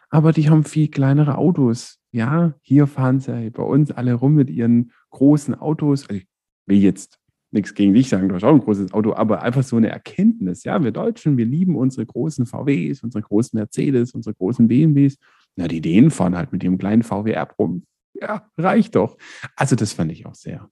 Aber 0.08 0.32
die 0.32 0.48
haben 0.48 0.64
viel 0.64 0.88
kleinere 0.88 1.36
Autos 1.36 2.01
ja, 2.12 2.54
hier 2.60 2.86
fahren 2.86 3.20
sie 3.20 3.50
bei 3.50 3.62
uns 3.62 3.90
alle 3.90 4.14
rum 4.14 4.34
mit 4.34 4.50
ihren 4.50 4.92
großen 5.10 5.54
Autos. 5.54 6.08
Also 6.08 6.20
ich 6.20 6.28
will 6.66 6.78
jetzt 6.78 7.18
nichts 7.50 7.74
gegen 7.74 7.94
dich 7.94 8.08
sagen, 8.08 8.28
du 8.28 8.34
hast 8.34 8.44
auch 8.44 8.54
ein 8.54 8.60
großes 8.60 8.92
Auto, 8.92 9.14
aber 9.14 9.42
einfach 9.42 9.62
so 9.62 9.76
eine 9.76 9.88
Erkenntnis. 9.88 10.64
Ja, 10.64 10.82
wir 10.82 10.90
Deutschen, 10.90 11.36
wir 11.36 11.46
lieben 11.46 11.76
unsere 11.76 12.06
großen 12.06 12.46
VWs, 12.46 13.02
unsere 13.02 13.22
großen 13.22 13.58
Mercedes, 13.58 14.12
unsere 14.12 14.34
großen 14.34 14.68
BMWs. 14.68 15.16
Na, 15.56 15.68
die 15.68 15.80
Dänen 15.80 16.10
fahren 16.10 16.36
halt 16.36 16.52
mit 16.52 16.62
ihrem 16.64 16.78
kleinen 16.78 17.02
VW 17.02 17.32
App 17.32 17.58
rum. 17.58 17.86
Ja, 18.14 18.50
reicht 18.56 18.94
doch. 18.94 19.16
Also 19.56 19.74
das 19.74 19.92
fand 19.92 20.12
ich 20.12 20.26
auch 20.26 20.34
sehr, 20.34 20.70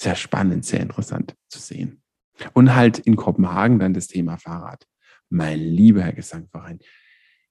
sehr 0.00 0.16
spannend, 0.16 0.64
sehr 0.64 0.80
interessant 0.80 1.34
zu 1.48 1.60
sehen. 1.60 2.02
Und 2.52 2.74
halt 2.74 2.98
in 2.98 3.14
Kopenhagen 3.14 3.78
dann 3.78 3.94
das 3.94 4.08
Thema 4.08 4.38
Fahrrad. 4.38 4.86
Mein 5.30 5.60
lieber 5.60 6.02
Herr 6.02 6.12
Gesangverein, 6.12 6.80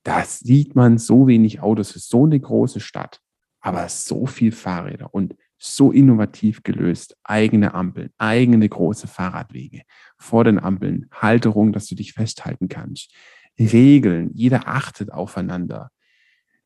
da 0.03 0.23
sieht 0.25 0.75
man 0.75 0.97
so 0.97 1.27
wenig 1.27 1.61
Autos 1.61 1.91
für 1.91 1.99
so 1.99 2.25
eine 2.25 2.39
große 2.39 2.79
Stadt, 2.79 3.21
aber 3.61 3.87
so 3.89 4.25
viel 4.25 4.51
Fahrräder 4.51 5.13
und 5.13 5.35
so 5.57 5.91
innovativ 5.91 6.63
gelöst. 6.63 7.15
Eigene 7.23 7.73
Ampeln, 7.73 8.11
eigene 8.17 8.67
große 8.67 9.07
Fahrradwege 9.07 9.83
vor 10.17 10.43
den 10.43 10.59
Ampeln, 10.59 11.07
Halterung, 11.11 11.71
dass 11.71 11.87
du 11.87 11.95
dich 11.95 12.13
festhalten 12.13 12.67
kannst. 12.67 13.13
Regeln, 13.57 14.31
jeder 14.33 14.67
achtet 14.67 15.11
aufeinander. 15.11 15.89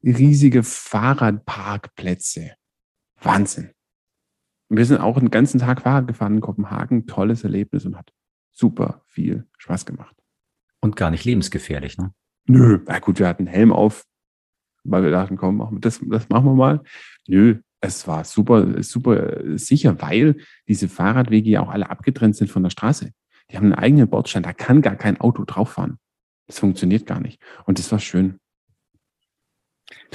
Riesige 0.04 0.64
Fahrradparkplätze. 0.64 2.54
Wahnsinn. 3.22 3.72
Wir 4.70 4.86
sind 4.86 5.00
auch 5.00 5.20
den 5.20 5.32
ganzen 5.32 5.60
Tag 5.60 5.82
Fahrrad 5.82 6.08
gefahren 6.08 6.36
in 6.36 6.42
Kopenhagen. 6.42 7.08
Tolles 7.08 7.44
Erlebnis 7.44 7.86
und 7.86 7.98
hat 7.98 8.12
super 8.52 9.04
viel 9.06 9.48
Spaß 9.58 9.86
gemacht. 9.86 10.16
Und 10.82 10.96
gar 10.96 11.12
nicht 11.12 11.26
lebensgefährlich, 11.26 11.98
ne? 11.98 12.14
Nö, 12.48 12.80
na 12.86 13.00
gut, 13.00 13.20
wir 13.20 13.28
hatten 13.28 13.48
einen 13.48 13.54
Helm 13.54 13.72
auf, 13.72 14.06
weil 14.84 15.04
wir 15.04 15.12
dachten, 15.12 15.38
komm, 15.38 15.80
das, 15.82 16.00
das 16.04 16.30
machen 16.30 16.46
wir 16.46 16.56
mal. 16.56 16.84
Nö, 17.28 17.60
es 17.82 18.08
war 18.08 18.24
super, 18.24 18.82
super 18.84 19.58
sicher, 19.58 20.02
weil 20.02 20.38
diese 20.68 20.88
Fahrradwege 20.88 21.50
ja 21.50 21.62
auch 21.62 21.70
alle 21.70 21.90
abgetrennt 21.90 22.36
sind 22.36 22.50
von 22.50 22.64
der 22.64 22.70
Straße. 22.70 23.12
Die 23.52 23.58
haben 23.58 23.66
einen 23.66 23.76
eigenen 23.76 24.10
Bordstein, 24.10 24.44
da 24.44 24.54
kann 24.54 24.82
gar 24.82 24.96
kein 24.96 25.20
Auto 25.20 25.44
drauf 25.46 25.74
fahren. 25.74 26.00
Das 26.48 26.60
funktioniert 26.60 27.06
gar 27.06 27.20
nicht. 27.20 27.42
Und 27.66 27.80
das 27.80 27.92
war 27.92 28.00
schön. 28.00 28.40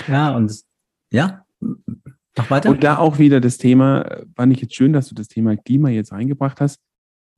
Ja, 0.08 0.34
und 0.34 0.52
ja, 1.10 1.44
noch 1.60 2.50
weiter. 2.50 2.70
Und 2.70 2.82
da 2.82 2.98
auch 2.98 3.18
wieder 3.18 3.40
das 3.40 3.58
Thema, 3.58 4.22
fand 4.34 4.52
ich 4.52 4.62
jetzt 4.62 4.74
schön, 4.74 4.92
dass 4.92 5.08
du 5.08 5.14
das 5.14 5.28
Thema 5.28 5.56
Klima 5.56 5.90
jetzt 5.90 6.12
reingebracht 6.12 6.60
hast, 6.60 6.80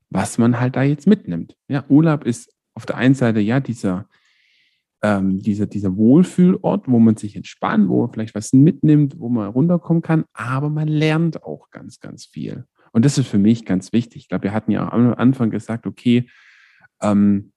was 0.09 0.37
man 0.37 0.59
halt 0.59 0.75
da 0.75 0.83
jetzt 0.83 1.07
mitnimmt. 1.07 1.55
Ja, 1.67 1.85
Urlaub 1.89 2.25
ist 2.25 2.53
auf 2.73 2.85
der 2.85 2.97
einen 2.97 3.15
Seite 3.15 3.39
ja 3.39 3.59
dieser, 3.59 4.07
ähm, 5.05 5.37
dieser, 5.37 5.67
dieser 5.67 5.95
Wohlfühlort, 5.95 6.87
wo 6.87 6.97
man 6.97 7.15
sich 7.15 7.35
entspannt, 7.35 7.89
wo 7.89 8.01
man 8.01 8.11
vielleicht 8.11 8.33
was 8.33 8.53
mitnimmt, 8.53 9.19
wo 9.19 9.29
man 9.29 9.49
runterkommen 9.49 10.01
kann, 10.01 10.25
aber 10.33 10.71
man 10.71 10.87
lernt 10.87 11.43
auch 11.43 11.69
ganz, 11.69 11.99
ganz 11.99 12.25
viel. 12.25 12.65
Und 12.91 13.05
das 13.05 13.19
ist 13.19 13.27
für 13.27 13.37
mich 13.37 13.65
ganz 13.65 13.93
wichtig. 13.93 14.23
Ich 14.23 14.29
glaube, 14.29 14.45
wir 14.45 14.53
hatten 14.53 14.71
ja 14.71 14.91
am 14.91 15.13
Anfang 15.13 15.51
gesagt, 15.51 15.85
okay, 15.85 16.27
ähm, 17.03 17.51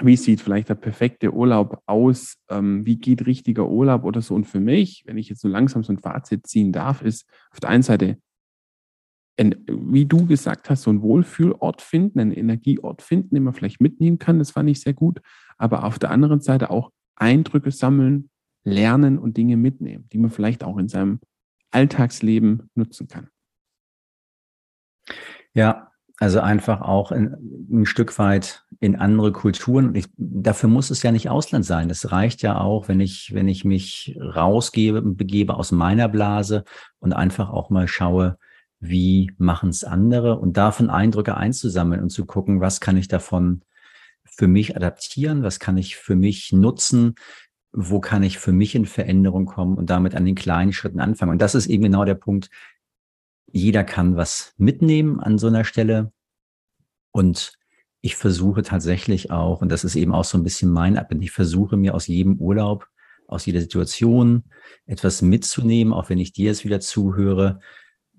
wie 0.00 0.16
sieht 0.16 0.42
vielleicht 0.42 0.68
der 0.68 0.74
perfekte 0.74 1.32
Urlaub 1.32 1.82
aus? 1.86 2.36
Ähm, 2.50 2.84
wie 2.84 2.98
geht 2.98 3.24
richtiger 3.24 3.70
Urlaub 3.70 4.04
oder 4.04 4.20
so? 4.20 4.34
Und 4.34 4.44
für 4.44 4.60
mich, 4.60 5.04
wenn 5.06 5.16
ich 5.16 5.30
jetzt 5.30 5.40
so 5.40 5.48
langsam 5.48 5.82
so 5.82 5.94
ein 5.94 5.98
Fazit 5.98 6.46
ziehen 6.46 6.72
darf, 6.72 7.00
ist 7.00 7.26
auf 7.52 7.60
der 7.60 7.70
einen 7.70 7.84
Seite, 7.84 8.18
wie 9.38 10.06
du 10.06 10.26
gesagt 10.26 10.70
hast, 10.70 10.82
so 10.82 10.90
ein 10.90 11.02
Wohlfühlort 11.02 11.82
finden, 11.82 12.20
einen 12.20 12.32
Energieort 12.32 13.02
finden, 13.02 13.34
den 13.34 13.44
man 13.44 13.54
vielleicht 13.54 13.80
mitnehmen 13.80 14.18
kann. 14.18 14.38
Das 14.38 14.52
fand 14.52 14.70
ich 14.70 14.80
sehr 14.80 14.94
gut 14.94 15.20
aber 15.58 15.84
auf 15.84 15.98
der 15.98 16.10
anderen 16.10 16.40
Seite 16.40 16.70
auch 16.70 16.90
Eindrücke 17.16 17.70
sammeln, 17.70 18.30
lernen 18.64 19.18
und 19.18 19.36
Dinge 19.36 19.56
mitnehmen, 19.56 20.08
die 20.12 20.18
man 20.18 20.30
vielleicht 20.30 20.64
auch 20.64 20.76
in 20.76 20.88
seinem 20.88 21.20
Alltagsleben 21.70 22.70
nutzen 22.74 23.08
kann. 23.08 23.28
Ja, 25.54 25.90
also 26.18 26.40
einfach 26.40 26.80
auch 26.80 27.12
in, 27.12 27.36
ein 27.70 27.86
Stück 27.86 28.18
weit 28.18 28.64
in 28.80 28.96
andere 28.96 29.32
Kulturen. 29.32 29.94
Ich, 29.94 30.06
dafür 30.16 30.68
muss 30.68 30.90
es 30.90 31.02
ja 31.02 31.12
nicht 31.12 31.28
Ausland 31.28 31.64
sein. 31.64 31.90
Es 31.90 32.10
reicht 32.10 32.42
ja 32.42 32.60
auch, 32.60 32.88
wenn 32.88 33.00
ich, 33.00 33.32
wenn 33.34 33.48
ich 33.48 33.64
mich 33.64 34.18
rausgebe, 34.20 35.02
begebe 35.02 35.54
aus 35.54 35.72
meiner 35.72 36.08
Blase 36.08 36.64
und 36.98 37.12
einfach 37.12 37.50
auch 37.50 37.70
mal 37.70 37.86
schaue, 37.86 38.38
wie 38.88 39.32
machen 39.38 39.70
es 39.70 39.84
andere 39.84 40.38
und 40.38 40.56
davon 40.56 40.90
Eindrücke 40.90 41.36
einzusammeln 41.36 42.02
und 42.02 42.10
zu 42.10 42.26
gucken, 42.26 42.60
was 42.60 42.80
kann 42.80 42.96
ich 42.96 43.08
davon 43.08 43.62
für 44.24 44.48
mich 44.48 44.76
adaptieren, 44.76 45.42
was 45.42 45.60
kann 45.60 45.76
ich 45.76 45.96
für 45.96 46.16
mich 46.16 46.52
nutzen, 46.52 47.14
wo 47.72 48.00
kann 48.00 48.22
ich 48.22 48.38
für 48.38 48.52
mich 48.52 48.74
in 48.74 48.86
Veränderung 48.86 49.46
kommen 49.46 49.76
und 49.76 49.90
damit 49.90 50.14
an 50.14 50.24
den 50.24 50.34
kleinen 50.34 50.72
Schritten 50.72 51.00
anfangen. 51.00 51.32
Und 51.32 51.42
das 51.42 51.54
ist 51.54 51.66
eben 51.66 51.84
genau 51.84 52.04
der 52.04 52.14
Punkt. 52.14 52.50
Jeder 53.52 53.84
kann 53.84 54.16
was 54.16 54.54
mitnehmen 54.56 55.20
an 55.20 55.38
so 55.38 55.46
einer 55.46 55.64
Stelle. 55.64 56.12
Und 57.12 57.58
ich 58.00 58.16
versuche 58.16 58.62
tatsächlich 58.62 59.30
auch, 59.30 59.62
und 59.62 59.70
das 59.70 59.84
ist 59.84 59.96
eben 59.96 60.14
auch 60.14 60.24
so 60.24 60.38
ein 60.38 60.44
bisschen 60.44 60.70
mein 60.70 60.96
Abbild, 60.96 61.22
ich 61.22 61.32
versuche 61.32 61.76
mir 61.76 61.94
aus 61.94 62.06
jedem 62.06 62.36
Urlaub, 62.36 62.88
aus 63.26 63.46
jeder 63.46 63.60
Situation 63.60 64.44
etwas 64.86 65.22
mitzunehmen, 65.22 65.92
auch 65.92 66.08
wenn 66.08 66.18
ich 66.18 66.32
dir 66.32 66.46
jetzt 66.46 66.64
wieder 66.64 66.80
zuhöre. 66.80 67.60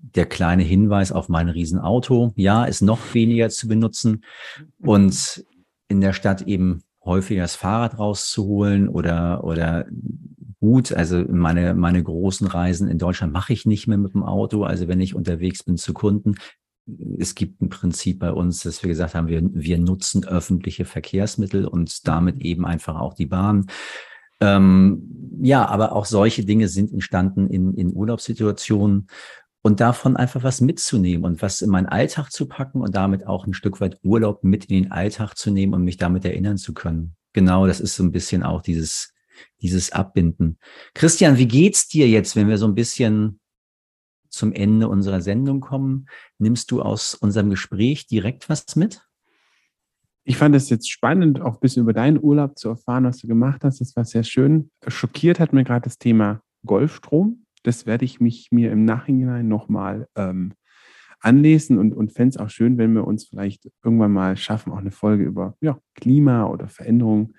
Der 0.00 0.26
kleine 0.26 0.62
Hinweis 0.62 1.12
auf 1.12 1.28
mein 1.28 1.48
Riesenauto. 1.48 2.32
Ja, 2.36 2.64
ist 2.64 2.82
noch 2.82 3.14
weniger 3.14 3.48
zu 3.50 3.68
benutzen 3.68 4.24
und 4.80 5.44
in 5.88 6.00
der 6.00 6.12
Stadt 6.12 6.42
eben 6.42 6.82
häufiger 7.04 7.42
das 7.42 7.56
Fahrrad 7.56 7.98
rauszuholen 7.98 8.88
oder, 8.88 9.42
oder 9.42 9.86
gut, 10.60 10.92
also 10.92 11.24
meine, 11.28 11.74
meine 11.74 12.02
großen 12.02 12.46
Reisen 12.46 12.88
in 12.88 12.98
Deutschland 12.98 13.32
mache 13.32 13.52
ich 13.52 13.66
nicht 13.66 13.86
mehr 13.86 13.98
mit 13.98 14.14
dem 14.14 14.22
Auto. 14.22 14.64
Also 14.64 14.88
wenn 14.88 15.00
ich 15.00 15.14
unterwegs 15.14 15.62
bin 15.62 15.76
zu 15.76 15.94
Kunden, 15.94 16.34
es 17.18 17.34
gibt 17.34 17.60
ein 17.60 17.68
Prinzip 17.68 18.18
bei 18.18 18.32
uns, 18.32 18.62
dass 18.62 18.82
wir 18.82 18.88
gesagt 18.88 19.14
haben, 19.14 19.28
wir, 19.28 19.42
wir 19.42 19.78
nutzen 19.78 20.26
öffentliche 20.26 20.84
Verkehrsmittel 20.84 21.66
und 21.66 22.06
damit 22.08 22.40
eben 22.40 22.64
einfach 22.64 22.96
auch 22.96 23.14
die 23.14 23.26
Bahn. 23.26 23.66
Ähm, 24.40 25.38
ja, 25.40 25.66
aber 25.66 25.92
auch 25.92 26.06
solche 26.06 26.44
Dinge 26.44 26.68
sind 26.68 26.92
entstanden 26.92 27.48
in, 27.48 27.74
in 27.74 27.94
Urlaubssituationen 27.94 29.08
und 29.62 29.80
davon 29.80 30.16
einfach 30.16 30.42
was 30.42 30.60
mitzunehmen 30.60 31.24
und 31.24 31.42
was 31.42 31.60
in 31.60 31.70
meinen 31.70 31.86
Alltag 31.86 32.30
zu 32.30 32.46
packen 32.46 32.80
und 32.80 32.94
damit 32.94 33.26
auch 33.26 33.46
ein 33.46 33.54
Stück 33.54 33.80
weit 33.80 33.98
Urlaub 34.02 34.44
mit 34.44 34.66
in 34.66 34.82
den 34.82 34.92
Alltag 34.92 35.34
zu 35.34 35.50
nehmen 35.50 35.74
und 35.74 35.84
mich 35.84 35.96
damit 35.96 36.24
erinnern 36.24 36.58
zu 36.58 36.74
können. 36.74 37.16
Genau, 37.32 37.66
das 37.66 37.80
ist 37.80 37.94
so 37.94 38.02
ein 38.02 38.12
bisschen 38.12 38.42
auch 38.42 38.62
dieses, 38.62 39.12
dieses 39.60 39.92
Abbinden. 39.92 40.58
Christian, 40.94 41.38
wie 41.38 41.48
geht's 41.48 41.88
dir 41.88 42.08
jetzt, 42.08 42.36
wenn 42.36 42.48
wir 42.48 42.58
so 42.58 42.66
ein 42.66 42.74
bisschen 42.74 43.40
zum 44.28 44.52
Ende 44.52 44.88
unserer 44.88 45.20
Sendung 45.20 45.60
kommen? 45.60 46.06
Nimmst 46.38 46.70
du 46.70 46.82
aus 46.82 47.14
unserem 47.14 47.50
Gespräch 47.50 48.06
direkt 48.06 48.48
was 48.48 48.76
mit? 48.76 49.02
Ich 50.24 50.36
fand 50.36 50.54
es 50.54 50.68
jetzt 50.68 50.90
spannend, 50.90 51.40
auch 51.40 51.54
ein 51.54 51.60
bisschen 51.60 51.82
über 51.82 51.94
deinen 51.94 52.22
Urlaub 52.22 52.58
zu 52.58 52.68
erfahren, 52.68 53.04
was 53.04 53.18
du 53.18 53.26
gemacht 53.26 53.64
hast. 53.64 53.80
Das 53.80 53.96
war 53.96 54.04
sehr 54.04 54.24
schön. 54.24 54.70
Schockiert 54.86 55.40
hat 55.40 55.52
mir 55.52 55.64
gerade 55.64 55.84
das 55.84 55.96
Thema 55.96 56.42
Golfstrom. 56.66 57.46
Das 57.68 57.84
werde 57.84 58.06
ich 58.06 58.18
mich 58.18 58.48
mir 58.50 58.72
im 58.72 58.86
Nachhinein 58.86 59.46
nochmal 59.46 60.08
ähm, 60.16 60.54
anlesen 61.20 61.76
und, 61.76 61.92
und 61.92 62.14
fände 62.14 62.30
es 62.30 62.36
auch 62.38 62.48
schön, 62.48 62.78
wenn 62.78 62.94
wir 62.94 63.06
uns 63.06 63.26
vielleicht 63.26 63.68
irgendwann 63.84 64.12
mal 64.12 64.38
schaffen, 64.38 64.72
auch 64.72 64.78
eine 64.78 64.90
Folge 64.90 65.24
über 65.24 65.54
ja, 65.60 65.78
Klima 65.94 66.46
oder 66.46 66.68
Veränderung 66.68 67.34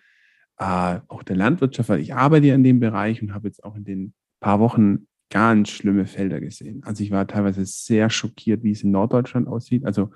äh, 0.60 1.00
auch 1.08 1.24
der 1.24 1.36
Landwirtschaft, 1.36 1.90
weil 1.90 2.00
ich 2.00 2.14
arbeite 2.14 2.46
ja 2.46 2.54
in 2.54 2.64
dem 2.64 2.80
Bereich 2.80 3.24
und 3.24 3.34
habe 3.34 3.48
jetzt 3.48 3.64
auch 3.64 3.76
in 3.76 3.86
den 3.86 4.14
paar 4.40 4.60
Wochen 4.60 5.08
ganz 5.32 5.70
schlimme 5.70 6.06
Felder 6.06 6.40
gesehen. 6.40 6.84
Also 6.84 7.04
ich 7.04 7.10
war 7.10 7.26
teilweise 7.26 7.66
sehr 7.66 8.12
schockiert, 8.12 8.62
wie 8.62 8.72
es 8.72 8.84
in 8.84 8.92
Norddeutschland 8.92 9.48
aussieht. 9.48 9.84
Also 9.84 10.12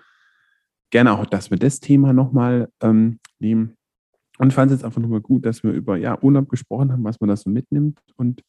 gerne 0.92 1.14
auch, 1.14 1.26
dass 1.26 1.50
wir 1.50 1.58
das 1.58 1.80
Thema 1.80 2.14
nochmal 2.14 2.70
ähm, 2.82 3.20
nehmen. 3.40 3.78
Und 4.38 4.54
fand 4.54 4.72
es 4.72 4.78
jetzt 4.78 4.86
einfach 4.86 5.02
nochmal 5.02 5.22
gut, 5.22 5.44
dass 5.48 5.64
wir 5.64 5.72
über 5.72 5.98
ja, 5.98 6.22
Urlaub 6.22 6.50
gesprochen 6.50 6.92
haben, 6.92 7.04
was 7.04 7.20
man 7.20 7.30
da 7.30 7.36
so 7.36 7.50
mitnimmt. 7.50 8.00
Und 8.16 8.44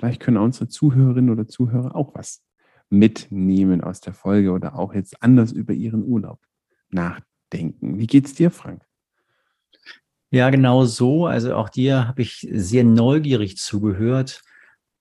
vielleicht 0.00 0.20
können 0.20 0.38
unsere 0.38 0.66
Zuhörerinnen 0.66 1.30
oder 1.30 1.46
Zuhörer 1.46 1.94
auch 1.94 2.14
was 2.14 2.42
mitnehmen 2.88 3.82
aus 3.82 4.00
der 4.00 4.14
Folge 4.14 4.50
oder 4.50 4.78
auch 4.78 4.94
jetzt 4.94 5.22
anders 5.22 5.52
über 5.52 5.74
ihren 5.74 6.02
Urlaub 6.02 6.40
nachdenken. 6.88 7.98
Wie 7.98 8.06
geht's 8.06 8.34
dir, 8.34 8.50
Frank? 8.50 8.82
Ja, 10.30 10.48
genau 10.48 10.86
so. 10.86 11.26
Also 11.26 11.54
auch 11.54 11.68
dir 11.68 12.08
habe 12.08 12.22
ich 12.22 12.48
sehr 12.50 12.82
neugierig 12.82 13.58
zugehört. 13.58 14.42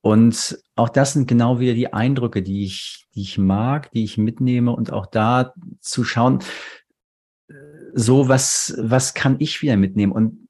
Und 0.02 0.62
auch 0.76 0.90
das 0.90 1.14
sind 1.14 1.28
genau 1.28 1.62
wieder 1.62 1.74
die 1.74 1.94
Eindrücke, 1.94 2.44
die 2.44 2.66
ich, 2.66 3.08
die 3.16 3.22
ich 3.22 3.38
mag, 3.38 3.92
die 3.92 4.04
ich 4.04 4.18
mitnehme 4.18 4.72
und 4.72 4.92
auch 4.92 5.06
da 5.06 5.54
zu 5.80 6.04
schauen, 6.04 6.40
so 7.94 8.28
was, 8.28 8.76
was 8.78 9.14
kann 9.14 9.38
ich 9.40 9.62
wieder 9.62 9.78
mitnehmen? 9.78 10.12
Und 10.12 10.50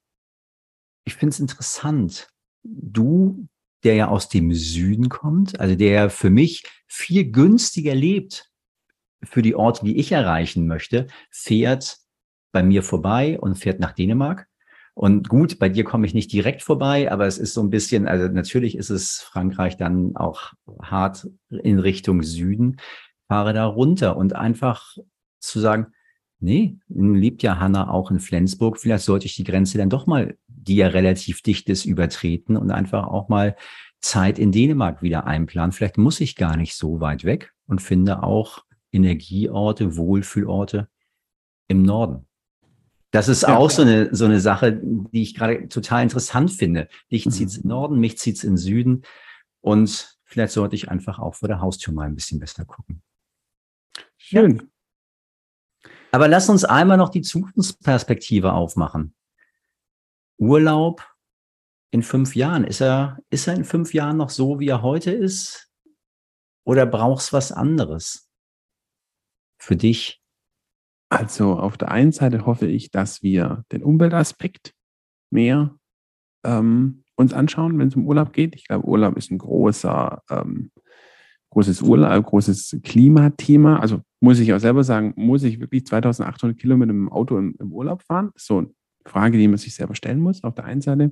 ich 1.06 1.16
finde 1.16 1.34
es 1.34 1.40
interessant. 1.40 2.30
Du, 2.64 3.48
der 3.84 3.96
ja 3.96 4.08
aus 4.08 4.30
dem 4.30 4.54
Süden 4.54 5.10
kommt, 5.10 5.60
also 5.60 5.76
der 5.76 6.10
für 6.10 6.30
mich 6.30 6.64
viel 6.88 7.32
günstiger 7.32 7.96
lebt 7.96 8.50
für 9.24 9.42
die 9.42 9.56
Orte, 9.56 9.86
die 9.86 9.98
ich 9.98 10.12
erreichen 10.12 10.68
möchte, 10.68 11.08
fährt 11.30 11.98
bei 12.52 12.64
mir 12.64 12.84
vorbei 12.84 13.40
und 13.40 13.56
fährt 13.56 13.80
nach 13.80 13.92
Dänemark. 13.92 14.48
Und 14.96 15.30
gut, 15.30 15.60
bei 15.60 15.70
dir 15.70 15.86
komme 15.86 16.06
ich 16.06 16.14
nicht 16.14 16.32
direkt 16.32 16.62
vorbei, 16.62 17.12
aber 17.12 17.26
es 17.26 17.38
ist 17.38 17.54
so 17.54 17.62
ein 17.62 17.70
bisschen, 17.70 18.08
also 18.08 18.28
natürlich 18.28 18.76
ist 18.76 18.90
es 18.90 19.20
Frankreich 19.20 19.78
dann 19.78 20.16
auch 20.16 20.54
hart 20.82 21.28
in 21.50 21.80
Richtung 21.80 22.22
Süden, 22.24 22.78
fahre 23.28 23.54
da 23.54 23.66
runter 23.66 24.18
und 24.18 24.36
einfach 24.36 24.98
zu 25.40 25.60
sagen, 25.60 25.94
nee, 26.40 26.78
lebt 26.88 27.44
ja 27.44 27.60
Hanna 27.60 27.90
auch 27.90 28.12
in 28.12 28.20
Flensburg, 28.20 28.80
vielleicht 28.80 29.06
sollte 29.06 29.26
ich 29.26 29.36
die 29.36 29.44
Grenze 29.44 29.78
dann 29.78 29.90
doch 29.90 30.08
mal, 30.08 30.38
die 30.48 30.76
ja 30.76 30.88
relativ 30.88 31.42
dicht 31.42 31.70
ist, 31.70 31.86
übertreten 31.86 32.58
und 32.58 32.72
einfach 32.72 33.08
auch 33.08 33.30
mal 33.30 33.56
Zeit 34.02 34.40
in 34.40 34.52
Dänemark 34.52 35.02
wieder 35.02 35.26
einplanen. 35.28 35.72
Vielleicht 35.72 35.98
muss 35.98 36.22
ich 36.22 36.36
gar 36.36 36.56
nicht 36.56 36.76
so 36.76 37.02
weit 37.02 37.24
weg 37.24 37.54
und 37.68 37.82
finde 37.82 38.24
auch 38.24 38.64
Energieorte, 38.92 39.98
Wohlfühlorte 39.98 40.88
im 41.68 41.84
Norden. 41.84 42.26
Das 43.12 43.28
ist 43.28 43.42
ja, 43.42 43.58
auch 43.58 43.70
so 43.70 43.82
eine, 43.82 44.14
so 44.16 44.26
eine 44.26 44.40
Sache, 44.40 44.80
die 44.84 45.22
ich 45.22 45.34
gerade 45.34 45.68
total 45.68 46.04
interessant 46.04 46.52
finde. 46.52 46.88
Dich 47.12 47.26
mhm. 47.26 47.32
zieht's 47.32 47.58
in 47.58 47.68
Norden, 47.68 48.00
mich 48.00 48.18
zieht's 48.18 48.44
in 48.44 48.56
Süden. 48.56 49.04
Und 49.62 50.18
vielleicht 50.24 50.54
sollte 50.54 50.76
ich 50.76 50.90
einfach 50.90 51.20
auch 51.20 51.36
vor 51.36 51.48
der 51.48 51.60
Haustür 51.60 51.94
mal 51.94 52.06
ein 52.06 52.16
bisschen 52.16 52.40
besser 52.40 52.66
gucken. 52.66 53.02
Schön. 54.18 54.70
Aber 56.12 56.28
lass 56.28 56.50
uns 56.50 56.66
einmal 56.66 56.98
noch 56.98 57.10
die 57.10 57.22
Zukunftsperspektive 57.22 58.54
aufmachen. 58.54 59.14
Urlaub 60.38 61.06
in 61.92 62.04
fünf 62.04 62.36
Jahren. 62.36 62.64
Ist 62.64 62.82
er, 62.82 63.20
ist 63.30 63.48
er 63.48 63.56
in 63.56 63.66
fünf 63.66 63.94
Jahren 63.94 64.18
noch 64.18 64.30
so, 64.30 64.60
wie 64.60 64.68
er 64.68 64.82
heute 64.82 65.12
ist? 65.12 65.72
Oder 66.66 66.86
brauchst 66.86 67.34
was 67.34 67.52
anderes? 67.52 68.30
Für 69.60 69.76
dich? 69.76 70.22
Also 71.10 71.58
auf 71.60 71.78
der 71.78 71.90
einen 71.92 72.12
Seite 72.12 72.46
hoffe 72.46 72.68
ich, 72.68 72.92
dass 72.92 73.24
wir 73.24 73.66
den 73.72 73.84
Umweltaspekt 73.84 74.74
mehr 75.32 75.76
ähm, 76.46 77.04
uns 77.16 77.34
anschauen, 77.34 77.78
wenn 77.80 77.88
es 77.90 77.96
um 77.96 78.08
Urlaub 78.08 78.32
geht. 78.32 78.56
Ich 78.56 78.68
glaube, 78.68 78.88
Urlaub 78.88 79.18
ist 79.18 79.32
ein 79.32 79.40
großer, 79.40 80.22
ähm, 80.30 80.72
großes 81.52 81.82
Urlaub, 81.82 82.26
großes 82.26 82.80
Klimathema. 82.84 83.80
Also 83.80 84.02
muss 84.20 84.40
ich 84.40 84.54
auch 84.54 84.60
selber 84.60 84.84
sagen, 84.84 85.14
muss 85.16 85.44
ich 85.44 85.60
wirklich 85.60 85.86
2800 85.86 86.58
Kilometer 86.58 86.94
mit 86.94 87.08
dem 87.08 87.12
Auto 87.12 87.38
im, 87.38 87.56
im 87.60 87.72
Urlaub 87.72 88.04
fahren? 88.04 88.30
Das 88.34 88.44
ist 88.44 88.48
so 88.48 88.60
eine 88.60 88.68
Frage, 89.06 89.38
die 89.38 89.48
man 89.48 89.58
sich 89.58 89.74
selber 89.74 89.96
stellen 89.96 90.20
muss, 90.20 90.44
auf 90.44 90.56
der 90.56 90.66
einen 90.66 90.82
Seite. 90.82 91.12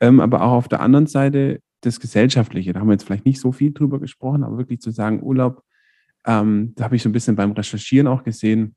Ähm, 0.00 0.20
aber 0.20 0.42
auch 0.42 0.52
auf 0.52 0.68
der 0.68 0.80
anderen 0.80 1.06
Seite 1.06 1.60
das 1.82 2.00
Gesellschaftliche. 2.00 2.72
Da 2.72 2.80
haben 2.80 2.88
wir 2.88 2.92
jetzt 2.92 3.04
vielleicht 3.04 3.26
nicht 3.26 3.40
so 3.40 3.52
viel 3.52 3.72
drüber 3.72 3.98
gesprochen, 3.98 4.44
aber 4.44 4.58
wirklich 4.58 4.80
zu 4.80 4.90
sagen, 4.90 5.22
Urlaub, 5.22 5.62
ähm, 6.26 6.72
da 6.76 6.84
habe 6.84 6.96
ich 6.96 7.02
so 7.02 7.08
ein 7.08 7.12
bisschen 7.12 7.36
beim 7.36 7.52
Recherchieren 7.52 8.06
auch 8.06 8.22
gesehen, 8.22 8.74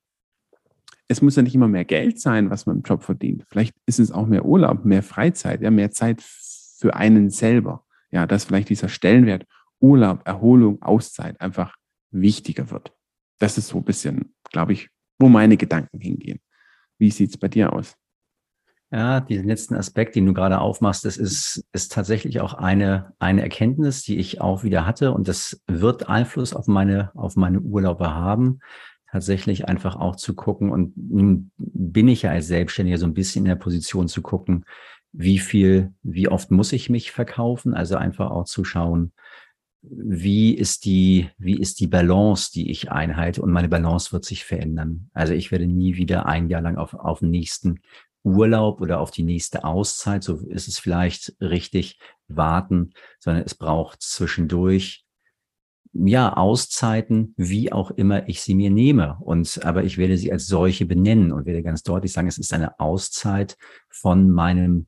es 1.07 1.21
muss 1.21 1.35
ja 1.35 1.43
nicht 1.43 1.55
immer 1.55 1.67
mehr 1.67 1.85
Geld 1.85 2.19
sein, 2.19 2.49
was 2.49 2.65
man 2.65 2.77
im 2.77 2.81
Job 2.83 3.03
verdient. 3.03 3.45
Vielleicht 3.49 3.75
ist 3.85 3.99
es 3.99 4.11
auch 4.11 4.25
mehr 4.25 4.45
Urlaub, 4.45 4.85
mehr 4.85 5.03
Freizeit, 5.03 5.61
ja, 5.61 5.69
mehr 5.69 5.91
Zeit 5.91 6.21
für 6.21 6.95
einen 6.95 7.29
selber. 7.29 7.85
Ja, 8.11 8.25
dass 8.25 8.45
vielleicht 8.45 8.69
dieser 8.69 8.89
Stellenwert 8.89 9.45
Urlaub, 9.83 10.21
Erholung, 10.25 10.81
Auszeit 10.81 11.39
einfach 11.41 11.75
wichtiger 12.09 12.71
wird. 12.71 12.93
Das 13.39 13.57
ist 13.57 13.67
so 13.67 13.77
ein 13.77 13.83
bisschen, 13.83 14.33
glaube 14.51 14.73
ich, 14.73 14.89
wo 15.19 15.27
meine 15.27 15.57
Gedanken 15.57 15.99
hingehen. 15.99 16.39
Wie 16.97 17.11
sieht 17.11 17.31
es 17.31 17.37
bei 17.37 17.49
dir 17.49 17.73
aus? 17.73 17.95
Ja, 18.91 19.19
diesen 19.19 19.47
letzten 19.47 19.75
Aspekt, 19.75 20.15
den 20.15 20.25
du 20.25 20.33
gerade 20.33 20.61
aufmachst, 20.61 21.03
das 21.03 21.17
ist, 21.17 21.65
ist 21.73 21.91
tatsächlich 21.91 22.39
auch 22.39 22.53
eine, 22.53 23.13
eine 23.19 23.41
Erkenntnis, 23.41 24.03
die 24.03 24.17
ich 24.17 24.39
auch 24.39 24.63
wieder 24.63 24.85
hatte. 24.85 25.11
Und 25.11 25.27
das 25.27 25.61
wird 25.67 26.07
Einfluss 26.07 26.53
auf 26.53 26.67
meine, 26.67 27.11
auf 27.15 27.35
meine 27.35 27.59
Urlaube 27.59 28.13
haben 28.13 28.59
tatsächlich 29.11 29.67
einfach 29.67 29.95
auch 29.95 30.15
zu 30.15 30.33
gucken. 30.33 30.71
Und 30.71 30.93
nun 30.95 31.51
bin 31.57 32.07
ich 32.07 32.21
ja 32.21 32.31
als 32.31 32.47
Selbstständiger 32.47 32.97
so 32.97 33.05
ein 33.05 33.13
bisschen 33.13 33.45
in 33.45 33.49
der 33.49 33.55
Position 33.55 34.07
zu 34.07 34.21
gucken, 34.21 34.63
wie 35.11 35.39
viel, 35.39 35.93
wie 36.03 36.29
oft 36.29 36.51
muss 36.51 36.71
ich 36.71 36.89
mich 36.89 37.11
verkaufen? 37.11 37.73
Also 37.73 37.95
einfach 37.95 38.31
auch 38.31 38.45
zu 38.45 38.63
schauen, 38.63 39.11
wie 39.83 40.53
ist 40.53 40.85
die, 40.85 41.29
wie 41.37 41.59
ist 41.59 41.79
die 41.79 41.87
Balance, 41.87 42.51
die 42.53 42.71
ich 42.71 42.91
einhalte? 42.91 43.41
Und 43.41 43.51
meine 43.51 43.69
Balance 43.69 44.11
wird 44.13 44.23
sich 44.23 44.45
verändern. 44.45 45.09
Also 45.13 45.33
ich 45.33 45.51
werde 45.51 45.67
nie 45.67 45.97
wieder 45.97 46.25
ein 46.25 46.49
Jahr 46.49 46.61
lang 46.61 46.77
auf, 46.77 46.93
auf 46.93 47.19
den 47.19 47.31
nächsten 47.31 47.81
Urlaub 48.23 48.79
oder 48.79 49.01
auf 49.01 49.11
die 49.11 49.23
nächste 49.23 49.65
Auszeit, 49.65 50.23
so 50.23 50.37
ist 50.47 50.69
es 50.69 50.79
vielleicht 50.79 51.35
richtig, 51.41 51.99
warten, 52.29 52.93
sondern 53.19 53.43
es 53.43 53.53
braucht 53.53 54.01
zwischendurch 54.01 55.05
ja, 55.91 56.33
Auszeiten, 56.33 57.33
wie 57.37 57.71
auch 57.71 57.91
immer 57.91 58.27
ich 58.27 58.41
sie 58.41 58.55
mir 58.55 58.71
nehme. 58.71 59.17
Und, 59.19 59.63
aber 59.63 59.83
ich 59.83 59.97
werde 59.97 60.17
sie 60.17 60.31
als 60.31 60.47
solche 60.47 60.85
benennen 60.85 61.31
und 61.31 61.45
werde 61.45 61.61
ganz 61.61 61.83
deutlich 61.83 62.13
sagen, 62.13 62.27
es 62.27 62.39
ist 62.39 62.53
eine 62.53 62.79
Auszeit 62.79 63.57
von 63.89 64.31
meinem 64.31 64.87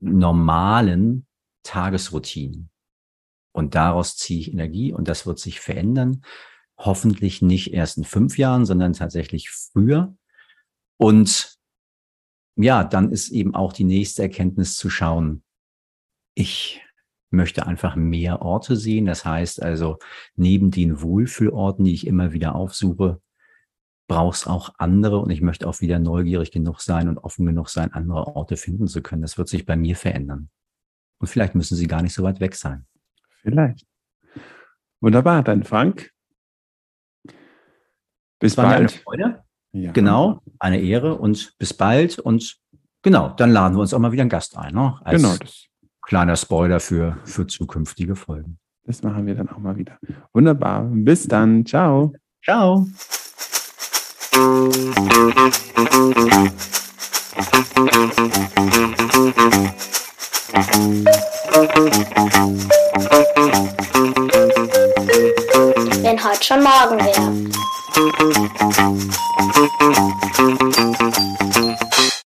normalen 0.00 1.26
Tagesroutinen. 1.62 2.71
Und 3.52 3.74
daraus 3.74 4.16
ziehe 4.16 4.40
ich 4.40 4.52
Energie 4.52 4.92
und 4.92 5.08
das 5.08 5.26
wird 5.26 5.38
sich 5.38 5.60
verändern. 5.60 6.24
Hoffentlich 6.78 7.42
nicht 7.42 7.72
erst 7.72 7.98
in 7.98 8.04
fünf 8.04 8.38
Jahren, 8.38 8.64
sondern 8.64 8.94
tatsächlich 8.94 9.50
früher. 9.50 10.16
Und 10.96 11.58
ja, 12.56 12.84
dann 12.84 13.10
ist 13.10 13.30
eben 13.30 13.54
auch 13.54 13.72
die 13.72 13.84
nächste 13.84 14.22
Erkenntnis 14.22 14.76
zu 14.76 14.90
schauen. 14.90 15.42
Ich 16.34 16.80
möchte 17.30 17.66
einfach 17.66 17.96
mehr 17.96 18.42
Orte 18.42 18.76
sehen. 18.76 19.06
Das 19.06 19.24
heißt 19.24 19.62
also, 19.62 19.98
neben 20.36 20.70
den 20.70 21.00
Wohlfühlorten, 21.00 21.84
die 21.84 21.94
ich 21.94 22.06
immer 22.06 22.32
wieder 22.32 22.54
aufsuche, 22.54 23.20
brauchst 24.06 24.46
auch 24.46 24.74
andere 24.78 25.18
und 25.18 25.30
ich 25.30 25.40
möchte 25.40 25.66
auch 25.66 25.80
wieder 25.80 25.98
neugierig 25.98 26.50
genug 26.50 26.80
sein 26.80 27.08
und 27.08 27.18
offen 27.18 27.46
genug 27.46 27.70
sein, 27.70 27.92
andere 27.92 28.26
Orte 28.26 28.56
finden 28.56 28.86
zu 28.86 29.02
können. 29.02 29.22
Das 29.22 29.38
wird 29.38 29.48
sich 29.48 29.64
bei 29.64 29.76
mir 29.76 29.96
verändern. 29.96 30.50
Und 31.18 31.28
vielleicht 31.28 31.54
müssen 31.54 31.76
sie 31.76 31.86
gar 31.86 32.02
nicht 32.02 32.12
so 32.12 32.22
weit 32.22 32.40
weg 32.40 32.54
sein. 32.54 32.86
Vielleicht. 33.42 33.86
Wunderbar, 35.00 35.42
dann 35.42 35.64
Frank. 35.64 36.10
Bis 38.38 38.56
bald. 38.56 38.78
Eine 38.78 38.88
Freude. 38.88 39.44
Ja. 39.72 39.92
Genau, 39.92 40.42
eine 40.58 40.80
Ehre 40.80 41.16
und 41.16 41.54
bis 41.58 41.74
bald. 41.74 42.18
Und 42.18 42.58
genau, 43.02 43.30
dann 43.30 43.50
laden 43.50 43.76
wir 43.76 43.80
uns 43.80 43.94
auch 43.94 43.98
mal 43.98 44.12
wieder 44.12 44.22
einen 44.22 44.30
Gast 44.30 44.56
ein. 44.56 44.74
Ne? 44.74 44.98
Als 45.02 45.22
genau. 45.22 45.36
Das. 45.36 45.66
Kleiner 46.02 46.36
Spoiler 46.36 46.80
für, 46.80 47.16
für 47.24 47.46
zukünftige 47.46 48.16
Folgen. 48.16 48.58
Das 48.84 49.02
machen 49.02 49.26
wir 49.26 49.36
dann 49.36 49.48
auch 49.48 49.58
mal 49.58 49.76
wieder. 49.76 49.98
Wunderbar. 50.32 50.82
Bis 50.90 51.26
dann. 51.28 51.64
Ciao. 51.64 52.12
Ciao. 52.44 52.86
Heute 66.24 66.44
schon 66.44 66.62
morgen 66.62 66.98
wäre. 67.00 67.32